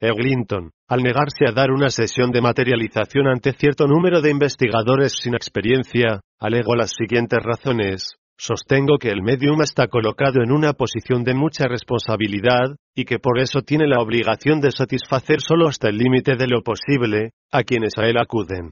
Eglinton, 0.00 0.72
al 0.88 1.02
negarse 1.02 1.46
a 1.46 1.52
dar 1.52 1.70
una 1.70 1.88
sesión 1.88 2.32
de 2.32 2.40
materialización 2.40 3.28
ante 3.28 3.52
cierto 3.52 3.86
número 3.86 4.20
de 4.20 4.30
investigadores 4.30 5.12
sin 5.12 5.34
experiencia, 5.34 6.20
alegó 6.40 6.74
las 6.74 6.90
siguientes 6.98 7.38
razones. 7.40 8.16
Sostengo 8.36 8.98
que 8.98 9.10
el 9.10 9.22
medium 9.22 9.62
está 9.62 9.86
colocado 9.86 10.42
en 10.42 10.50
una 10.50 10.72
posición 10.72 11.22
de 11.22 11.34
mucha 11.34 11.68
responsabilidad, 11.68 12.74
y 12.96 13.04
que 13.04 13.20
por 13.20 13.38
eso 13.38 13.62
tiene 13.62 13.86
la 13.86 14.02
obligación 14.02 14.60
de 14.60 14.72
satisfacer 14.72 15.40
solo 15.40 15.68
hasta 15.68 15.88
el 15.88 15.98
límite 15.98 16.34
de 16.34 16.48
lo 16.48 16.62
posible, 16.62 17.30
a 17.52 17.62
quienes 17.62 17.96
a 17.98 18.06
él 18.06 18.16
acuden. 18.18 18.70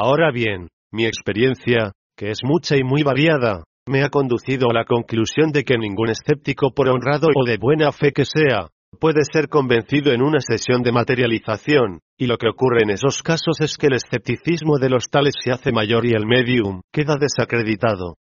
Ahora 0.00 0.30
bien, 0.30 0.68
mi 0.92 1.06
experiencia, 1.06 1.90
que 2.16 2.30
es 2.30 2.38
mucha 2.44 2.76
y 2.76 2.84
muy 2.84 3.02
variada, 3.02 3.64
me 3.88 4.04
ha 4.04 4.10
conducido 4.10 4.70
a 4.70 4.72
la 4.72 4.84
conclusión 4.84 5.50
de 5.50 5.64
que 5.64 5.76
ningún 5.76 6.10
escéptico 6.10 6.70
por 6.72 6.88
honrado 6.88 7.26
o 7.34 7.44
de 7.44 7.56
buena 7.56 7.90
fe 7.90 8.12
que 8.12 8.24
sea, 8.24 8.68
puede 9.00 9.24
ser 9.24 9.48
convencido 9.48 10.12
en 10.12 10.22
una 10.22 10.38
sesión 10.38 10.84
de 10.84 10.92
materialización, 10.92 11.98
y 12.16 12.26
lo 12.26 12.38
que 12.38 12.48
ocurre 12.48 12.84
en 12.84 12.90
esos 12.90 13.24
casos 13.24 13.60
es 13.60 13.76
que 13.76 13.88
el 13.88 13.94
escepticismo 13.94 14.78
de 14.78 14.88
los 14.88 15.08
tales 15.10 15.34
se 15.42 15.50
hace 15.50 15.72
mayor 15.72 16.06
y 16.06 16.12
el 16.12 16.26
medium 16.26 16.80
queda 16.92 17.16
desacreditado. 17.18 18.18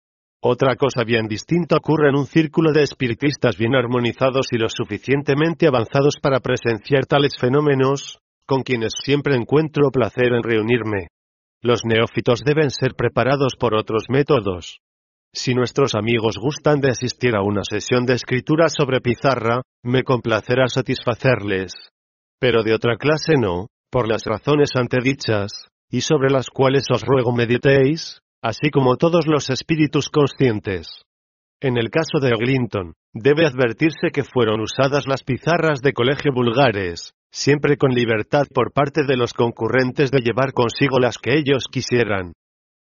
Otra 0.42 0.76
cosa 0.76 1.04
bien 1.04 1.26
distinta 1.26 1.78
ocurre 1.78 2.10
en 2.10 2.16
un 2.16 2.26
círculo 2.26 2.72
de 2.72 2.82
espiritistas 2.82 3.56
bien 3.56 3.74
armonizados 3.74 4.48
y 4.50 4.58
lo 4.58 4.68
suficientemente 4.68 5.68
avanzados 5.68 6.16
para 6.20 6.40
presenciar 6.40 7.06
tales 7.06 7.32
fenómenos, 7.40 8.18
con 8.44 8.60
quienes 8.60 8.92
siempre 9.02 9.36
encuentro 9.36 9.90
placer 9.90 10.34
en 10.34 10.42
reunirme. 10.42 11.08
Los 11.62 11.84
neófitos 11.84 12.40
deben 12.44 12.70
ser 12.70 12.94
preparados 12.96 13.54
por 13.56 13.76
otros 13.76 14.06
métodos. 14.08 14.80
Si 15.32 15.54
nuestros 15.54 15.94
amigos 15.94 16.36
gustan 16.36 16.80
de 16.80 16.90
asistir 16.90 17.36
a 17.36 17.42
una 17.42 17.62
sesión 17.62 18.04
de 18.04 18.14
escritura 18.14 18.68
sobre 18.68 19.00
pizarra, 19.00 19.62
me 19.84 20.02
complacerá 20.02 20.66
satisfacerles. 20.66 21.72
Pero 22.40 22.64
de 22.64 22.74
otra 22.74 22.96
clase 22.96 23.34
no, 23.38 23.68
por 23.90 24.08
las 24.08 24.24
razones 24.24 24.70
antedichas, 24.74 25.68
y 25.88 26.00
sobre 26.00 26.30
las 26.30 26.48
cuales 26.50 26.84
os 26.92 27.02
ruego 27.02 27.32
meditéis, 27.32 28.18
así 28.42 28.70
como 28.70 28.96
todos 28.96 29.28
los 29.28 29.48
espíritus 29.48 30.08
conscientes. 30.10 31.04
En 31.60 31.78
el 31.78 31.90
caso 31.90 32.18
de 32.20 32.30
Eglinton, 32.30 32.94
debe 33.14 33.46
advertirse 33.46 34.10
que 34.12 34.24
fueron 34.24 34.60
usadas 34.60 35.06
las 35.06 35.22
pizarras 35.22 35.80
de 35.80 35.92
colegio 35.92 36.32
vulgares, 36.34 37.14
siempre 37.32 37.76
con 37.78 37.92
libertad 37.92 38.46
por 38.54 38.72
parte 38.72 39.04
de 39.04 39.16
los 39.16 39.32
concurrentes 39.32 40.10
de 40.10 40.20
llevar 40.20 40.52
consigo 40.52 41.00
las 41.00 41.16
que 41.18 41.38
ellos 41.38 41.64
quisieran. 41.70 42.34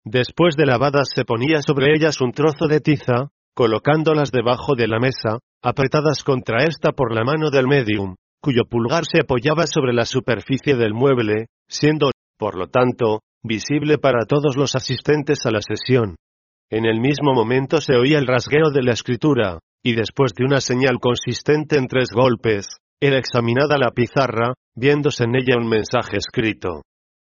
Después 0.05 0.57
de 0.57 0.67
lavadas 0.67 1.09
se 1.15 1.25
ponía 1.25 1.63
sobre 1.63 1.95
ellas 1.95 2.21
un 2.21 2.33
trozo 2.33 2.67
de 2.67 2.81
tiza, 2.81 3.29
colocándolas 3.55 4.33
debajo 4.33 4.75
de 4.75 4.89
la 4.89 4.99
mesa, 4.99 5.39
apretadas 5.63 6.25
contra 6.25 6.65
esta 6.65 6.93
por 6.93 7.15
la 7.15 7.23
mano 7.23 7.51
del 7.51 7.69
medium, 7.69 8.17
cuyo 8.43 8.65
pulgar 8.69 9.05
se 9.05 9.21
apoyaba 9.21 9.67
sobre 9.67 9.93
la 9.93 10.05
superficie 10.05 10.75
del 10.75 10.95
mueble, 10.95 11.47
siendo, 11.69 12.11
por 12.39 12.59
lo 12.59 12.69
tanto, 12.69 13.21
visible 13.43 13.99
para 13.99 14.25
todos 14.27 14.57
los 14.57 14.75
asistentes 14.75 15.47
a 15.47 15.51
la 15.51 15.61
sesión. 15.61 16.17
En 16.71 16.87
el 16.87 17.01
mismo 17.01 17.35
momento 17.35 17.81
se 17.81 17.97
oía 17.97 18.19
el 18.19 18.27
rasgueo 18.27 18.71
de 18.71 18.83
la 18.83 18.93
escritura, 18.93 19.59
y 19.83 19.95
después 19.95 20.33
de 20.35 20.45
una 20.45 20.61
señal 20.61 20.99
consistente 21.01 21.77
en 21.77 21.87
tres 21.87 22.11
golpes, 22.15 22.80
era 23.01 23.19
examinada 23.19 23.79
la 23.79 23.91
pizarra, 23.91 24.55
viéndose 24.77 25.25
en 25.25 25.37
ella 25.37 25.57
un 25.59 25.69
mensaje 25.69 26.19
escrito. 26.19 26.83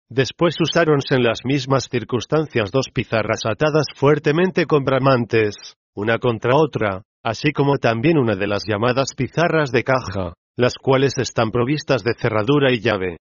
Después 0.09 0.55
usáronse 0.59 1.15
en 1.15 1.23
las 1.23 1.39
mismas 1.45 1.87
circunstancias 1.89 2.69
dos 2.71 2.89
pizarras 2.93 3.45
atadas 3.45 3.85
fuertemente 3.95 4.65
con 4.65 4.83
bramantes, 4.83 5.55
una 5.95 6.17
contra 6.19 6.57
otra, 6.57 7.03
así 7.23 7.53
como 7.53 7.77
también 7.77 8.17
una 8.17 8.35
de 8.35 8.47
las 8.47 8.63
llamadas 8.67 9.13
pizarras 9.15 9.71
de 9.71 9.83
caja, 9.85 10.33
las 10.57 10.73
cuales 10.75 11.17
están 11.17 11.51
provistas 11.51 12.03
de 12.03 12.13
cerradura 12.19 12.73
y 12.73 12.81
llave. 12.81 13.17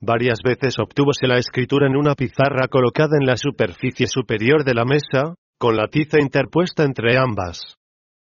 Varias 0.00 0.38
veces 0.44 0.78
obtúvose 0.78 1.26
la 1.26 1.38
escritura 1.38 1.88
en 1.88 1.96
una 1.96 2.14
pizarra 2.14 2.68
colocada 2.68 3.16
en 3.20 3.26
la 3.26 3.36
superficie 3.36 4.06
superior 4.06 4.62
de 4.62 4.74
la 4.74 4.84
mesa, 4.84 5.34
con 5.58 5.76
la 5.76 5.88
tiza 5.88 6.20
interpuesta 6.20 6.84
entre 6.84 7.18
ambas. 7.18 7.74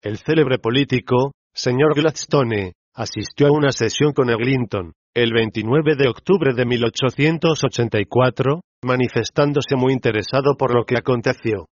El 0.03 0.17
célebre 0.17 0.59
político, 0.59 1.31
señor 1.51 1.95
Gladstone, 1.95 2.73
asistió 2.93 3.47
a 3.47 3.51
una 3.51 3.71
sesión 3.71 4.13
con 4.13 4.29
Eglinton, 4.29 4.93
el 5.15 5.31
29 5.33 5.95
de 5.95 6.09
octubre 6.09 6.53
de 6.53 6.65
1884, 6.65 8.61
manifestándose 8.83 9.75
muy 9.75 9.93
interesado 9.93 10.55
por 10.57 10.75
lo 10.75 10.85
que 10.85 10.97
aconteció. 10.97 11.67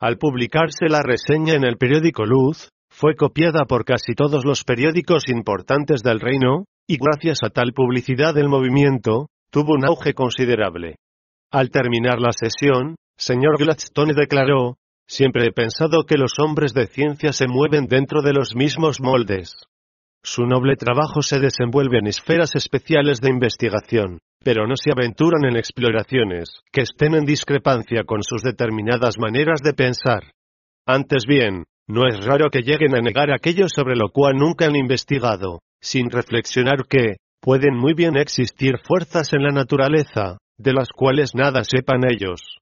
Al 0.00 0.18
publicarse 0.18 0.88
la 0.88 1.02
reseña 1.02 1.54
en 1.54 1.64
el 1.64 1.76
periódico 1.76 2.24
Luz, 2.24 2.70
fue 2.90 3.14
copiada 3.14 3.64
por 3.66 3.84
casi 3.84 4.14
todos 4.14 4.44
los 4.44 4.64
periódicos 4.64 5.28
importantes 5.28 6.02
del 6.02 6.20
reino, 6.20 6.64
y 6.88 6.96
gracias 6.96 7.38
a 7.44 7.50
tal 7.50 7.72
publicidad 7.72 8.36
el 8.38 8.48
movimiento, 8.48 9.26
tuvo 9.50 9.74
un 9.74 9.84
auge 9.84 10.14
considerable. 10.14 10.96
Al 11.52 11.70
terminar 11.70 12.20
la 12.20 12.32
sesión, 12.32 12.96
señor 13.16 13.58
Gladstone 13.58 14.14
declaró, 14.14 14.76
siempre 15.06 15.46
he 15.46 15.52
pensado 15.52 16.04
que 16.04 16.16
los 16.16 16.38
hombres 16.38 16.74
de 16.74 16.86
ciencia 16.86 17.32
se 17.32 17.46
mueven 17.48 17.86
dentro 17.86 18.22
de 18.22 18.32
los 18.32 18.54
mismos 18.54 19.00
moldes. 19.00 19.56
Su 20.22 20.44
noble 20.44 20.76
trabajo 20.76 21.22
se 21.22 21.38
desenvuelve 21.38 21.98
en 21.98 22.06
esferas 22.06 22.54
especiales 22.54 23.20
de 23.20 23.30
investigación, 23.30 24.18
pero 24.44 24.66
no 24.66 24.74
se 24.76 24.90
aventuran 24.92 25.44
en 25.44 25.56
exploraciones 25.56 26.60
que 26.72 26.82
estén 26.82 27.14
en 27.14 27.24
discrepancia 27.24 28.04
con 28.04 28.22
sus 28.22 28.42
determinadas 28.42 29.18
maneras 29.18 29.60
de 29.62 29.72
pensar. 29.72 30.32
Antes 30.86 31.24
bien, 31.26 31.64
no 31.88 32.06
es 32.06 32.24
raro 32.24 32.50
que 32.50 32.62
lleguen 32.62 32.94
a 32.94 33.00
negar 33.00 33.32
aquello 33.32 33.68
sobre 33.68 33.96
lo 33.96 34.10
cual 34.10 34.36
nunca 34.36 34.66
han 34.66 34.76
investigado, 34.76 35.60
sin 35.80 36.10
reflexionar 36.10 36.86
que, 36.86 37.16
pueden 37.40 37.74
muy 37.74 37.94
bien 37.94 38.16
existir 38.16 38.78
fuerzas 38.78 39.32
en 39.32 39.42
la 39.42 39.50
naturaleza, 39.50 40.38
de 40.58 40.74
las 40.74 40.90
cuales 40.90 41.34
nada 41.34 41.64
sepan 41.64 42.02
ellos. 42.08 42.58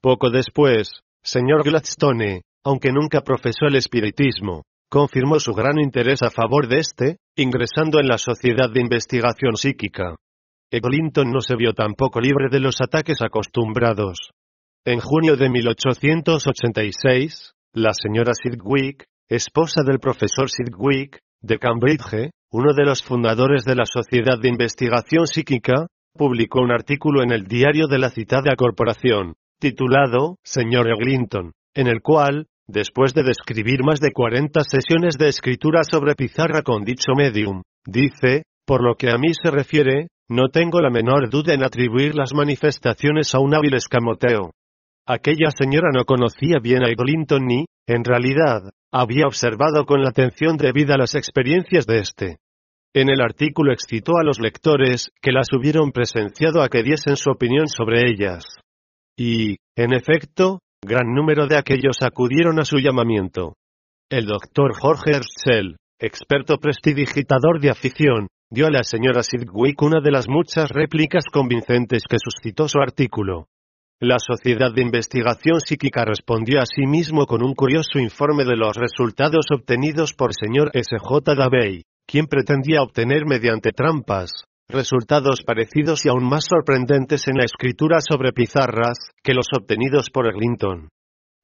Poco 0.00 0.30
después, 0.30 1.00
señor 1.22 1.64
Gladstone, 1.64 2.42
aunque 2.64 2.92
nunca 2.92 3.22
profesó 3.22 3.66
el 3.66 3.74
espiritismo, 3.74 4.62
confirmó 4.92 5.40
su 5.40 5.54
gran 5.54 5.78
interés 5.78 6.22
a 6.22 6.28
favor 6.28 6.68
de 6.68 6.80
este, 6.80 7.16
ingresando 7.34 7.98
en 7.98 8.08
la 8.08 8.18
Sociedad 8.18 8.70
de 8.70 8.82
Investigación 8.82 9.56
Psíquica. 9.56 10.16
Eglinton 10.70 11.30
no 11.30 11.40
se 11.40 11.56
vio 11.56 11.72
tampoco 11.72 12.20
libre 12.20 12.50
de 12.50 12.60
los 12.60 12.78
ataques 12.82 13.22
acostumbrados. 13.22 14.18
En 14.84 15.00
junio 15.00 15.36
de 15.36 15.48
1886, 15.48 17.54
la 17.72 17.94
señora 17.94 18.32
Sidgwick, 18.34 19.06
esposa 19.30 19.82
del 19.82 19.98
profesor 19.98 20.50
Sidgwick, 20.50 21.20
de 21.40 21.58
Cambridge, 21.58 22.30
uno 22.50 22.74
de 22.74 22.84
los 22.84 23.02
fundadores 23.02 23.64
de 23.64 23.76
la 23.76 23.86
Sociedad 23.86 24.38
de 24.38 24.50
Investigación 24.50 25.26
Psíquica, 25.26 25.86
publicó 26.12 26.60
un 26.60 26.70
artículo 26.70 27.22
en 27.22 27.32
el 27.32 27.44
diario 27.44 27.86
de 27.86 27.98
la 27.98 28.10
citada 28.10 28.54
corporación, 28.56 29.36
titulado 29.58 30.36
Señor 30.44 30.90
Eglinton, 30.90 31.52
en 31.74 31.86
el 31.86 32.02
cual, 32.02 32.48
después 32.68 33.14
de 33.14 33.22
describir 33.22 33.82
más 33.84 34.00
de 34.00 34.12
40 34.12 34.62
sesiones 34.64 35.16
de 35.18 35.28
escritura 35.28 35.82
sobre 35.84 36.14
pizarra 36.14 36.62
con 36.62 36.84
dicho 36.84 37.12
medium, 37.16 37.62
dice, 37.86 38.44
por 38.66 38.82
lo 38.82 38.94
que 38.94 39.10
a 39.10 39.18
mí 39.18 39.32
se 39.34 39.50
refiere, 39.50 40.08
no 40.28 40.48
tengo 40.48 40.80
la 40.80 40.90
menor 40.90 41.28
duda 41.28 41.54
en 41.54 41.64
atribuir 41.64 42.14
las 42.14 42.32
manifestaciones 42.34 43.34
a 43.34 43.40
un 43.40 43.54
hábil 43.54 43.74
escamoteo. 43.74 44.52
Aquella 45.06 45.50
señora 45.50 45.90
no 45.92 46.04
conocía 46.04 46.58
bien 46.62 46.84
a 46.84 46.88
Eglinton 46.88 47.44
ni, 47.44 47.66
en 47.86 48.04
realidad, 48.04 48.70
había 48.92 49.26
observado 49.26 49.84
con 49.84 50.02
la 50.02 50.10
atención 50.10 50.56
debida 50.56 50.96
las 50.96 51.14
experiencias 51.14 51.86
de 51.86 51.98
éste. 51.98 52.36
En 52.94 53.08
el 53.08 53.20
artículo 53.20 53.72
excitó 53.72 54.18
a 54.18 54.24
los 54.24 54.38
lectores, 54.38 55.10
que 55.20 55.32
las 55.32 55.48
hubieron 55.52 55.92
presenciado 55.92 56.62
a 56.62 56.68
que 56.68 56.82
diesen 56.82 57.16
su 57.16 57.30
opinión 57.30 57.66
sobre 57.66 58.08
ellas. 58.08 58.44
Y, 59.16 59.56
en 59.76 59.92
efecto, 59.92 60.60
gran 60.84 61.14
número 61.14 61.46
de 61.46 61.56
aquellos 61.56 62.02
acudieron 62.02 62.58
a 62.58 62.64
su 62.64 62.78
llamamiento. 62.78 63.54
El 64.10 64.26
doctor 64.26 64.74
Jorge 64.74 65.12
Herschel, 65.12 65.76
experto 66.00 66.58
prestidigitador 66.58 67.60
de 67.60 67.70
afición, 67.70 68.26
dio 68.50 68.66
a 68.66 68.70
la 68.70 68.82
señora 68.82 69.22
Sidgwick 69.22 69.80
una 69.80 70.00
de 70.00 70.10
las 70.10 70.28
muchas 70.28 70.70
réplicas 70.70 71.24
convincentes 71.32 72.02
que 72.08 72.18
suscitó 72.18 72.68
su 72.68 72.80
artículo. 72.80 73.46
La 74.00 74.18
Sociedad 74.18 74.74
de 74.74 74.82
Investigación 74.82 75.60
Psíquica 75.60 76.04
respondió 76.04 76.60
a 76.60 76.66
sí 76.66 76.84
mismo 76.84 77.26
con 77.26 77.44
un 77.44 77.54
curioso 77.54 78.00
informe 78.00 78.44
de 78.44 78.56
los 78.56 78.76
resultados 78.76 79.46
obtenidos 79.54 80.12
por 80.14 80.32
señor 80.34 80.72
S. 80.74 80.96
J. 80.98 81.34
Davey, 81.36 81.84
quien 82.08 82.26
pretendía 82.26 82.82
obtener 82.82 83.24
mediante 83.24 83.70
trampas, 83.70 84.32
resultados 84.68 85.42
parecidos 85.44 86.04
y 86.06 86.08
aún 86.08 86.24
más 86.24 86.44
sorprendentes 86.44 87.28
en 87.28 87.36
la 87.36 87.44
escritura 87.44 87.98
sobre 88.00 88.32
pizarras, 88.32 88.98
que 89.22 89.34
los 89.34 89.46
obtenidos 89.56 90.10
por 90.10 90.26
Eglinton. 90.26 90.88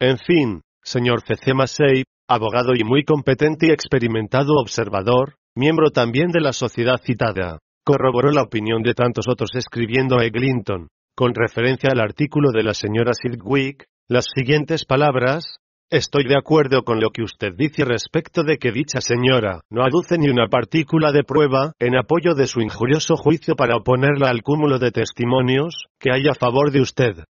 En 0.00 0.18
fin, 0.18 0.62
señor 0.82 1.22
C. 1.22 1.34
C. 1.36 1.54
Massey, 1.54 2.04
abogado 2.28 2.72
y 2.74 2.84
muy 2.84 3.04
competente 3.04 3.66
y 3.66 3.70
experimentado 3.70 4.54
observador, 4.60 5.34
miembro 5.56 5.90
también 5.90 6.28
de 6.28 6.40
la 6.40 6.52
sociedad 6.52 7.00
citada, 7.02 7.58
corroboró 7.84 8.30
la 8.30 8.42
opinión 8.42 8.82
de 8.82 8.94
tantos 8.94 9.26
otros 9.28 9.50
escribiendo 9.54 10.18
a 10.18 10.24
Eglinton, 10.24 10.88
con 11.16 11.34
referencia 11.34 11.90
al 11.90 12.00
artículo 12.00 12.50
de 12.52 12.62
la 12.62 12.74
señora 12.74 13.12
Sidgwick, 13.12 13.86
las 14.08 14.26
siguientes 14.34 14.84
palabras, 14.84 15.58
Estoy 15.90 16.24
de 16.24 16.36
acuerdo 16.36 16.82
con 16.84 17.00
lo 17.00 17.08
que 17.08 17.22
usted 17.22 17.54
dice 17.56 17.82
respecto 17.82 18.42
de 18.42 18.58
que 18.58 18.72
dicha 18.72 19.00
señora 19.00 19.62
no 19.70 19.82
aduce 19.82 20.18
ni 20.18 20.28
una 20.28 20.46
partícula 20.46 21.12
de 21.12 21.24
prueba 21.24 21.72
en 21.78 21.96
apoyo 21.96 22.34
de 22.34 22.46
su 22.46 22.60
injurioso 22.60 23.16
juicio 23.16 23.56
para 23.56 23.76
oponerla 23.76 24.28
al 24.28 24.42
cúmulo 24.42 24.78
de 24.78 24.90
testimonios 24.90 25.86
que 25.98 26.10
hay 26.12 26.28
a 26.28 26.34
favor 26.34 26.72
de 26.72 26.82
usted. 26.82 27.24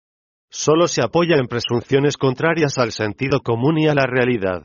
Solo 0.50 0.88
se 0.88 1.02
apoya 1.02 1.36
en 1.36 1.46
presunciones 1.46 2.16
contrarias 2.16 2.78
al 2.78 2.90
sentido 2.90 3.42
común 3.42 3.78
y 3.78 3.86
a 3.86 3.94
la 3.94 4.06
realidad. 4.06 4.64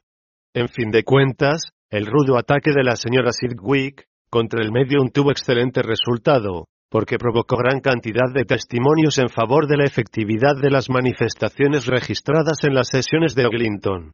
En 0.56 0.70
fin 0.70 0.90
de 0.90 1.04
cuentas, 1.04 1.70
el 1.92 2.08
rudo 2.08 2.40
ataque 2.40 2.72
de 2.72 2.84
la 2.84 2.96
señora 2.96 3.32
Sidgwick 3.32 4.06
contra 4.32 4.64
el 4.64 4.72
medium 4.72 5.12
tuvo 5.12 5.30
excelente 5.30 5.84
resultado, 5.84 6.66
porque 6.94 7.18
provocó 7.18 7.58
gran 7.58 7.80
cantidad 7.80 8.32
de 8.32 8.46
testimonios 8.46 9.18
en 9.18 9.28
favor 9.28 9.66
de 9.66 9.78
la 9.78 9.84
efectividad 9.84 10.56
de 10.62 10.70
las 10.70 10.92
manifestaciones 10.92 11.88
registradas 11.88 12.64
en 12.66 12.76
las 12.76 12.90
sesiones 12.90 13.34
de 13.34 13.46
Eglinton. 13.46 14.12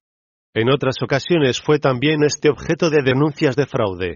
En 0.55 0.69
otras 0.69 0.95
ocasiones 1.03 1.59
fue 1.59 1.80
también 1.80 2.23
este 2.23 2.49
objeto 2.49 2.89
de 2.89 3.01
denuncias 3.01 3.57
de 3.57 3.65
fraude. 3.65 4.15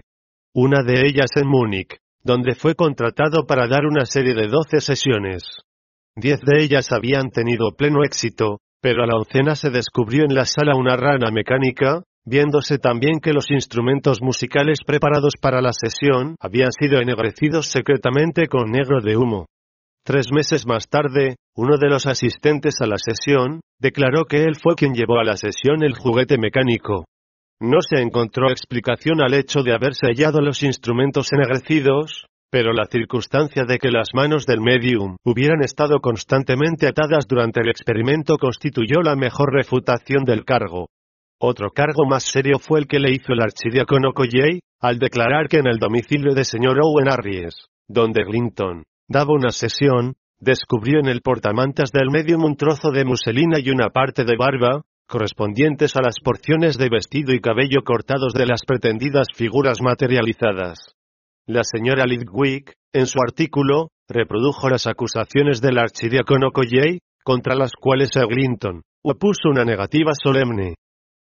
Una 0.54 0.82
de 0.82 1.06
ellas 1.06 1.28
en 1.36 1.46
Múnich, 1.46 1.98
donde 2.22 2.54
fue 2.54 2.74
contratado 2.74 3.44
para 3.46 3.68
dar 3.68 3.84
una 3.84 4.06
serie 4.06 4.32
de 4.32 4.48
doce 4.48 4.80
sesiones. 4.80 5.42
Diez 6.16 6.40
de 6.40 6.62
ellas 6.62 6.90
habían 6.90 7.28
tenido 7.28 7.76
pleno 7.76 8.02
éxito, 8.02 8.60
pero 8.80 9.04
a 9.04 9.06
la 9.06 9.18
oncena 9.18 9.56
se 9.56 9.68
descubrió 9.68 10.24
en 10.24 10.34
la 10.34 10.46
sala 10.46 10.74
una 10.74 10.96
rana 10.96 11.30
mecánica, 11.30 12.02
viéndose 12.24 12.78
también 12.78 13.20
que 13.20 13.32
los 13.32 13.50
instrumentos 13.50 14.22
musicales 14.22 14.78
preparados 14.86 15.34
para 15.40 15.60
la 15.60 15.72
sesión 15.72 16.36
habían 16.40 16.72
sido 16.72 17.00
ennegrecidos 17.00 17.66
secretamente 17.66 18.46
con 18.48 18.70
negro 18.70 19.00
de 19.00 19.16
humo. 19.16 19.46
Tres 20.04 20.32
meses 20.32 20.66
más 20.66 20.88
tarde, 20.88 21.36
uno 21.56 21.78
de 21.78 21.88
los 21.88 22.06
asistentes 22.06 22.80
a 22.80 22.86
la 22.86 22.96
sesión, 22.98 23.60
declaró 23.80 24.24
que 24.24 24.44
él 24.44 24.56
fue 24.56 24.74
quien 24.74 24.94
llevó 24.94 25.18
a 25.18 25.24
la 25.24 25.36
sesión 25.36 25.82
el 25.82 25.94
juguete 25.94 26.36
mecánico. 26.38 27.06
No 27.60 27.80
se 27.80 28.02
encontró 28.02 28.50
explicación 28.50 29.22
al 29.22 29.32
hecho 29.32 29.62
de 29.62 29.72
haber 29.72 29.94
sellado 29.94 30.40
los 30.40 30.62
instrumentos 30.62 31.32
ennegrecidos, 31.32 32.26
pero 32.50 32.72
la 32.72 32.86
circunstancia 32.86 33.64
de 33.64 33.78
que 33.78 33.90
las 33.90 34.10
manos 34.14 34.46
del 34.46 34.60
medium 34.60 35.16
hubieran 35.24 35.62
estado 35.62 36.00
constantemente 36.00 36.86
atadas 36.86 37.26
durante 37.26 37.60
el 37.60 37.68
experimento 37.68 38.36
constituyó 38.36 39.00
la 39.02 39.16
mejor 39.16 39.52
refutación 39.52 40.24
del 40.24 40.44
cargo. 40.44 40.88
Otro 41.40 41.70
cargo 41.70 42.06
más 42.06 42.24
serio 42.24 42.58
fue 42.58 42.80
el 42.80 42.86
que 42.86 42.98
le 42.98 43.12
hizo 43.12 43.32
el 43.32 43.42
archidiácono 43.42 44.12
Colley, 44.12 44.60
al 44.80 44.98
declarar 44.98 45.48
que 45.48 45.58
en 45.58 45.66
el 45.66 45.78
domicilio 45.78 46.34
de 46.34 46.44
señor 46.44 46.78
Owen 46.82 47.08
Harries, 47.08 47.54
donde 47.88 48.24
Glinton 48.24 48.84
daba 49.08 49.34
una 49.34 49.50
sesión, 49.50 50.14
descubrió 50.38 51.00
en 51.00 51.06
el 51.06 51.22
portamantas 51.22 51.90
del 51.90 52.10
medium 52.10 52.44
un 52.44 52.56
trozo 52.56 52.90
de 52.90 53.04
muselina 53.04 53.58
y 53.58 53.70
una 53.70 53.90
parte 53.90 54.24
de 54.24 54.36
barba, 54.36 54.82
correspondientes 55.06 55.96
a 55.96 56.02
las 56.02 56.16
porciones 56.22 56.78
de 56.78 56.88
vestido 56.88 57.32
y 57.34 57.40
cabello 57.40 57.82
cortados 57.84 58.32
de 58.32 58.46
las 58.46 58.62
pretendidas 58.66 59.26
figuras 59.34 59.80
materializadas. 59.82 60.94
La 61.46 61.62
señora 61.62 62.06
Lidwick, 62.06 62.74
en 62.92 63.06
su 63.06 63.18
artículo, 63.20 63.90
reprodujo 64.08 64.68
las 64.68 64.86
acusaciones 64.86 65.60
del 65.60 65.78
archidiácono 65.78 66.52
Colley, 66.52 67.00
contra 67.22 67.54
las 67.54 67.72
cuales 67.72 68.16
Eglinton 68.16 68.82
opuso 69.02 69.50
una 69.50 69.64
negativa 69.64 70.12
solemne. 70.14 70.74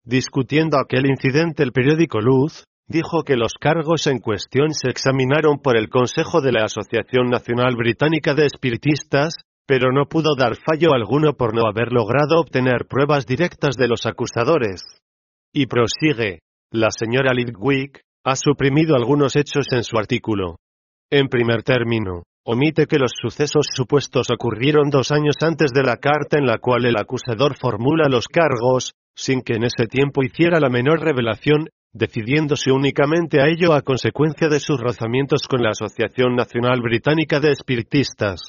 Discutiendo 0.06 0.78
aquel 0.80 1.06
incidente 1.06 1.64
el 1.64 1.72
periódico 1.72 2.20
Luz, 2.22 2.64
dijo 2.88 3.24
que 3.24 3.36
los 3.36 3.54
cargos 3.54 4.08
en 4.08 4.20
cuestión 4.20 4.74
se 4.74 4.90
examinaron 4.90 5.60
por 5.60 5.78
el 5.78 5.90
Consejo 5.90 6.42
de 6.42 6.52
la 6.52 6.66
Asociación 6.66 7.30
Nacional 7.30 7.76
Británica 7.76 8.34
de 8.34 8.46
Espiritistas, 8.46 9.36
pero 9.68 9.92
no 9.92 10.06
pudo 10.06 10.36
dar 10.36 10.56
fallo 10.56 10.94
alguno 10.94 11.34
por 11.34 11.54
no 11.54 11.68
haber 11.68 11.92
logrado 11.92 12.40
obtener 12.40 12.88
pruebas 12.90 13.28
directas 13.28 13.76
de 13.76 13.88
los 13.88 14.08
acusadores. 14.08 14.82
Y 15.54 15.68
prosigue, 15.68 16.40
la 16.72 16.90
señora 16.90 17.34
Lidwick 17.34 18.02
ha 18.24 18.36
suprimido 18.36 18.96
algunos 18.96 19.36
hechos 19.36 19.68
en 19.72 19.84
su 19.84 19.98
artículo. 19.98 20.56
En 21.12 21.28
primer 21.28 21.64
término, 21.64 22.24
omite 22.44 22.88
que 22.88 22.98
los 22.98 23.12
sucesos 23.20 23.68
supuestos 23.72 24.32
ocurrieron 24.32 24.90
dos 24.90 25.12
años 25.12 25.36
antes 25.42 25.72
de 25.72 25.84
la 25.84 25.98
carta 25.98 26.38
en 26.38 26.46
la 26.46 26.58
cual 26.58 26.86
el 26.86 26.98
acusador 26.98 27.56
formula 27.56 28.08
los 28.10 28.28
cargos, 28.28 28.94
sin 29.20 29.42
que 29.42 29.56
en 29.56 29.66
ese 29.66 29.86
tiempo 29.86 30.24
hiciera 30.24 30.62
la 30.62 30.70
menor 30.70 31.02
revelación, 31.02 31.68
decidiéndose 31.92 32.72
únicamente 32.72 33.42
a 33.42 33.48
ello 33.48 33.74
a 33.74 33.82
consecuencia 33.82 34.48
de 34.48 34.62
sus 34.62 34.80
rozamientos 34.80 35.46
con 35.46 35.62
la 35.62 35.72
Asociación 35.72 36.36
Nacional 36.36 36.80
Británica 36.82 37.42
de 37.42 37.52
Espiritistas. 37.52 38.40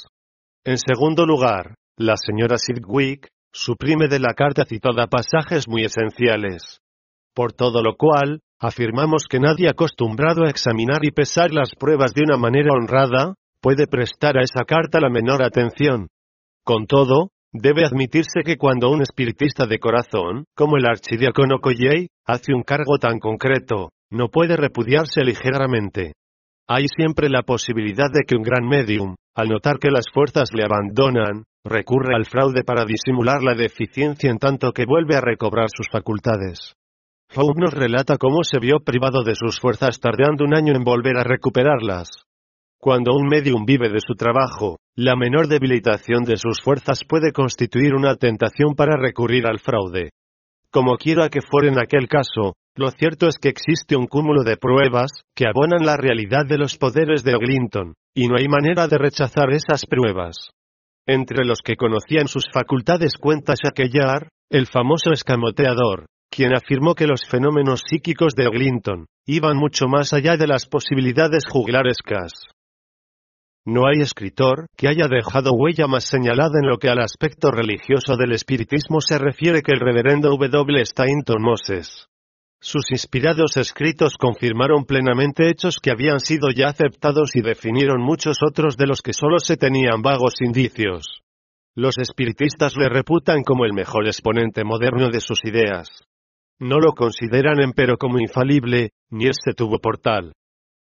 En 0.64 0.78
segundo 0.78 1.26
lugar, 1.26 1.74
la 1.96 2.14
señora 2.16 2.56
Sidgwick 2.56 3.28
suprime 3.52 4.06
de 4.06 4.20
la 4.20 4.32
carta 4.34 4.64
citada 4.64 5.08
pasajes 5.08 5.66
muy 5.66 5.82
esenciales. 5.82 6.78
Por 7.34 7.52
todo 7.52 7.82
lo 7.82 7.96
cual, 7.96 8.40
afirmamos 8.60 9.24
que 9.28 9.40
nadie 9.40 9.68
acostumbrado 9.68 10.44
a 10.44 10.50
examinar 10.50 11.00
y 11.02 11.10
pesar 11.10 11.50
las 11.52 11.74
pruebas 11.74 12.14
de 12.14 12.22
una 12.22 12.36
manera 12.36 12.70
honrada, 12.72 13.34
puede 13.60 13.88
prestar 13.88 14.38
a 14.38 14.42
esa 14.42 14.64
carta 14.64 15.00
la 15.00 15.10
menor 15.10 15.42
atención. 15.42 16.06
Con 16.62 16.86
todo, 16.86 17.30
Debe 17.52 17.84
admitirse 17.84 18.42
que 18.44 18.56
cuando 18.56 18.90
un 18.90 19.02
espiritista 19.02 19.66
de 19.66 19.80
corazón, 19.80 20.44
como 20.54 20.76
el 20.76 20.86
archidiácono 20.86 21.58
Colley, 21.58 22.06
hace 22.24 22.54
un 22.54 22.62
cargo 22.62 22.98
tan 23.00 23.18
concreto, 23.18 23.90
no 24.08 24.28
puede 24.28 24.56
repudiarse 24.56 25.22
ligeramente. 25.24 26.12
Hay 26.68 26.86
siempre 26.86 27.28
la 27.28 27.42
posibilidad 27.42 28.06
de 28.12 28.22
que 28.24 28.36
un 28.36 28.42
gran 28.42 28.68
medium, 28.68 29.16
al 29.34 29.48
notar 29.48 29.78
que 29.80 29.90
las 29.90 30.04
fuerzas 30.14 30.50
le 30.54 30.62
abandonan, 30.62 31.42
recurre 31.64 32.14
al 32.14 32.24
fraude 32.24 32.62
para 32.62 32.84
disimular 32.84 33.42
la 33.42 33.54
deficiencia 33.54 34.30
en 34.30 34.38
tanto 34.38 34.70
que 34.70 34.86
vuelve 34.86 35.16
a 35.16 35.20
recobrar 35.20 35.66
sus 35.74 35.88
facultades. 35.90 36.74
Faub 37.30 37.58
nos 37.58 37.74
relata 37.74 38.16
cómo 38.16 38.44
se 38.44 38.60
vio 38.60 38.78
privado 38.78 39.24
de 39.24 39.34
sus 39.34 39.58
fuerzas 39.58 39.98
tardando 39.98 40.44
un 40.44 40.54
año 40.54 40.72
en 40.76 40.84
volver 40.84 41.16
a 41.16 41.24
recuperarlas. 41.24 42.29
Cuando 42.82 43.12
un 43.14 43.28
medium 43.28 43.66
vive 43.66 43.90
de 43.90 44.00
su 44.00 44.14
trabajo, 44.14 44.78
la 44.96 45.14
menor 45.14 45.48
debilitación 45.48 46.24
de 46.24 46.38
sus 46.38 46.62
fuerzas 46.62 47.02
puede 47.06 47.30
constituir 47.30 47.94
una 47.94 48.14
tentación 48.14 48.74
para 48.74 48.96
recurrir 48.96 49.46
al 49.46 49.58
fraude. 49.58 50.12
Como 50.70 50.96
quiera 50.96 51.28
que 51.28 51.42
fuera 51.42 51.68
en 51.68 51.78
aquel 51.78 52.08
caso, 52.08 52.54
lo 52.74 52.90
cierto 52.90 53.28
es 53.28 53.36
que 53.36 53.50
existe 53.50 53.96
un 53.96 54.06
cúmulo 54.06 54.44
de 54.44 54.56
pruebas 54.56 55.10
que 55.34 55.44
abonan 55.46 55.84
la 55.84 55.98
realidad 55.98 56.46
de 56.48 56.56
los 56.56 56.78
poderes 56.78 57.22
de 57.22 57.34
Oglinton, 57.34 57.92
y 58.14 58.28
no 58.28 58.36
hay 58.38 58.48
manera 58.48 58.88
de 58.88 58.96
rechazar 58.96 59.50
esas 59.50 59.84
pruebas. 59.84 60.48
Entre 61.06 61.44
los 61.44 61.60
que 61.60 61.76
conocían 61.76 62.28
sus 62.28 62.48
facultades 62.50 63.18
cuenta 63.18 63.52
Shakellar, 63.62 64.30
el 64.48 64.66
famoso 64.66 65.12
escamoteador, 65.12 66.06
quien 66.30 66.56
afirmó 66.56 66.94
que 66.94 67.06
los 67.06 67.26
fenómenos 67.26 67.82
psíquicos 67.86 68.34
de 68.34 68.46
Oglinton 68.46 69.04
iban 69.26 69.58
mucho 69.58 69.86
más 69.86 70.14
allá 70.14 70.38
de 70.38 70.46
las 70.46 70.64
posibilidades 70.64 71.44
juglarescas. 71.46 72.32
No 73.66 73.86
hay 73.86 74.00
escritor 74.00 74.66
que 74.76 74.88
haya 74.88 75.06
dejado 75.06 75.52
huella 75.52 75.86
más 75.86 76.04
señalada 76.04 76.58
en 76.62 76.68
lo 76.68 76.78
que 76.78 76.88
al 76.88 76.98
aspecto 76.98 77.50
religioso 77.50 78.16
del 78.16 78.32
espiritismo 78.32 79.00
se 79.00 79.18
refiere 79.18 79.60
que 79.62 79.72
el 79.72 79.80
reverendo 79.80 80.30
W. 80.30 80.82
Stainton 80.82 81.42
Moses. 81.42 82.06
Sus 82.62 82.90
inspirados 82.90 83.56
escritos 83.56 84.16
confirmaron 84.18 84.84
plenamente 84.84 85.48
hechos 85.48 85.78
que 85.82 85.90
habían 85.90 86.20
sido 86.20 86.50
ya 86.50 86.68
aceptados 86.68 87.36
y 87.36 87.42
definieron 87.42 88.02
muchos 88.02 88.38
otros 88.46 88.76
de 88.76 88.86
los 88.86 89.02
que 89.02 89.12
solo 89.12 89.38
se 89.38 89.56
tenían 89.56 90.02
vagos 90.02 90.34
indicios. 90.40 91.22
Los 91.74 91.98
espiritistas 91.98 92.76
le 92.76 92.88
reputan 92.88 93.42
como 93.44 93.64
el 93.64 93.72
mejor 93.72 94.06
exponente 94.06 94.64
moderno 94.64 95.08
de 95.08 95.20
sus 95.20 95.44
ideas. 95.44 96.04
No 96.58 96.78
lo 96.80 96.92
consideran 96.92 97.62
empero 97.62 97.96
como 97.96 98.18
infalible, 98.18 98.90
ni 99.10 99.26
este 99.26 99.54
tuvo 99.54 99.78
por 99.78 99.98
tal. 99.98 100.32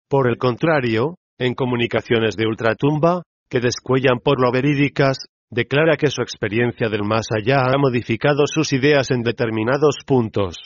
Por 0.10 0.28
el 0.28 0.38
contrario, 0.38 1.16
en 1.40 1.56
comunicaciones 1.56 2.36
de 2.36 2.46
ultratumba, 2.46 3.24
que 3.50 3.60
descuellan 3.60 4.20
por 4.24 4.40
lo 4.40 4.52
verídicas, 4.52 5.18
declara 5.50 5.98
que 5.98 6.12
su 6.12 6.22
experiencia 6.22 6.90
del 6.90 7.04
más 7.04 7.28
allá 7.36 7.64
ha 7.64 7.78
modificado 7.80 8.46
sus 8.46 8.74
ideas 8.74 9.10
en 9.10 9.24
determinados 9.24 9.98
puntos. 10.06 10.58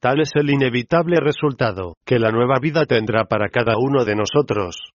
Tal 0.00 0.20
es 0.20 0.30
el 0.34 0.50
inevitable 0.50 1.18
resultado 1.20 1.94
que 2.04 2.18
la 2.18 2.30
nueva 2.30 2.58
vida 2.60 2.84
tendrá 2.86 3.24
para 3.24 3.48
cada 3.48 3.74
uno 3.78 4.04
de 4.04 4.16
nosotros. 4.16 4.90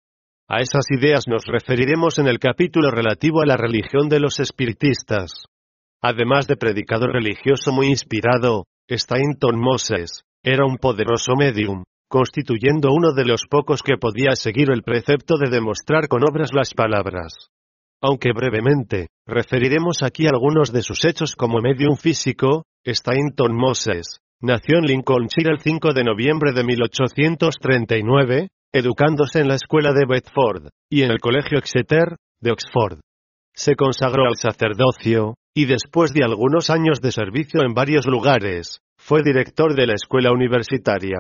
A 0.49 0.61
esas 0.61 0.85
ideas 0.91 1.25
nos 1.29 1.45
referiremos 1.47 2.19
en 2.19 2.27
el 2.27 2.39
capítulo 2.39 2.91
relativo 2.91 3.43
a 3.43 3.47
la 3.47 3.57
religión 3.57 4.09
de 4.09 4.21
los 4.21 4.41
espiritistas. 4.41 5.45
Además 6.01 6.47
de 6.47 6.57
predicador 6.57 7.13
religioso 7.13 7.73
muy 7.73 7.87
inspirado, 7.87 8.65
Stainton 8.89 9.59
Moses 9.59 10.25
era 10.43 10.67
un 10.67 10.77
poderoso 10.77 11.35
medium, 11.37 11.85
constituyendo 12.13 12.91
uno 12.93 13.15
de 13.15 13.25
los 13.25 13.47
pocos 13.49 13.83
que 13.83 13.97
podía 13.97 14.37
seguir 14.37 14.71
el 14.71 14.83
precepto 14.83 15.39
de 15.39 15.49
demostrar 15.49 16.09
con 16.09 16.23
obras 16.23 16.51
las 16.53 16.75
palabras. 16.75 17.49
Aunque 18.03 18.33
brevemente, 18.35 19.07
referiremos 19.27 20.03
aquí 20.03 20.27
algunos 20.27 20.75
de 20.75 20.83
sus 20.83 21.07
hechos 21.07 21.35
como 21.35 21.63
medium 21.63 21.97
físico, 21.97 22.65
Stainton 22.85 23.57
Moses 23.57 24.19
nació 24.43 24.79
en 24.79 24.87
Lincolnshire 24.87 25.53
el 25.53 25.61
5 25.61 25.95
de 25.95 26.05
noviembre 26.05 26.53
de 26.53 26.65
1839, 26.65 28.49
educándose 28.75 29.41
en 29.41 29.49
la 29.49 29.55
escuela 29.55 29.93
de 29.93 30.05
Bedford, 30.05 30.69
y 30.91 31.03
en 31.03 31.13
el 31.13 31.19
colegio 31.19 31.59
Exeter, 31.59 32.17
de 32.41 32.51
Oxford. 32.51 32.99
Se 33.55 33.75
consagró 33.75 34.27
al 34.27 34.37
sacerdocio, 34.37 35.37
y 35.55 35.65
después 35.65 36.13
de 36.13 36.25
algunos 36.25 36.69
años 36.69 37.01
de 37.01 37.13
servicio 37.13 37.63
en 37.63 37.73
varios 37.73 38.07
lugares, 38.07 38.81
fue 38.99 39.23
director 39.23 39.75
de 39.75 39.87
la 39.87 39.95
escuela 39.95 40.33
universitaria. 40.33 41.19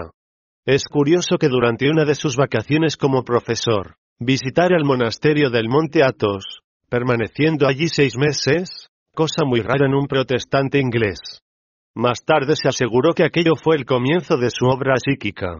Es 0.65 0.85
curioso 0.85 1.39
que 1.39 1.49
durante 1.49 1.91
una 1.91 2.05
de 2.05 2.15
sus 2.15 2.37
vacaciones 2.37 2.97
como 2.97 3.25
profesor, 3.25 3.97
visitara 4.21 4.77
el 4.77 4.85
monasterio 4.85 5.51
del 5.51 5.69
Monte 5.69 6.05
Athos, 6.05 6.61
permaneciendo 6.89 7.67
allí 7.67 7.89
seis 7.89 8.17
meses, 8.17 8.89
cosa 9.13 9.45
muy 9.45 9.61
rara 9.61 9.87
en 9.87 9.95
un 9.95 10.07
protestante 10.07 10.79
inglés. 10.79 11.19
Más 11.97 12.25
tarde 12.25 12.55
se 12.55 12.69
aseguró 12.69 13.13
que 13.13 13.25
aquello 13.25 13.55
fue 13.61 13.75
el 13.75 13.85
comienzo 13.85 14.37
de 14.37 14.51
su 14.51 14.67
obra 14.67 14.95
psíquica. 15.05 15.59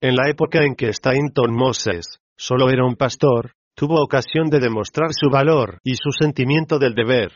En 0.00 0.16
la 0.16 0.30
época 0.30 0.64
en 0.64 0.76
que 0.76 0.94
Stainton 0.94 1.54
Moses 1.54 2.18
solo 2.34 2.70
era 2.70 2.86
un 2.86 2.96
pastor, 2.96 3.52
tuvo 3.76 4.02
ocasión 4.02 4.48
de 4.48 4.60
demostrar 4.60 5.10
su 5.12 5.28
valor 5.28 5.78
y 5.84 5.96
su 5.96 6.10
sentimiento 6.10 6.78
del 6.78 6.94
deber. 6.94 7.32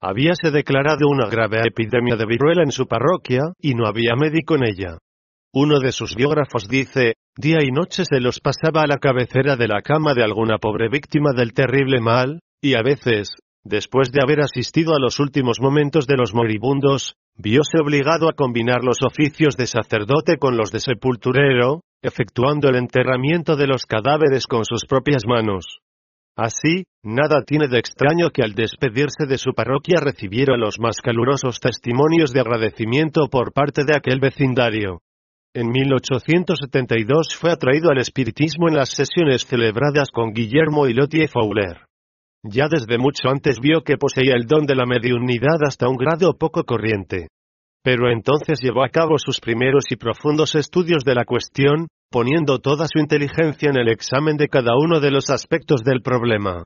Habíase 0.00 0.50
declarado 0.50 1.06
una 1.06 1.28
grave 1.28 1.58
epidemia 1.66 2.16
de 2.16 2.24
viruela 2.24 2.62
en 2.62 2.72
su 2.72 2.86
parroquia, 2.86 3.42
y 3.60 3.74
no 3.74 3.86
había 3.86 4.14
médico 4.16 4.54
en 4.54 4.64
ella. 4.64 4.98
Uno 5.58 5.78
de 5.80 5.90
sus 5.90 6.14
biógrafos 6.14 6.68
dice, 6.68 7.14
día 7.34 7.60
y 7.62 7.70
noche 7.70 8.04
se 8.04 8.20
los 8.20 8.40
pasaba 8.40 8.82
a 8.82 8.86
la 8.86 8.98
cabecera 8.98 9.56
de 9.56 9.66
la 9.66 9.80
cama 9.80 10.12
de 10.12 10.22
alguna 10.22 10.58
pobre 10.58 10.90
víctima 10.90 11.32
del 11.32 11.54
terrible 11.54 11.98
mal, 11.98 12.40
y 12.60 12.74
a 12.74 12.82
veces, 12.82 13.30
después 13.64 14.12
de 14.12 14.20
haber 14.22 14.42
asistido 14.42 14.94
a 14.94 15.00
los 15.00 15.18
últimos 15.18 15.58
momentos 15.58 16.06
de 16.06 16.18
los 16.18 16.34
moribundos, 16.34 17.14
viose 17.38 17.78
obligado 17.80 18.28
a 18.28 18.34
combinar 18.34 18.84
los 18.84 18.98
oficios 19.02 19.56
de 19.56 19.66
sacerdote 19.66 20.36
con 20.36 20.58
los 20.58 20.72
de 20.72 20.80
sepulturero, 20.80 21.80
efectuando 22.02 22.68
el 22.68 22.76
enterramiento 22.76 23.56
de 23.56 23.66
los 23.66 23.86
cadáveres 23.86 24.46
con 24.46 24.66
sus 24.66 24.84
propias 24.84 25.24
manos. 25.26 25.78
Así, 26.36 26.84
nada 27.02 27.40
tiene 27.46 27.68
de 27.68 27.78
extraño 27.78 28.28
que 28.28 28.42
al 28.42 28.52
despedirse 28.52 29.24
de 29.26 29.38
su 29.38 29.54
parroquia 29.54 30.00
recibiera 30.02 30.58
los 30.58 30.78
más 30.78 30.98
calurosos 31.00 31.60
testimonios 31.60 32.34
de 32.34 32.40
agradecimiento 32.40 33.28
por 33.30 33.54
parte 33.54 33.84
de 33.86 33.96
aquel 33.96 34.20
vecindario. 34.20 35.00
En 35.56 35.70
1872 35.70 37.34
fue 37.34 37.50
atraído 37.50 37.88
al 37.88 37.96
espiritismo 37.96 38.68
en 38.68 38.74
las 38.74 38.90
sesiones 38.90 39.46
celebradas 39.46 40.10
con 40.12 40.34
Guillermo 40.34 40.86
Ilotie 40.86 41.28
Fowler. 41.28 41.86
Ya 42.42 42.68
desde 42.68 42.98
mucho 42.98 43.30
antes 43.30 43.58
vio 43.58 43.80
que 43.80 43.96
poseía 43.96 44.34
el 44.34 44.44
don 44.44 44.66
de 44.66 44.74
la 44.74 44.84
mediunidad 44.84 45.56
hasta 45.66 45.88
un 45.88 45.96
grado 45.96 46.34
poco 46.34 46.64
corriente. 46.64 47.28
Pero 47.82 48.10
entonces 48.12 48.60
llevó 48.60 48.84
a 48.84 48.90
cabo 48.90 49.16
sus 49.16 49.40
primeros 49.40 49.84
y 49.88 49.96
profundos 49.96 50.54
estudios 50.56 51.04
de 51.04 51.14
la 51.14 51.24
cuestión, 51.24 51.88
poniendo 52.10 52.58
toda 52.58 52.86
su 52.86 52.98
inteligencia 52.98 53.70
en 53.70 53.78
el 53.78 53.88
examen 53.88 54.36
de 54.36 54.48
cada 54.48 54.76
uno 54.76 55.00
de 55.00 55.10
los 55.10 55.30
aspectos 55.30 55.82
del 55.82 56.02
problema. 56.02 56.64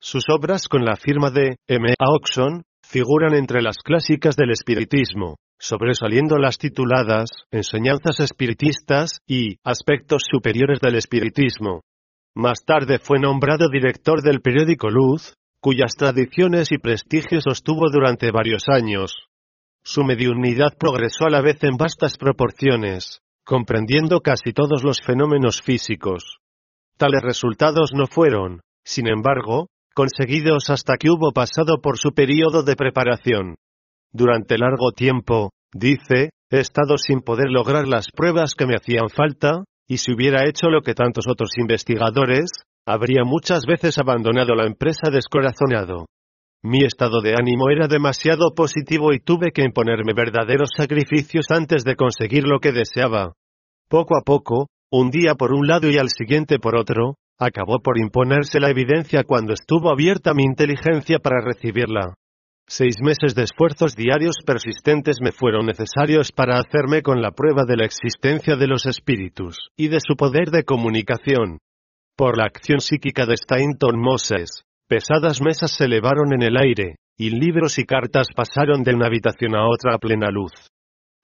Sus 0.00 0.22
obras 0.28 0.68
con 0.68 0.84
la 0.84 0.94
firma 0.94 1.32
de 1.32 1.56
M. 1.66 1.92
A. 1.98 2.10
Oxon 2.12 2.62
figuran 2.86 3.34
entre 3.34 3.62
las 3.62 3.78
clásicas 3.78 4.36
del 4.36 4.52
espiritismo, 4.52 5.38
sobresaliendo 5.58 6.38
las 6.38 6.58
tituladas 6.58 7.30
Enseñanzas 7.50 8.20
espiritistas 8.20 9.20
y 9.26 9.56
Aspectos 9.64 10.22
superiores 10.30 10.80
del 10.80 10.94
espiritismo. 10.94 11.82
Más 12.34 12.64
tarde 12.64 12.98
fue 12.98 13.18
nombrado 13.18 13.68
director 13.68 14.22
del 14.22 14.40
periódico 14.40 14.90
Luz, 14.90 15.34
cuyas 15.60 15.94
tradiciones 15.96 16.70
y 16.70 16.78
prestigio 16.78 17.40
sostuvo 17.40 17.90
durante 17.90 18.30
varios 18.30 18.68
años. 18.68 19.14
Su 19.82 20.04
mediunidad 20.04 20.76
progresó 20.78 21.26
a 21.26 21.30
la 21.30 21.40
vez 21.40 21.62
en 21.64 21.76
vastas 21.76 22.16
proporciones, 22.16 23.20
comprendiendo 23.44 24.20
casi 24.20 24.52
todos 24.52 24.84
los 24.84 25.00
fenómenos 25.00 25.62
físicos. 25.62 26.38
Tales 26.96 27.22
resultados 27.22 27.90
no 27.94 28.06
fueron, 28.06 28.60
sin 28.84 29.08
embargo, 29.08 29.68
conseguidos 29.94 30.70
hasta 30.70 30.96
que 30.96 31.10
hubo 31.10 31.32
pasado 31.32 31.80
por 31.80 31.98
su 31.98 32.12
periodo 32.12 32.62
de 32.62 32.76
preparación. 32.76 33.56
Durante 34.12 34.58
largo 34.58 34.92
tiempo, 34.92 35.50
dice, 35.72 36.30
he 36.50 36.60
estado 36.60 36.96
sin 36.96 37.20
poder 37.20 37.50
lograr 37.50 37.86
las 37.86 38.08
pruebas 38.10 38.54
que 38.54 38.66
me 38.66 38.74
hacían 38.74 39.10
falta, 39.10 39.64
y 39.86 39.98
si 39.98 40.12
hubiera 40.12 40.48
hecho 40.48 40.68
lo 40.68 40.82
que 40.82 40.94
tantos 40.94 41.26
otros 41.28 41.50
investigadores, 41.58 42.50
habría 42.86 43.24
muchas 43.24 43.66
veces 43.66 43.98
abandonado 43.98 44.54
la 44.54 44.66
empresa 44.66 45.10
descorazonado. 45.10 46.06
Mi 46.62 46.84
estado 46.84 47.20
de 47.20 47.34
ánimo 47.34 47.70
era 47.70 47.86
demasiado 47.86 48.54
positivo 48.54 49.12
y 49.12 49.20
tuve 49.20 49.52
que 49.52 49.62
imponerme 49.62 50.12
verdaderos 50.12 50.70
sacrificios 50.76 51.46
antes 51.50 51.84
de 51.84 51.94
conseguir 51.94 52.44
lo 52.44 52.58
que 52.58 52.72
deseaba. 52.72 53.32
Poco 53.88 54.16
a 54.16 54.22
poco, 54.24 54.66
un 54.90 55.10
día 55.10 55.34
por 55.34 55.52
un 55.52 55.66
lado 55.66 55.88
y 55.88 55.98
al 55.98 56.08
siguiente 56.08 56.58
por 56.58 56.76
otro, 56.76 57.14
acabó 57.38 57.78
por 57.78 57.98
imponerse 57.98 58.58
la 58.58 58.70
evidencia 58.70 59.22
cuando 59.22 59.52
estuvo 59.52 59.90
abierta 59.90 60.34
mi 60.34 60.42
inteligencia 60.42 61.18
para 61.18 61.40
recibirla. 61.40 62.14
Seis 62.70 62.96
meses 63.00 63.34
de 63.34 63.44
esfuerzos 63.44 63.96
diarios 63.96 64.36
persistentes 64.44 65.16
me 65.22 65.32
fueron 65.32 65.64
necesarios 65.64 66.32
para 66.32 66.58
hacerme 66.58 67.00
con 67.00 67.22
la 67.22 67.30
prueba 67.30 67.64
de 67.66 67.78
la 67.78 67.86
existencia 67.86 68.56
de 68.56 68.66
los 68.66 68.84
espíritus 68.84 69.70
y 69.74 69.88
de 69.88 70.00
su 70.06 70.16
poder 70.16 70.50
de 70.50 70.64
comunicación. 70.64 71.60
Por 72.14 72.36
la 72.36 72.44
acción 72.44 72.80
psíquica 72.80 73.24
de 73.24 73.38
Stainton 73.38 73.98
Moses, 73.98 74.64
pesadas 74.86 75.40
mesas 75.40 75.70
se 75.70 75.86
elevaron 75.86 76.34
en 76.34 76.42
el 76.42 76.58
aire, 76.58 76.96
y 77.16 77.30
libros 77.30 77.78
y 77.78 77.84
cartas 77.84 78.26
pasaron 78.36 78.82
de 78.82 78.94
una 78.94 79.06
habitación 79.06 79.56
a 79.56 79.66
otra 79.66 79.94
a 79.94 79.98
plena 79.98 80.28
luz. 80.30 80.52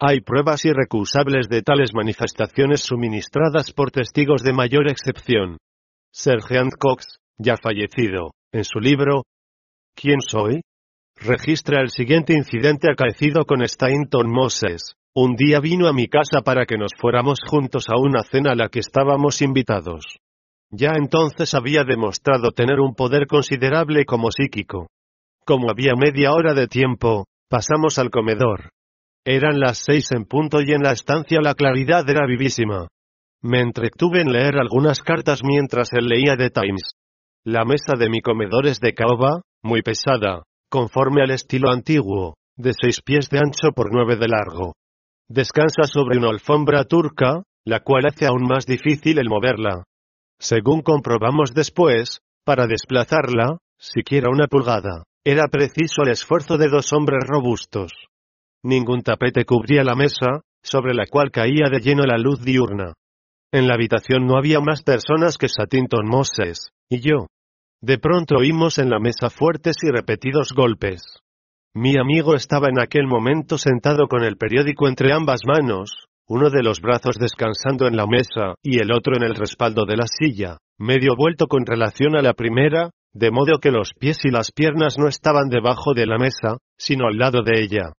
Hay 0.00 0.22
pruebas 0.22 0.64
irrecusables 0.64 1.50
de 1.50 1.60
tales 1.60 1.92
manifestaciones 1.92 2.80
suministradas 2.80 3.70
por 3.72 3.90
testigos 3.90 4.42
de 4.42 4.54
mayor 4.54 4.90
excepción. 4.90 5.58
Sergeant 6.10 6.72
Cox, 6.78 7.18
ya 7.36 7.56
fallecido, 7.58 8.30
en 8.50 8.64
su 8.64 8.80
libro 8.80 9.24
¿Quién 9.94 10.20
soy? 10.22 10.62
Registra 11.16 11.80
el 11.80 11.90
siguiente 11.90 12.34
incidente 12.34 12.90
acaecido 12.90 13.44
con 13.44 13.62
Stainton 13.62 14.30
Moses. 14.30 14.94
Un 15.14 15.36
día 15.36 15.60
vino 15.60 15.86
a 15.86 15.92
mi 15.92 16.08
casa 16.08 16.42
para 16.42 16.66
que 16.66 16.76
nos 16.76 16.90
fuéramos 16.98 17.38
juntos 17.46 17.86
a 17.88 17.98
una 17.98 18.22
cena 18.24 18.52
a 18.52 18.56
la 18.56 18.68
que 18.68 18.80
estábamos 18.80 19.42
invitados. 19.42 20.18
Ya 20.70 20.92
entonces 20.96 21.54
había 21.54 21.84
demostrado 21.84 22.50
tener 22.50 22.80
un 22.80 22.94
poder 22.94 23.26
considerable 23.26 24.04
como 24.04 24.30
psíquico. 24.32 24.88
Como 25.46 25.70
había 25.70 25.92
media 25.94 26.32
hora 26.32 26.52
de 26.52 26.66
tiempo, 26.66 27.26
pasamos 27.48 27.98
al 27.98 28.10
comedor. 28.10 28.70
Eran 29.24 29.60
las 29.60 29.78
seis 29.78 30.10
en 30.12 30.24
punto 30.24 30.60
y 30.60 30.72
en 30.72 30.82
la 30.82 30.92
estancia 30.92 31.40
la 31.40 31.54
claridad 31.54 32.08
era 32.08 32.26
vivísima. 32.26 32.88
Me 33.40 33.60
entretuve 33.60 34.20
en 34.20 34.32
leer 34.32 34.56
algunas 34.58 35.00
cartas 35.02 35.42
mientras 35.44 35.92
él 35.92 36.06
leía 36.06 36.36
The 36.36 36.50
Times. 36.50 36.92
La 37.44 37.64
mesa 37.64 37.94
de 37.96 38.08
mi 38.08 38.20
comedor 38.20 38.66
es 38.66 38.80
de 38.80 38.94
caoba, 38.94 39.42
muy 39.62 39.82
pesada, 39.82 40.42
conforme 40.74 41.22
al 41.22 41.30
estilo 41.30 41.70
antiguo, 41.70 42.34
de 42.56 42.72
seis 42.72 43.00
pies 43.00 43.30
de 43.30 43.38
ancho 43.38 43.70
por 43.76 43.94
nueve 43.94 44.16
de 44.16 44.26
largo. 44.26 44.74
Descansa 45.28 45.84
sobre 45.84 46.18
una 46.18 46.30
alfombra 46.30 46.82
turca, 46.82 47.44
la 47.64 47.78
cual 47.78 48.06
hace 48.06 48.26
aún 48.26 48.42
más 48.42 48.66
difícil 48.66 49.20
el 49.20 49.28
moverla. 49.28 49.84
Según 50.40 50.82
comprobamos 50.82 51.54
después, 51.54 52.18
Para 52.44 52.66
desplazarla, 52.66 53.58
siquiera 53.78 54.28
una 54.30 54.48
pulgada, 54.48 55.04
era 55.24 55.46
preciso 55.46 56.02
el 56.02 56.10
esfuerzo 56.10 56.58
de 56.58 56.68
dos 56.68 56.92
hombres 56.92 57.22
robustos. 57.24 57.92
Ningún 58.64 59.02
tapete 59.02 59.44
cubría 59.44 59.84
la 59.84 59.94
mesa, 59.94 60.42
sobre 60.62 60.92
la 60.92 61.06
cual 61.06 61.30
caía 61.30 61.70
de 61.70 61.78
lleno 61.78 62.02
la 62.02 62.18
luz 62.18 62.44
diurna. 62.44 62.94
En 63.52 63.68
la 63.68 63.74
habitación 63.74 64.26
no 64.26 64.36
había 64.36 64.58
más 64.58 64.82
personas 64.82 65.38
que 65.38 65.48
Satinton 65.48 66.06
Moses, 66.06 66.70
y 66.90 67.00
yo. 67.00 67.28
De 67.86 67.98
pronto 67.98 68.36
oímos 68.36 68.78
en 68.78 68.88
la 68.88 68.98
mesa 68.98 69.28
fuertes 69.28 69.76
y 69.82 69.90
repetidos 69.90 70.54
golpes. 70.56 71.02
Mi 71.74 71.98
amigo 71.98 72.34
estaba 72.34 72.70
en 72.70 72.80
aquel 72.80 73.06
momento 73.06 73.58
sentado 73.58 74.08
con 74.08 74.24
el 74.24 74.38
periódico 74.38 74.88
entre 74.88 75.12
ambas 75.12 75.40
manos, 75.46 76.06
uno 76.26 76.48
de 76.48 76.62
los 76.62 76.80
brazos 76.80 77.16
descansando 77.18 77.86
en 77.86 77.94
la 77.94 78.06
mesa 78.06 78.54
y 78.62 78.78
el 78.78 78.90
otro 78.90 79.16
en 79.16 79.22
el 79.22 79.34
respaldo 79.34 79.84
de 79.84 79.98
la 79.98 80.06
silla, 80.06 80.56
medio 80.78 81.14
vuelto 81.14 81.46
con 81.46 81.66
relación 81.66 82.16
a 82.16 82.22
la 82.22 82.32
primera, 82.32 82.88
de 83.12 83.30
modo 83.30 83.58
que 83.60 83.70
los 83.70 83.92
pies 83.92 84.24
y 84.24 84.30
las 84.30 84.50
piernas 84.50 84.96
no 84.98 85.06
estaban 85.06 85.50
debajo 85.50 85.92
de 85.92 86.06
la 86.06 86.16
mesa, 86.16 86.56
sino 86.78 87.06
al 87.06 87.18
lado 87.18 87.42
de 87.42 87.60
ella. 87.60 87.92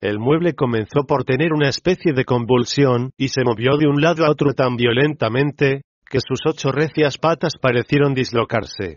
El 0.00 0.18
mueble 0.18 0.54
comenzó 0.54 1.04
por 1.06 1.24
tener 1.24 1.52
una 1.52 1.68
especie 1.68 2.14
de 2.14 2.24
convulsión, 2.24 3.10
y 3.18 3.28
se 3.28 3.44
movió 3.44 3.76
de 3.76 3.86
un 3.86 4.00
lado 4.00 4.24
a 4.24 4.30
otro 4.30 4.54
tan 4.54 4.76
violentamente, 4.76 5.82
que 6.08 6.20
sus 6.26 6.40
ocho 6.46 6.72
recias 6.72 7.18
patas 7.18 7.52
parecieron 7.60 8.14
dislocarse. 8.14 8.96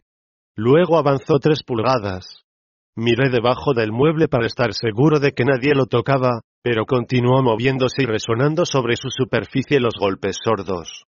Luego 0.62 0.98
avanzó 0.98 1.40
tres 1.40 1.64
pulgadas, 1.64 2.44
Miré 2.98 3.30
debajo 3.30 3.74
del 3.74 3.94
mueble 3.94 4.28
para 4.28 4.46
estar 4.46 4.74
seguro 4.74 5.22
de 5.22 5.32
que 5.32 5.46
nadie 5.46 5.74
lo 5.74 5.86
tocaba, 5.86 6.42
pero 6.62 6.86
continuó 6.86 7.42
moviéndose 7.42 8.04
y 8.04 8.06
resonando 8.06 8.66
sobre 8.66 8.98
su 8.98 9.08
superficie 9.10 9.80
los 9.80 9.94
golpes 9.98 10.36
sordos. 10.44 11.06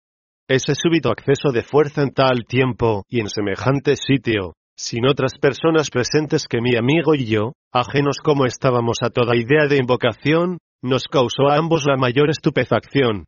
Ese 0.51 0.74
súbito 0.74 1.11
acceso 1.11 1.51
de 1.51 1.62
fuerza 1.62 2.03
en 2.03 2.11
tal 2.11 2.44
tiempo, 2.46 3.05
y 3.09 3.20
en 3.20 3.30
semejante 3.30 3.96
sitio, 3.96 4.53
sin 4.76 5.07
otras 5.07 5.38
personas 5.40 5.88
presentes 5.88 6.44
que 6.46 6.61
mi 6.61 6.76
amigo 6.76 7.14
y 7.14 7.24
yo, 7.24 7.53
ajenos 7.72 8.18
como 8.22 8.44
estábamos 8.44 8.99
a 9.01 9.09
toda 9.09 9.34
idea 9.34 9.66
de 9.66 9.78
invocación, 9.78 10.59
nos 10.82 11.05
causó 11.05 11.49
a 11.49 11.57
ambos 11.57 11.86
la 11.86 11.96
mayor 11.96 12.28
estupefacción. 12.28 13.24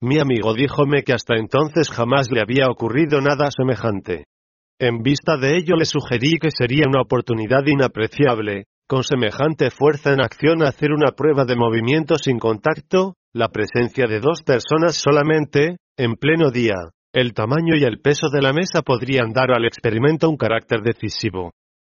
Mi 0.00 0.20
amigo 0.20 0.54
díjome 0.54 1.02
que 1.02 1.12
hasta 1.12 1.34
entonces 1.34 1.90
jamás 1.90 2.28
le 2.30 2.40
había 2.40 2.68
ocurrido 2.68 3.20
nada 3.20 3.50
semejante. 3.50 4.26
En 4.78 5.02
vista 5.02 5.38
de 5.38 5.56
ello 5.56 5.74
le 5.74 5.86
sugerí 5.86 6.38
que 6.38 6.50
sería 6.50 6.84
una 6.86 7.00
oportunidad 7.00 7.64
inapreciable, 7.66 8.66
con 8.86 9.04
semejante 9.04 9.70
fuerza 9.70 10.12
en 10.12 10.20
acción 10.20 10.62
hacer 10.62 10.92
una 10.92 11.12
prueba 11.12 11.46
de 11.46 11.56
movimiento 11.56 12.16
sin 12.16 12.38
contacto, 12.38 13.14
la 13.32 13.48
presencia 13.48 14.06
de 14.06 14.20
dos 14.20 14.42
personas 14.42 14.96
solamente, 14.96 15.78
en 15.96 16.16
pleno 16.16 16.50
día. 16.50 16.74
El 17.14 17.32
tamaño 17.32 17.74
y 17.74 17.84
el 17.84 18.00
peso 18.00 18.28
de 18.28 18.42
la 18.42 18.52
mesa 18.52 18.82
podrían 18.82 19.32
dar 19.32 19.50
al 19.50 19.64
experimento 19.64 20.28
un 20.28 20.36
carácter 20.36 20.82
decisivo. 20.82 21.52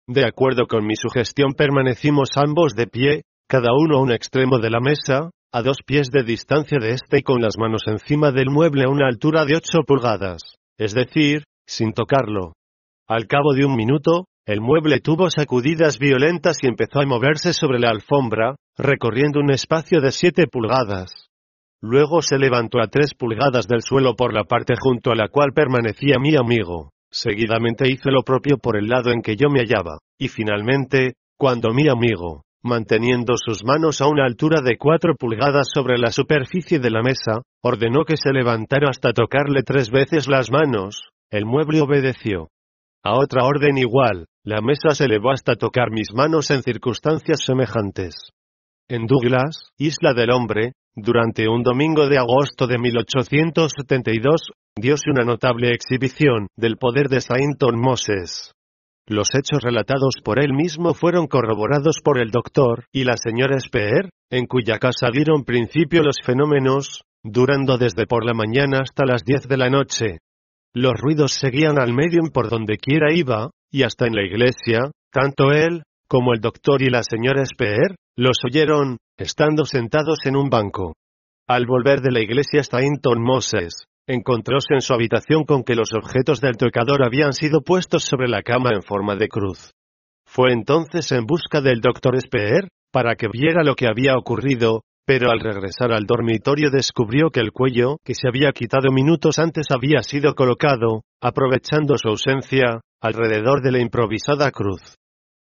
De 0.09 0.24
acuerdo 0.24 0.66
con 0.66 0.87
mi 0.87 0.97
sugestión 0.97 1.53
permanecimos 1.53 2.31
ambos 2.37 2.74
de 2.74 2.87
pie, 2.87 3.22
cada 3.47 3.74
uno 3.76 3.99
a 3.99 4.01
un 4.01 4.11
extremo 4.11 4.59
de 4.59 4.70
la 4.70 4.81
mesa, 4.81 5.31
a 5.53 5.62
dos 5.62 5.76
pies 5.85 6.09
de 6.11 6.22
distancia 6.22 6.78
de 6.81 6.93
este 6.93 7.18
y 7.18 7.22
con 7.22 7.43
las 7.43 7.59
manos 7.59 7.83
encima 7.87 8.33
del 8.33 8.49
mueble 8.49 8.85
a 8.85 8.89
una 8.89 9.07
altura 9.07 9.45
de 9.45 9.57
ocho 9.57 9.83
pulgadas, 9.87 10.41
es 10.78 10.95
decir, 10.95 11.45
sin 11.66 11.93
tocarlo. 11.93 12.55
Al 13.11 13.27
cabo 13.27 13.55
de 13.55 13.65
un 13.65 13.75
minuto, 13.75 14.27
el 14.47 14.61
mueble 14.61 15.01
tuvo 15.01 15.31
sacudidas 15.31 15.99
violentas 15.99 16.59
y 16.63 16.69
empezó 16.69 17.01
a 17.01 17.07
moverse 17.07 17.53
sobre 17.53 17.81
la 17.81 17.91
alfombra, 17.91 18.55
recorriendo 18.79 19.41
un 19.41 19.51
espacio 19.51 20.01
de 20.01 20.13
siete 20.13 20.47
pulgadas. 20.47 21.27
Luego 21.83 22.23
se 22.23 22.39
levantó 22.39 22.81
a 22.81 22.87
tres 22.87 23.15
pulgadas 23.15 23.67
del 23.67 23.83
suelo 23.83 24.15
por 24.15 24.33
la 24.33 24.45
parte 24.45 24.75
junto 24.79 25.11
a 25.11 25.17
la 25.17 25.27
cual 25.27 25.51
permanecía 25.53 26.21
mi 26.21 26.37
amigo. 26.37 26.93
Seguidamente 27.11 27.89
hizo 27.89 28.13
lo 28.13 28.23
propio 28.23 28.59
por 28.59 28.77
el 28.77 28.87
lado 28.87 29.11
en 29.11 29.23
que 29.23 29.35
yo 29.35 29.49
me 29.51 29.59
hallaba, 29.59 29.99
y 30.17 30.29
finalmente, 30.29 31.15
cuando 31.37 31.75
mi 31.75 31.89
amigo, 31.89 32.45
manteniendo 32.63 33.35
sus 33.37 33.65
manos 33.65 34.01
a 34.01 34.07
una 34.07 34.25
altura 34.25 34.61
de 34.61 34.77
cuatro 34.79 35.17
pulgadas 35.19 35.69
sobre 35.75 35.99
la 35.99 36.13
superficie 36.13 36.79
de 36.79 36.91
la 36.91 37.03
mesa, 37.03 37.43
ordenó 37.61 38.05
que 38.05 38.17
se 38.17 38.33
levantara 38.33 38.89
hasta 38.89 39.13
tocarle 39.13 39.65
tres 39.65 39.91
veces 39.91 40.29
las 40.29 40.53
manos, 40.53 41.11
el 41.33 41.45
mueble 41.45 41.81
obedeció. 41.81 42.51
A 43.03 43.15
otra 43.19 43.47
orden 43.47 43.79
igual, 43.79 44.27
la 44.45 44.61
mesa 44.61 44.91
se 44.95 45.07
elevó 45.07 45.31
hasta 45.31 45.55
tocar 45.55 45.91
mis 45.91 46.13
manos 46.13 46.51
en 46.51 46.63
circunstancias 46.63 47.41
semejantes. 47.45 48.15
En 48.91 49.07
Douglas, 49.07 49.71
Isla 49.79 50.13
del 50.13 50.31
Hombre, 50.31 50.73
durante 50.95 51.49
un 51.49 51.63
domingo 51.63 52.09
de 52.09 52.19
agosto 52.19 52.67
de 52.67 52.77
1872, 52.79 54.51
diose 54.77 55.11
una 55.11 55.25
notable 55.25 55.71
exhibición 55.71 56.49
del 56.57 56.77
poder 56.77 57.09
de 57.09 57.23
Sainton 57.23 57.81
Moses. 57.81 58.53
Los 59.07 59.29
hechos 59.35 59.63
relatados 59.63 60.17
por 60.23 60.39
él 60.39 60.53
mismo 60.53 60.93
fueron 60.93 61.27
corroborados 61.27 62.01
por 62.05 62.19
el 62.19 62.31
doctor 62.31 62.85
y 62.93 63.05
la 63.05 63.17
señora 63.17 63.59
Speer, 63.59 64.11
en 64.31 64.47
cuya 64.47 64.79
casa 64.79 65.09
dieron 65.11 65.45
principio 65.45 66.03
los 66.03 66.17
fenómenos, 66.23 67.03
durando 67.25 67.79
desde 67.79 68.07
por 68.07 68.27
la 68.27 68.35
mañana 68.35 68.81
hasta 68.83 69.07
las 69.07 69.25
diez 69.25 69.49
de 69.49 69.57
la 69.57 69.71
noche, 69.71 70.19
los 70.75 70.95
ruidos 70.95 71.33
seguían 71.33 71.81
al 71.81 71.93
medium 71.93 72.31
por 72.33 72.49
donde 72.49 72.77
quiera 72.77 73.12
iba, 73.12 73.51
y 73.71 73.83
hasta 73.83 74.07
en 74.07 74.14
la 74.14 74.23
iglesia, 74.23 74.91
tanto 75.12 75.53
él, 75.53 75.83
como 76.09 76.33
el 76.33 76.41
doctor 76.41 76.83
y 76.83 76.91
la 76.91 77.03
señora 77.03 77.45
Speer, 77.45 77.97
los 78.16 78.39
oyeron, 78.45 78.99
estando 79.16 79.64
sentados 79.64 80.18
en 80.25 80.37
un 80.37 80.49
banco. 80.49 80.95
Al 81.49 81.66
volver 81.66 82.01
de 82.01 82.12
la 82.12 82.21
iglesia 82.21 82.62
Stainton 82.62 83.23
Moses, 83.23 83.85
encontróse 84.07 84.75
en 84.75 84.81
su 84.81 84.93
habitación 84.93 85.45
con 85.45 85.62
que 85.62 85.75
los 85.75 85.93
objetos 85.93 86.41
del 86.41 86.57
tocador 86.57 87.05
habían 87.05 87.33
sido 87.33 87.62
puestos 87.62 88.05
sobre 88.05 88.29
la 88.29 88.43
cama 88.43 88.71
en 88.73 88.83
forma 88.83 89.16
de 89.16 89.29
cruz. 89.29 89.73
Fue 90.27 90.53
entonces 90.53 91.11
en 91.12 91.27
busca 91.27 91.61
del 91.61 91.81
doctor 91.81 92.21
Speer, 92.21 92.68
para 92.93 93.14
que 93.14 93.29
viera 93.29 93.62
lo 93.64 93.75
que 93.75 93.87
había 93.87 94.16
ocurrido, 94.16 94.83
pero 95.11 95.33
al 95.33 95.41
regresar 95.41 95.91
al 95.91 96.07
dormitorio 96.07 96.71
descubrió 96.71 97.31
que 97.31 97.41
el 97.41 97.51
cuello, 97.51 97.97
que 98.05 98.15
se 98.15 98.29
había 98.29 98.53
quitado 98.53 98.93
minutos 98.93 99.41
antes, 99.41 99.67
había 99.73 100.05
sido 100.05 100.37
colocado, 100.37 101.03
aprovechando 101.21 101.99
su 101.99 102.11
ausencia, 102.11 102.81
alrededor 103.01 103.61
de 103.61 103.73
la 103.73 103.81
improvisada 103.81 104.53
cruz. 104.53 104.95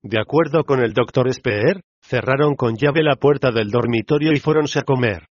De 0.03 0.19
acuerdo 0.19 0.65
con 0.65 0.83
el 0.83 0.91
doctor 0.91 1.33
Speer, 1.33 1.79
cerraron 2.01 2.55
con 2.55 2.75
llave 2.75 3.03
la 3.03 3.15
puerta 3.15 3.51
del 3.51 3.71
dormitorio 3.71 4.33
y 4.33 4.41
fuéronse 4.41 4.79
a 4.79 4.83
comer. 4.83 5.27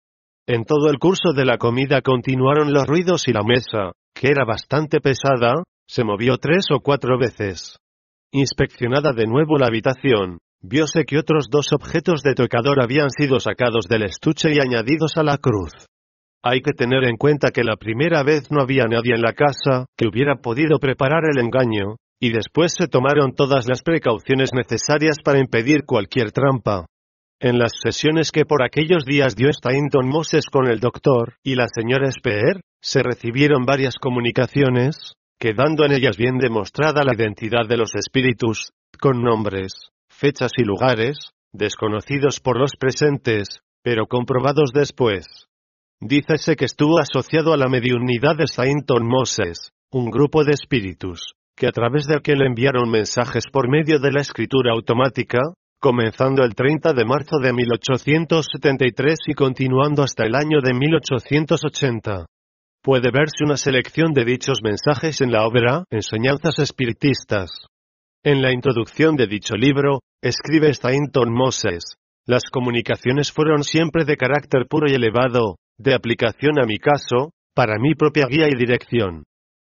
En 0.46 0.64
todo 0.64 0.92
el 0.92 1.00
curso 1.00 1.34
de 1.34 1.46
la 1.46 1.58
comida 1.58 2.04
continuaron 2.04 2.72
los 2.72 2.86
ruidos 2.86 3.28
y 3.28 3.34
la 3.34 3.42
mesa, 3.42 3.94
que 4.14 4.28
era 4.28 4.46
bastante 4.46 5.00
pesada, 5.00 5.64
se 5.88 6.04
movió 6.04 6.38
tres 6.38 6.66
o 6.72 6.82
cuatro 6.82 7.18
veces. 7.18 7.80
Inspeccionada 8.32 9.12
de 9.12 9.26
nuevo 9.26 9.58
la 9.58 9.66
habitación, 9.66 10.38
viose 10.62 11.05
que 11.05 11.18
otros 11.18 11.47
dos 11.49 11.72
objetos 11.74 12.22
de 12.22 12.36
tocador 12.36 12.82
habían 12.82 13.10
sido 13.10 13.39
sacados 13.39 13.86
del 13.88 14.03
estuche 14.03 14.51
y 14.53 14.60
añadidos 14.60 15.18
a 15.18 15.24
la 15.24 15.38
cruz. 15.38 15.72
Hay 16.43 16.62
que 16.62 16.72
tener 16.72 17.03
en 17.03 17.18
cuenta 17.18 17.51
que 17.51 17.64
la 17.64 17.76
primera 17.76 18.24
vez 18.24 18.49
no 18.51 18.62
había 18.62 18.86
nadie 18.86 19.14
en 19.14 19.22
la 19.22 19.34
casa 19.34 19.86
que 19.97 20.07
hubiera 20.07 20.36
podido 20.36 20.80
preparar 20.80 21.24
el 21.30 21.39
engaño, 21.39 21.97
y 22.20 22.32
después 22.32 22.74
se 22.78 22.88
tomaron 22.88 23.34
todas 23.34 23.68
las 23.68 23.82
precauciones 23.82 24.53
necesarias 24.53 25.18
para 25.24 25.39
impedir 25.39 25.86
cualquier 25.86 26.32
trampa. 26.32 26.86
En 27.41 27.57
las 27.57 27.72
sesiones 27.82 28.32
que 28.32 28.43
por 28.45 28.64
aquellos 28.64 29.05
días 29.05 29.36
dio 29.36 29.49
Stainton 29.49 30.07
Moses 30.07 30.45
con 30.51 30.68
el 30.68 30.80
doctor 30.80 31.36
y 31.43 31.55
la 31.55 31.68
señora 31.74 32.12
Speer, 32.12 32.60
se 32.82 33.01
recibieron 33.01 33.66
varias 33.66 33.95
comunicaciones, 33.95 35.14
quedando 35.39 35.86
en 35.86 35.93
ellas 35.93 36.18
bien 36.18 36.38
demostrada 36.38 37.03
la 37.03 37.14
identidad 37.14 37.66
de 37.68 37.78
los 37.78 37.95
espíritus, 37.95 38.72
con 38.99 39.22
nombres, 39.22 39.89
fechas 40.20 40.52
y 40.58 40.64
lugares, 40.64 41.32
desconocidos 41.54 42.42
por 42.42 42.60
los 42.60 42.74
presentes, 42.78 43.62
pero 43.82 44.06
comprobados 44.06 44.72
después. 44.74 45.48
Dícese 46.02 46.56
que 46.56 46.66
estuvo 46.66 47.00
asociado 47.00 47.54
a 47.54 47.58
la 47.58 47.70
mediunidad 47.70 48.36
de 48.36 48.48
Sainton 48.48 49.08
Moses, 49.08 49.72
un 49.92 50.12
grupo 50.12 50.44
de 50.44 50.52
espíritus, 50.52 51.34
que 51.56 51.68
a 51.68 51.72
través 51.72 52.06
de 52.06 52.18
aquel 52.18 52.42
enviaron 52.42 52.90
mensajes 52.90 53.46
por 53.52 53.70
medio 53.70 54.00
de 54.00 54.12
la 54.12 54.22
escritura 54.22 54.74
automática, 54.74 55.40
comenzando 55.80 56.44
el 56.44 56.54
30 56.54 56.94
de 56.94 57.06
marzo 57.06 57.38
de 57.42 57.54
1873 57.54 59.20
y 59.28 59.34
continuando 59.34 60.04
hasta 60.04 60.26
el 60.26 60.36
año 60.36 60.60
de 60.62 60.74
1880. 60.74 62.26
Puede 62.82 63.12
verse 63.12 63.44
una 63.44 63.58
selección 63.58 64.14
de 64.14 64.26
dichos 64.26 64.60
mensajes 64.64 65.22
en 65.22 65.32
la 65.32 65.46
obra 65.46 65.84
Enseñanzas 65.90 66.60
Espiritistas. 66.60 67.69
En 68.22 68.42
la 68.42 68.52
introducción 68.52 69.16
de 69.16 69.28
dicho 69.28 69.56
libro, 69.56 70.02
escribe 70.22 70.74
Stainton 70.74 71.32
Moses, 71.32 71.96
las 72.28 72.44
comunicaciones 72.52 73.32
fueron 73.32 73.64
siempre 73.64 74.04
de 74.04 74.18
carácter 74.18 74.68
puro 74.68 74.92
y 74.92 74.94
elevado, 74.94 75.56
de 75.78 75.94
aplicación 75.94 76.60
a 76.62 76.66
mi 76.66 76.80
caso, 76.80 77.32
para 77.56 77.80
mi 77.80 77.96
propia 77.96 78.26
guía 78.28 78.50
y 78.50 78.58
dirección. 78.58 79.24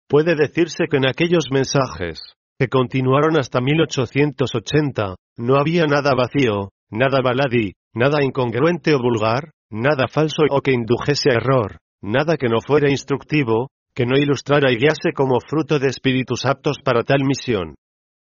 Puede 0.08 0.36
decirse 0.36 0.86
que 0.90 0.96
en 0.96 1.10
aquellos 1.10 1.52
mensajes, 1.52 2.22
que 2.58 2.70
continuaron 2.70 3.38
hasta 3.38 3.60
1880, 3.60 5.16
no 5.36 5.58
había 5.58 5.84
nada 5.84 6.14
vacío, 6.16 6.70
nada 6.90 7.20
baladí, 7.22 7.74
nada 7.94 8.24
incongruente 8.24 8.96
o 8.96 9.02
vulgar, 9.02 9.52
nada 9.70 10.08
falso 10.08 10.44
o 10.50 10.62
que 10.62 10.72
indujese 10.72 11.32
error, 11.32 11.80
nada 12.02 12.38
que 12.38 12.48
no 12.48 12.62
fuera 12.66 12.90
instructivo, 12.90 13.68
que 13.94 14.06
no 14.06 14.18
ilustrara 14.18 14.72
y 14.72 14.78
guiase 14.78 15.12
como 15.14 15.42
fruto 15.42 15.80
de 15.80 15.90
espíritus 15.90 16.46
aptos 16.46 16.78
para 16.82 17.04
tal 17.04 17.26
misión. 17.26 17.76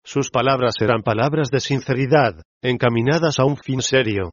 Sus 0.04 0.30
palabras 0.30 0.74
eran 0.80 1.02
palabras 1.02 1.50
de 1.50 1.60
sinceridad, 1.60 2.42
encaminadas 2.62 3.38
a 3.38 3.44
un 3.44 3.56
fin 3.56 3.82
serio. 3.82 4.30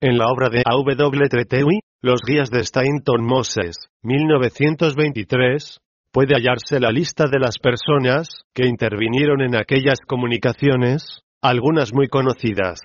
En 0.00 0.18
la 0.18 0.26
obra 0.26 0.48
de 0.50 0.62
A.W. 0.66 1.28
Tretewey, 1.28 1.80
Los 2.02 2.20
guías 2.26 2.50
de 2.50 2.64
Stainton 2.64 3.24
Moses, 3.24 3.76
1923, 4.02 5.78
puede 6.12 6.34
hallarse 6.34 6.78
la 6.78 6.90
lista 6.90 7.26
de 7.26 7.38
las 7.38 7.58
personas 7.58 8.42
que 8.54 8.66
intervinieron 8.66 9.40
en 9.40 9.56
aquellas 9.56 10.00
comunicaciones, 10.06 11.22
algunas 11.42 11.94
muy 11.94 12.08
conocidas. 12.08 12.80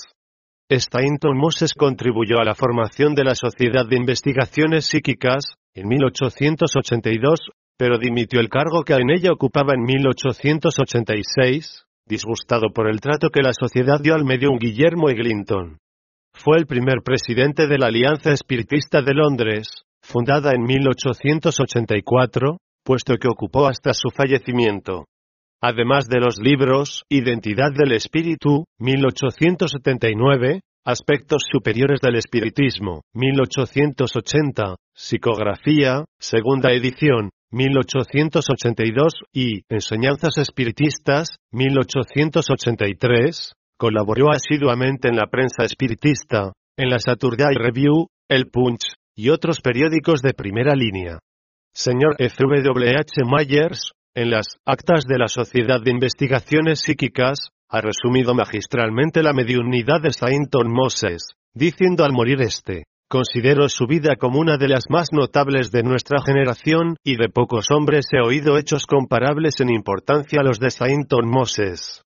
Stainton 0.72 1.36
Moses 1.36 1.74
contribuyó 1.74 2.40
a 2.40 2.46
la 2.46 2.54
formación 2.54 3.16
de 3.16 3.24
la 3.24 3.34
Sociedad 3.34 3.88
de 3.90 3.98
Investigaciones 3.98 4.86
Psíquicas, 4.86 5.56
en 5.74 5.88
1882, 5.88 7.40
pero 7.78 7.98
dimitió 7.98 8.40
el 8.40 8.50
cargo 8.50 8.84
que 8.84 8.94
en 8.94 9.10
ella 9.10 9.32
ocupaba 9.32 9.74
en 9.74 9.82
1886, 9.82 11.88
disgustado 12.10 12.74
por 12.74 12.90
el 12.90 13.00
trato 13.00 13.30
que 13.30 13.44
la 13.44 13.54
sociedad 13.54 14.02
dio 14.02 14.16
al 14.16 14.26
medium 14.26 14.58
Guillermo 14.58 15.10
Eglinton. 15.10 15.78
Fue 16.34 16.58
el 16.58 16.66
primer 16.66 17.02
presidente 17.04 17.68
de 17.68 17.78
la 17.78 17.88
Alianza 17.88 18.32
Espiritista 18.32 19.02
de 19.02 19.14
Londres, 19.14 19.68
fundada 20.02 20.52
en 20.54 20.64
1884, 20.64 22.58
puesto 22.84 23.16
que 23.16 23.28
ocupó 23.28 23.68
hasta 23.68 23.94
su 23.94 24.10
fallecimiento. 24.10 25.06
Además 25.62 26.08
de 26.08 26.20
los 26.20 26.40
libros 26.40 27.04
Identidad 27.10 27.72
del 27.78 27.92
Espíritu, 27.92 28.66
1879, 28.80 30.62
Aspectos 30.86 31.44
Superiores 31.52 32.00
del 32.02 32.16
Espiritismo, 32.16 33.02
1880, 33.14 34.76
Psicografía, 34.96 36.06
segunda 36.18 36.72
edición, 36.72 37.30
1882, 37.52 39.14
y 39.34 39.64
Enseñanzas 39.70 40.38
Espiritistas, 40.38 41.38
1883, 41.52 43.54
colaboró 43.78 44.32
asiduamente 44.32 45.08
en 45.08 45.16
la 45.16 45.28
prensa 45.28 45.64
espiritista, 45.64 46.54
en 46.78 46.90
la 46.90 47.00
Saturday 47.00 47.56
Review, 47.56 48.08
El 48.28 48.50
Punch, 48.50 48.96
y 49.16 49.30
otros 49.30 49.62
periódicos 49.62 50.22
de 50.22 50.34
primera 50.34 50.76
línea. 50.76 51.20
Señor 51.74 52.16
F. 52.20 52.44
W. 52.44 52.96
H. 52.98 53.24
Myers, 53.26 53.92
en 54.16 54.32
las 54.32 54.58
Actas 54.66 55.06
de 55.06 55.18
la 55.18 55.28
Sociedad 55.28 55.82
de 55.82 55.92
Investigaciones 55.92 56.82
Psíquicas, 56.82 57.50
ha 57.70 57.82
resumido 57.82 58.34
magistralmente 58.34 59.24
la 59.24 59.34
mediunidad 59.34 60.02
de 60.02 60.12
Sainton 60.12 60.72
Moses, 60.72 61.34
diciendo 61.54 62.04
al 62.04 62.14
morir 62.14 62.42
este, 62.42 62.86
Considero 63.12 63.68
su 63.70 63.88
vida 63.88 64.18
como 64.18 64.40
una 64.40 64.58
de 64.58 64.68
las 64.68 64.84
más 64.88 65.08
notables 65.12 65.72
de 65.72 65.82
nuestra 65.82 66.22
generación, 66.24 66.96
y 67.04 67.16
de 67.16 67.28
pocos 67.28 67.72
hombres 67.72 68.06
he 68.12 68.22
oído 68.22 68.56
hechos 68.60 68.86
comparables 68.86 69.60
en 69.62 69.72
importancia 69.72 70.42
a 70.42 70.44
los 70.44 70.60
de 70.60 70.70
Sainton 70.70 71.28
Moses. 71.28 72.04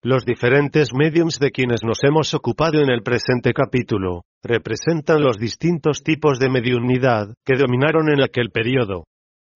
Los 0.00 0.24
diferentes 0.24 0.90
mediums 0.94 1.40
de 1.40 1.50
quienes 1.50 1.82
nos 1.82 2.04
hemos 2.04 2.34
ocupado 2.34 2.80
en 2.80 2.88
el 2.88 3.02
presente 3.02 3.52
capítulo, 3.52 4.22
representan 4.44 5.24
los 5.24 5.38
distintos 5.38 6.04
tipos 6.04 6.38
de 6.38 6.50
mediunidad 6.50 7.34
que 7.44 7.56
dominaron 7.56 8.08
en 8.12 8.22
aquel 8.22 8.50
periodo. 8.50 9.06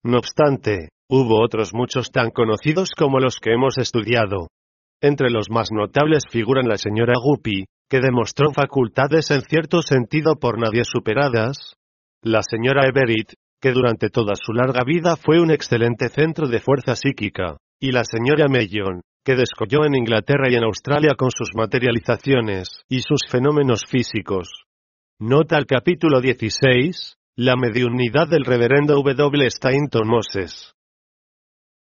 No 0.04 0.18
obstante, 0.18 0.90
hubo 1.08 1.44
otros 1.44 1.76
muchos 1.76 2.10
tan 2.10 2.32
conocidos 2.32 2.90
como 2.98 3.20
los 3.20 3.38
que 3.40 3.54
hemos 3.54 3.78
estudiado. 3.78 4.48
Entre 5.00 5.30
los 5.30 5.52
más 5.52 5.68
notables 5.72 6.24
figuran 6.28 6.68
la 6.68 6.78
señora 6.78 7.14
Guppy, 7.22 7.66
que 7.90 8.00
demostró 8.00 8.52
facultades 8.52 9.32
en 9.32 9.42
cierto 9.42 9.82
sentido 9.82 10.36
por 10.36 10.60
nadie 10.60 10.84
superadas, 10.84 11.76
la 12.22 12.42
señora 12.44 12.88
Everett, 12.88 13.34
que 13.62 13.72
durante 13.72 14.10
toda 14.10 14.34
su 14.36 14.54
larga 14.54 14.84
vida 14.86 15.16
fue 15.16 15.40
un 15.40 15.52
excelente 15.52 16.10
centro 16.10 16.48
de 16.48 16.60
fuerza 16.60 16.96
psíquica, 16.96 17.58
y 17.80 17.92
la 17.92 18.04
señora 18.04 18.48
Mellon, 18.48 19.02
que 19.24 19.36
descolló 19.36 19.86
en 19.86 19.96
Inglaterra 19.96 20.50
y 20.50 20.56
en 20.56 20.64
Australia 20.64 21.16
con 21.18 21.32
sus 21.32 21.50
materializaciones 21.56 22.82
y 22.88 23.02
sus 23.02 23.22
fenómenos 23.30 23.86
físicos. 23.86 24.50
Nota 25.20 25.58
el 25.58 25.66
capítulo 25.66 26.22
16, 26.22 27.18
la 27.36 27.56
mediunidad 27.56 28.28
del 28.28 28.46
reverendo 28.46 28.96
W. 28.96 29.48
Stainton 29.50 30.08
Moses. 30.08 30.74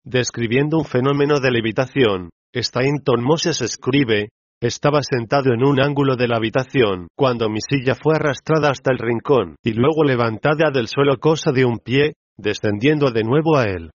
Describiendo 0.05 0.79
un 0.79 0.85
fenómeno 0.85 1.41
de 1.41 1.51
levitación, 1.51 2.31
Stainton 2.55 3.23
Moses 3.23 3.61
escribe, 3.61 4.31
estaba 4.61 5.01
sentado 5.03 5.53
en 5.53 5.65
un 5.65 5.81
ángulo 5.81 6.17
de 6.17 6.29
la 6.29 6.37
habitación, 6.37 7.09
cuando 7.17 7.49
mi 7.49 7.61
silla 7.61 7.95
fue 7.95 8.15
arrastrada 8.17 8.71
hasta 8.71 8.91
el 8.91 8.99
rincón, 8.99 9.57
y 9.63 9.73
luego 9.73 10.05
levantada 10.05 10.71
del 10.71 10.89
suelo 10.89 11.19
cosa 11.19 11.53
de 11.53 11.65
un 11.65 11.79
pie, 11.79 12.15
descendiendo 12.37 13.11
de 13.11 13.25
nuevo 13.25 13.57
a 13.57 13.65
él. 13.65 13.91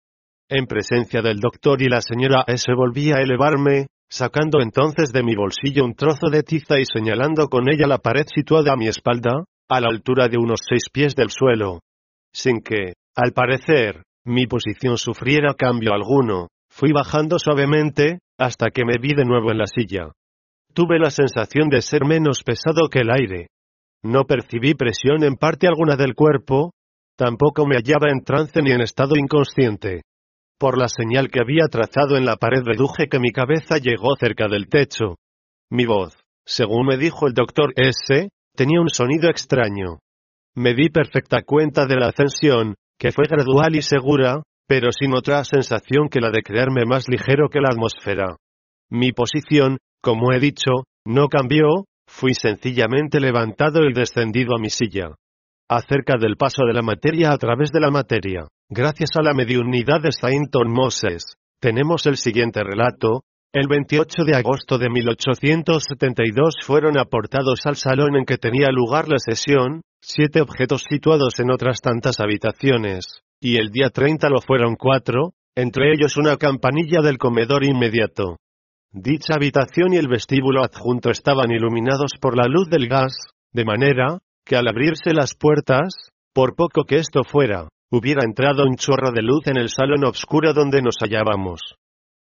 En 0.48 0.66
presencia 0.66 1.22
del 1.22 1.38
doctor 1.38 1.80
y 1.80 1.88
la 1.88 2.00
señora 2.00 2.44
S 2.46 2.70
volví 2.74 3.12
a 3.12 3.22
elevarme, 3.22 3.86
sacando 4.10 4.60
entonces 4.60 5.12
de 5.12 5.22
mi 5.22 5.34
bolsillo 5.34 5.84
un 5.84 5.94
trozo 5.94 6.28
de 6.30 6.42
tiza 6.42 6.80
y 6.80 6.84
señalando 6.84 7.46
con 7.48 7.70
ella 7.72 7.86
la 7.86 7.98
pared 7.98 8.26
situada 8.26 8.72
a 8.72 8.76
mi 8.76 8.88
espalda, 8.88 9.44
a 9.68 9.80
la 9.80 9.88
altura 9.88 10.28
de 10.28 10.36
unos 10.38 10.60
seis 10.68 10.90
pies 10.92 11.14
del 11.14 11.30
suelo. 11.30 11.80
Sin 12.34 12.60
que, 12.60 12.94
al 13.14 13.32
parecer, 13.32 14.02
mi 14.24 14.46
posición 14.46 14.98
sufriera 14.98 15.54
cambio 15.54 15.92
alguno, 15.92 16.48
fui 16.68 16.92
bajando 16.92 17.38
suavemente, 17.38 18.18
hasta 18.38 18.70
que 18.70 18.84
me 18.84 18.98
vi 19.00 19.14
de 19.14 19.24
nuevo 19.24 19.50
en 19.52 19.58
la 19.58 19.66
silla. 19.66 20.10
Tuve 20.72 20.98
la 20.98 21.10
sensación 21.10 21.68
de 21.68 21.82
ser 21.82 22.04
menos 22.04 22.42
pesado 22.44 22.88
que 22.88 23.00
el 23.00 23.10
aire. 23.10 23.48
No 24.02 24.24
percibí 24.24 24.74
presión 24.74 25.24
en 25.24 25.36
parte 25.36 25.66
alguna 25.66 25.96
del 25.96 26.14
cuerpo, 26.14 26.72
tampoco 27.16 27.66
me 27.66 27.76
hallaba 27.76 28.10
en 28.10 28.22
trance 28.22 28.62
ni 28.62 28.70
en 28.70 28.80
estado 28.80 29.16
inconsciente. 29.16 30.02
Por 30.58 30.78
la 30.78 30.88
señal 30.88 31.28
que 31.28 31.40
había 31.40 31.66
trazado 31.70 32.16
en 32.16 32.24
la 32.24 32.36
pared 32.36 32.62
deduje 32.64 33.08
que 33.08 33.18
mi 33.18 33.30
cabeza 33.30 33.78
llegó 33.78 34.14
cerca 34.16 34.46
del 34.46 34.68
techo. 34.68 35.16
Mi 35.70 35.86
voz, 35.86 36.16
según 36.46 36.86
me 36.86 36.96
dijo 36.96 37.26
el 37.26 37.34
doctor 37.34 37.72
S., 37.76 38.28
tenía 38.54 38.80
un 38.80 38.90
sonido 38.90 39.28
extraño. 39.28 39.98
Me 40.54 40.74
di 40.74 40.88
perfecta 40.88 41.42
cuenta 41.42 41.86
de 41.86 41.96
la 41.96 42.08
ascensión, 42.08 42.74
que 42.98 43.12
fue 43.12 43.24
gradual 43.28 43.74
y 43.74 43.82
segura, 43.82 44.42
pero 44.66 44.92
sin 44.92 45.14
otra 45.14 45.42
sensación 45.44 46.08
que 46.08 46.20
la 46.20 46.30
de 46.30 46.42
creerme 46.42 46.84
más 46.86 47.08
ligero 47.08 47.48
que 47.48 47.60
la 47.60 47.70
atmósfera. 47.70 48.36
Mi 48.88 49.12
posición, 49.12 49.78
como 50.00 50.32
he 50.32 50.40
dicho, 50.40 50.84
no 51.04 51.28
cambió, 51.28 51.84
fui 52.06 52.34
sencillamente 52.34 53.20
levantado 53.20 53.84
y 53.84 53.92
descendido 53.92 54.54
a 54.56 54.58
mi 54.58 54.70
silla. 54.70 55.14
Acerca 55.68 56.16
del 56.18 56.36
paso 56.36 56.64
de 56.66 56.74
la 56.74 56.82
materia 56.82 57.32
a 57.32 57.38
través 57.38 57.70
de 57.70 57.80
la 57.80 57.90
materia, 57.90 58.48
gracias 58.68 59.10
a 59.16 59.22
la 59.22 59.34
mediunidad 59.34 60.00
de 60.02 60.10
Sainton 60.12 60.70
Moses, 60.70 61.36
tenemos 61.60 62.06
el 62.06 62.16
siguiente 62.16 62.62
relato. 62.64 63.22
El 63.52 63.68
28 63.68 64.24
de 64.24 64.36
agosto 64.36 64.78
de 64.78 64.88
1872 64.88 66.54
fueron 66.64 66.98
aportados 66.98 67.66
al 67.66 67.76
salón 67.76 68.16
en 68.16 68.24
que 68.24 68.38
tenía 68.38 68.68
lugar 68.70 69.08
la 69.08 69.18
sesión, 69.18 69.82
siete 70.00 70.40
objetos 70.40 70.84
situados 70.88 71.38
en 71.40 71.50
otras 71.50 71.80
tantas 71.80 72.20
habitaciones, 72.20 73.22
y 73.40 73.56
el 73.56 73.70
día 73.70 73.90
30 73.90 74.28
lo 74.28 74.40
fueron 74.40 74.76
cuatro, 74.76 75.32
entre 75.56 75.92
ellos 75.92 76.16
una 76.16 76.36
campanilla 76.36 77.00
del 77.02 77.18
comedor 77.18 77.64
inmediato. 77.64 78.36
Dicha 78.92 79.34
habitación 79.34 79.92
y 79.92 79.98
el 79.98 80.08
vestíbulo 80.08 80.64
adjunto 80.64 81.10
estaban 81.10 81.52
iluminados 81.52 82.14
por 82.20 82.36
la 82.36 82.48
luz 82.48 82.68
del 82.68 82.88
gas, 82.88 83.14
de 83.52 83.64
manera, 83.64 84.18
que 84.44 84.56
al 84.56 84.66
abrirse 84.66 85.14
las 85.14 85.36
puertas, 85.36 86.10
por 86.34 86.56
poco 86.56 86.82
que 86.82 86.96
esto 86.96 87.22
fuera, 87.22 87.68
hubiera 87.88 88.24
entrado 88.24 88.64
un 88.64 88.74
chorro 88.74 89.12
de 89.12 89.22
luz 89.22 89.46
en 89.46 89.58
el 89.58 89.68
salón 89.68 90.04
oscuro 90.04 90.52
donde 90.54 90.82
nos 90.82 90.96
hallábamos. 91.00 91.60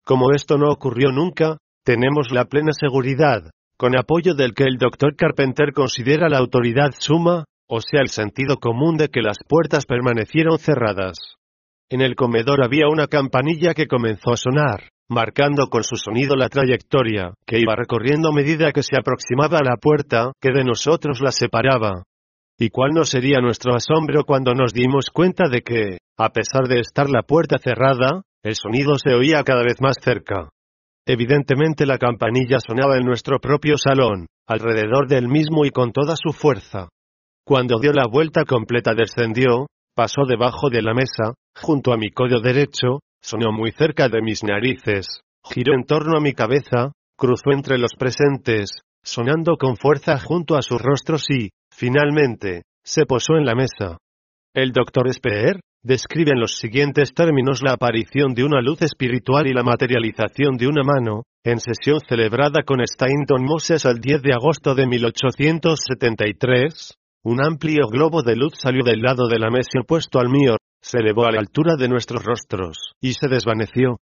Como 0.06 0.34
esto 0.36 0.60
no 0.60 0.70
ocurrió 0.70 1.12
nunca, 1.12 1.58
tenemos 1.84 2.32
la 2.32 2.46
plena 2.46 2.74
seguridad, 2.74 3.50
con 3.76 3.98
apoyo 3.98 4.36
del 4.36 4.54
que 4.54 4.66
el 4.66 4.78
doctor 4.78 5.16
Carpenter 5.16 5.74
considera 5.74 6.30
la 6.30 6.38
autoridad 6.38 6.92
suma, 6.96 7.46
o 7.68 7.82
sea 7.82 8.02
el 8.02 8.10
sentido 8.10 8.58
común 8.58 8.98
de 8.98 9.08
que 9.08 9.24
las 9.24 9.40
puertas 9.50 9.88
permanecieron 9.88 10.60
cerradas. 10.60 11.18
En 11.90 12.02
el 12.02 12.14
comedor 12.16 12.64
había 12.64 12.88
una 12.88 13.08
campanilla 13.08 13.74
que 13.74 13.88
comenzó 13.88 14.32
a 14.34 14.38
sonar, 14.38 14.91
marcando 15.12 15.68
con 15.68 15.84
su 15.84 15.98
sonido 15.98 16.38
la 16.38 16.48
trayectoria, 16.48 17.34
que 17.46 17.60
iba 17.60 17.76
recorriendo 17.76 18.30
a 18.30 18.34
medida 18.34 18.72
que 18.72 18.82
se 18.82 18.98
aproximaba 18.98 19.58
a 19.58 19.64
la 19.64 19.76
puerta, 19.76 20.32
que 20.42 20.52
de 20.54 20.64
nosotros 20.64 21.20
la 21.20 21.34
separaba. 21.34 22.04
¿Y 22.58 22.70
cuál 22.70 22.92
no 22.94 23.04
sería 23.04 23.42
nuestro 23.42 23.76
asombro 23.76 24.24
cuando 24.24 24.54
nos 24.54 24.74
dimos 24.74 25.10
cuenta 25.12 25.50
de 25.50 25.62
que, 25.62 25.98
a 26.18 26.30
pesar 26.30 26.70
de 26.70 26.80
estar 26.80 27.10
la 27.10 27.24
puerta 27.24 27.58
cerrada, 27.58 28.22
el 28.42 28.56
sonido 28.56 28.94
se 28.96 29.14
oía 29.14 29.44
cada 29.44 29.64
vez 29.64 29.82
más 29.82 29.98
cerca? 30.02 30.50
Evidentemente 31.06 31.86
la 31.86 31.98
campanilla 31.98 32.60
sonaba 32.60 32.98
en 32.98 33.06
nuestro 33.06 33.40
propio 33.40 33.78
salón, 33.78 34.28
alrededor 34.48 35.10
del 35.10 35.28
mismo 35.28 35.66
y 35.66 35.72
con 35.72 35.92
toda 35.92 36.16
su 36.16 36.32
fuerza. 36.32 36.88
Cuando 37.46 37.80
dio 37.80 37.92
la 37.92 38.08
vuelta 38.08 38.46
completa 38.46 38.94
descendió, 38.94 39.68
pasó 39.94 40.24
debajo 40.26 40.70
de 40.70 40.82
la 40.82 40.94
mesa, 40.94 41.34
junto 41.60 41.92
a 41.92 41.98
mi 41.98 42.12
codo 42.12 42.40
derecho, 42.40 43.00
Sonó 43.22 43.52
muy 43.52 43.72
cerca 43.72 44.10
de 44.10 44.22
mis 44.22 44.44
narices, 44.44 45.22
giró 45.44 45.76
en 45.76 45.86
torno 45.86 46.18
a 46.18 46.22
mi 46.22 46.34
cabeza, 46.34 46.92
cruzó 47.16 47.52
entre 47.52 47.78
los 47.78 47.94
presentes, 47.98 48.82
sonando 49.04 49.58
con 49.58 49.78
fuerza 49.78 50.20
junto 50.20 50.56
a 50.56 50.62
sus 50.62 50.82
rostros 50.82 51.26
y, 51.30 51.50
finalmente, 51.72 52.64
se 52.84 53.06
posó 53.06 53.36
en 53.36 53.46
la 53.46 53.56
mesa. 53.56 53.98
El 54.54 54.72
doctor 54.72 55.12
Speer, 55.14 55.60
describe 55.84 56.32
en 56.32 56.40
los 56.40 56.58
siguientes 56.58 57.14
términos 57.14 57.62
la 57.64 57.74
aparición 57.74 58.34
de 58.34 58.44
una 58.44 58.62
luz 58.62 58.82
espiritual 58.82 59.48
y 59.48 59.54
la 59.54 59.64
materialización 59.64 60.58
de 60.58 60.68
una 60.68 60.84
mano, 60.84 61.24
en 61.44 61.60
sesión 61.60 62.00
celebrada 62.08 62.64
con 62.64 62.82
Stainton 62.82 63.44
Moses 63.44 63.86
el 63.86 64.00
10 64.00 64.22
de 64.22 64.34
agosto 64.34 64.76
de 64.76 64.88
1873, 64.88 66.94
un 67.24 67.44
amplio 67.44 67.88
globo 67.88 68.24
de 68.24 68.36
luz 68.36 68.54
salió 68.62 68.84
del 68.84 69.02
lado 69.02 69.28
de 69.28 69.40
la 69.40 69.50
mesa 69.50 69.80
opuesto 69.82 70.20
al 70.20 70.30
mío, 70.30 70.58
se 70.82 71.00
elevó 71.00 71.26
a 71.26 71.32
la 71.32 71.40
altura 71.40 71.76
de 71.78 71.88
nuestros 71.88 72.24
rostros, 72.24 72.94
y 73.00 73.14
se 73.14 73.28
desvaneció. 73.28 74.00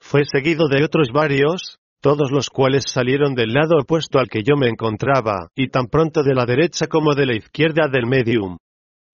Fue 0.00 0.24
seguido 0.24 0.68
de 0.68 0.84
otros 0.84 1.08
varios, 1.12 1.78
todos 2.00 2.30
los 2.30 2.50
cuales 2.50 2.84
salieron 2.86 3.34
del 3.34 3.52
lado 3.52 3.76
opuesto 3.80 4.18
al 4.18 4.28
que 4.28 4.42
yo 4.42 4.56
me 4.56 4.68
encontraba, 4.68 5.48
y 5.56 5.68
tan 5.68 5.86
pronto 5.86 6.22
de 6.22 6.34
la 6.34 6.44
derecha 6.44 6.86
como 6.86 7.14
de 7.14 7.26
la 7.26 7.34
izquierda 7.34 7.88
del 7.90 8.06
medium. 8.06 8.58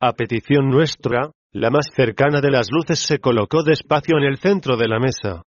A 0.00 0.12
petición 0.12 0.68
nuestra, 0.68 1.30
la 1.52 1.70
más 1.70 1.86
cercana 1.94 2.40
de 2.40 2.50
las 2.50 2.70
luces 2.70 2.98
se 2.98 3.20
colocó 3.20 3.62
despacio 3.62 4.18
en 4.18 4.24
el 4.24 4.38
centro 4.38 4.76
de 4.76 4.88
la 4.88 4.98
mesa. 4.98 5.42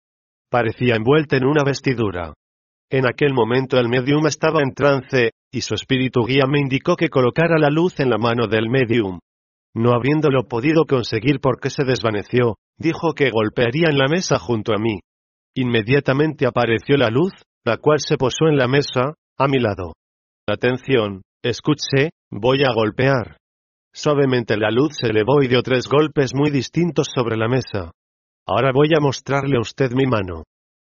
Parecía 0.48 0.94
envuelta 0.94 1.36
en 1.36 1.44
una 1.44 1.64
vestidura. 1.64 2.32
En 2.88 3.06
aquel 3.06 3.34
momento 3.34 3.78
el 3.78 3.88
medium 3.88 4.26
estaba 4.26 4.62
en 4.62 4.72
trance, 4.72 5.32
y 5.52 5.60
su 5.60 5.74
espíritu 5.74 6.24
guía 6.24 6.46
me 6.46 6.60
indicó 6.60 6.94
que 6.94 7.08
colocara 7.08 7.58
la 7.58 7.68
luz 7.68 7.98
en 7.98 8.10
la 8.10 8.18
mano 8.18 8.46
del 8.46 8.70
medium. 8.70 9.18
No 9.76 9.92
habiéndolo 9.92 10.44
podido 10.48 10.86
conseguir 10.86 11.38
porque 11.38 11.68
se 11.68 11.84
desvaneció, 11.84 12.56
dijo 12.78 13.12
que 13.12 13.28
golpearía 13.28 13.88
en 13.90 13.98
la 13.98 14.08
mesa 14.08 14.38
junto 14.38 14.72
a 14.72 14.78
mí. 14.78 15.00
Inmediatamente 15.54 16.46
apareció 16.46 16.96
la 16.96 17.10
luz, 17.10 17.34
la 17.62 17.76
cual 17.76 17.98
se 18.00 18.16
posó 18.16 18.48
en 18.48 18.56
la 18.56 18.68
mesa, 18.68 19.12
a 19.36 19.48
mi 19.48 19.58
lado. 19.58 19.92
Atención, 20.48 21.20
escuche, 21.44 22.08
voy 22.30 22.62
a 22.64 22.72
golpear. 22.72 23.36
Suavemente 23.92 24.56
la 24.56 24.70
luz 24.70 24.96
se 24.96 25.08
elevó 25.08 25.42
y 25.42 25.48
dio 25.48 25.62
tres 25.62 25.88
golpes 25.88 26.34
muy 26.34 26.50
distintos 26.50 27.08
sobre 27.14 27.36
la 27.36 27.48
mesa. 27.48 27.90
Ahora 28.46 28.70
voy 28.72 28.88
a 28.96 29.00
mostrarle 29.02 29.58
a 29.58 29.60
usted 29.60 29.92
mi 29.92 30.06
mano. 30.06 30.44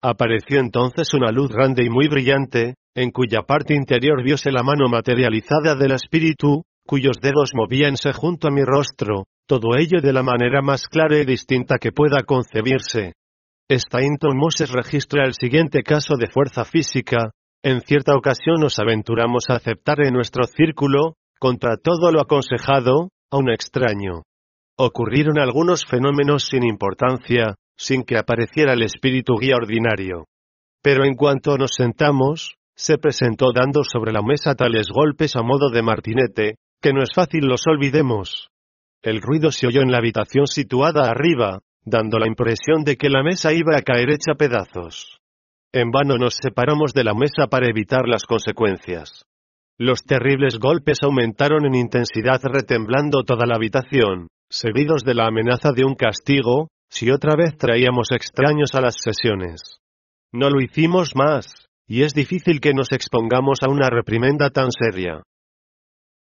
Apareció 0.03 0.59
entonces 0.59 1.13
una 1.13 1.31
luz 1.33 1.51
grande 1.51 1.85
y 1.85 1.91
muy 1.91 2.09
brillante, 2.09 2.77
en 2.95 3.11
cuya 3.11 3.43
parte 3.43 3.75
interior 3.75 4.23
viose 4.25 4.51
la 4.51 4.63
mano 4.63 4.89
materializada 4.89 5.75
del 5.75 5.93
espíritu, 5.93 6.63
cuyos 6.91 7.21
dedos 7.23 7.53
movíanse 7.55 8.13
junto 8.13 8.49
a 8.49 8.51
mi 8.51 8.65
rostro, 8.65 9.29
todo 9.47 9.77
ello 9.79 10.01
de 10.03 10.13
la 10.13 10.25
manera 10.25 10.61
más 10.61 10.89
clara 10.89 11.19
y 11.19 11.25
distinta 11.25 11.79
que 11.79 11.93
pueda 11.93 12.25
concebirse. 12.27 13.13
Stainton 13.71 14.37
Moses 14.37 14.73
registra 14.73 15.25
el 15.25 15.35
siguiente 15.35 15.85
caso 15.85 16.17
de 16.17 16.27
fuerza 16.27 16.65
física, 16.65 17.31
en 17.63 17.81
cierta 17.83 18.17
ocasión 18.17 18.57
nos 18.59 18.81
aventuramos 18.81 19.45
a 19.51 19.55
aceptar 19.55 20.05
en 20.05 20.15
nuestro 20.15 20.43
círculo, 20.49 21.15
contra 21.39 21.77
todo 21.77 22.11
lo 22.11 22.21
aconsejado, 22.21 23.11
a 23.31 23.37
un 23.37 23.51
extraño. 23.53 24.25
Ocurrieron 24.77 25.39
algunos 25.39 25.87
fenómenos 25.87 26.49
sin 26.49 26.65
importancia, 26.65 27.55
sin 27.79 28.03
que 28.03 28.19
apareciera 28.19 28.73
el 28.73 28.83
espíritu 28.83 29.37
guía 29.41 29.55
ordinario. 29.55 30.25
Pero 30.83 31.05
en 31.05 31.15
cuanto 31.15 31.57
nos 31.57 31.71
sentamos, 31.71 32.57
se 32.75 32.99
presentó 32.99 33.53
dando 33.53 33.85
sobre 33.85 34.11
la 34.11 34.23
mesa 34.23 34.57
tales 34.57 34.89
golpes 34.93 35.37
a 35.37 35.43
modo 35.43 35.71
de 35.71 35.83
martinete, 35.83 36.57
que 36.81 36.93
no 36.93 37.03
es 37.03 37.11
fácil 37.15 37.47
los 37.47 37.67
olvidemos. 37.67 38.49
El 39.03 39.21
ruido 39.21 39.51
se 39.51 39.67
oyó 39.67 39.83
en 39.83 39.91
la 39.91 39.99
habitación 39.99 40.47
situada 40.47 41.11
arriba, 41.11 41.61
dando 41.85 42.19
la 42.19 42.27
impresión 42.27 42.85
de 42.85 42.97
que 42.97 43.09
la 43.09 43.23
mesa 43.23 43.53
iba 43.53 43.77
a 43.77 43.83
caer 43.83 44.11
hecha 44.11 44.35
pedazos. 44.35 45.19
En 45.73 45.91
vano 45.91 46.19
nos 46.19 46.35
separamos 46.35 46.93
de 46.93 47.05
la 47.05 47.15
mesa 47.15 47.47
para 47.49 47.69
evitar 47.69 48.09
las 48.09 48.25
consecuencias. 48.25 49.25
Los 49.79 50.03
terribles 50.03 50.59
golpes 50.59 50.99
aumentaron 51.03 51.65
en 51.65 51.75
intensidad 51.75 52.41
retemblando 52.43 53.23
toda 53.23 53.47
la 53.47 53.57
habitación, 53.57 54.29
seguidos 54.51 55.05
de 55.05 55.15
la 55.15 55.27
amenaza 55.27 55.73
de 55.73 55.85
un 55.85 55.95
castigo, 55.95 56.69
si 56.91 57.11
otra 57.11 57.37
vez 57.37 57.57
traíamos 57.57 58.11
extraños 58.11 58.75
a 58.75 58.81
las 58.81 58.97
sesiones. 59.01 59.81
No 60.33 60.51
lo 60.51 60.61
hicimos 60.61 61.13
más, 61.15 61.69
y 61.87 62.03
es 62.03 62.13
difícil 62.13 62.61
que 62.61 62.75
nos 62.75 62.93
expongamos 62.93 63.63
a 63.63 63.71
una 63.71 63.89
reprimenda 63.89 64.51
tan 64.51 64.71
seria. 64.71 65.23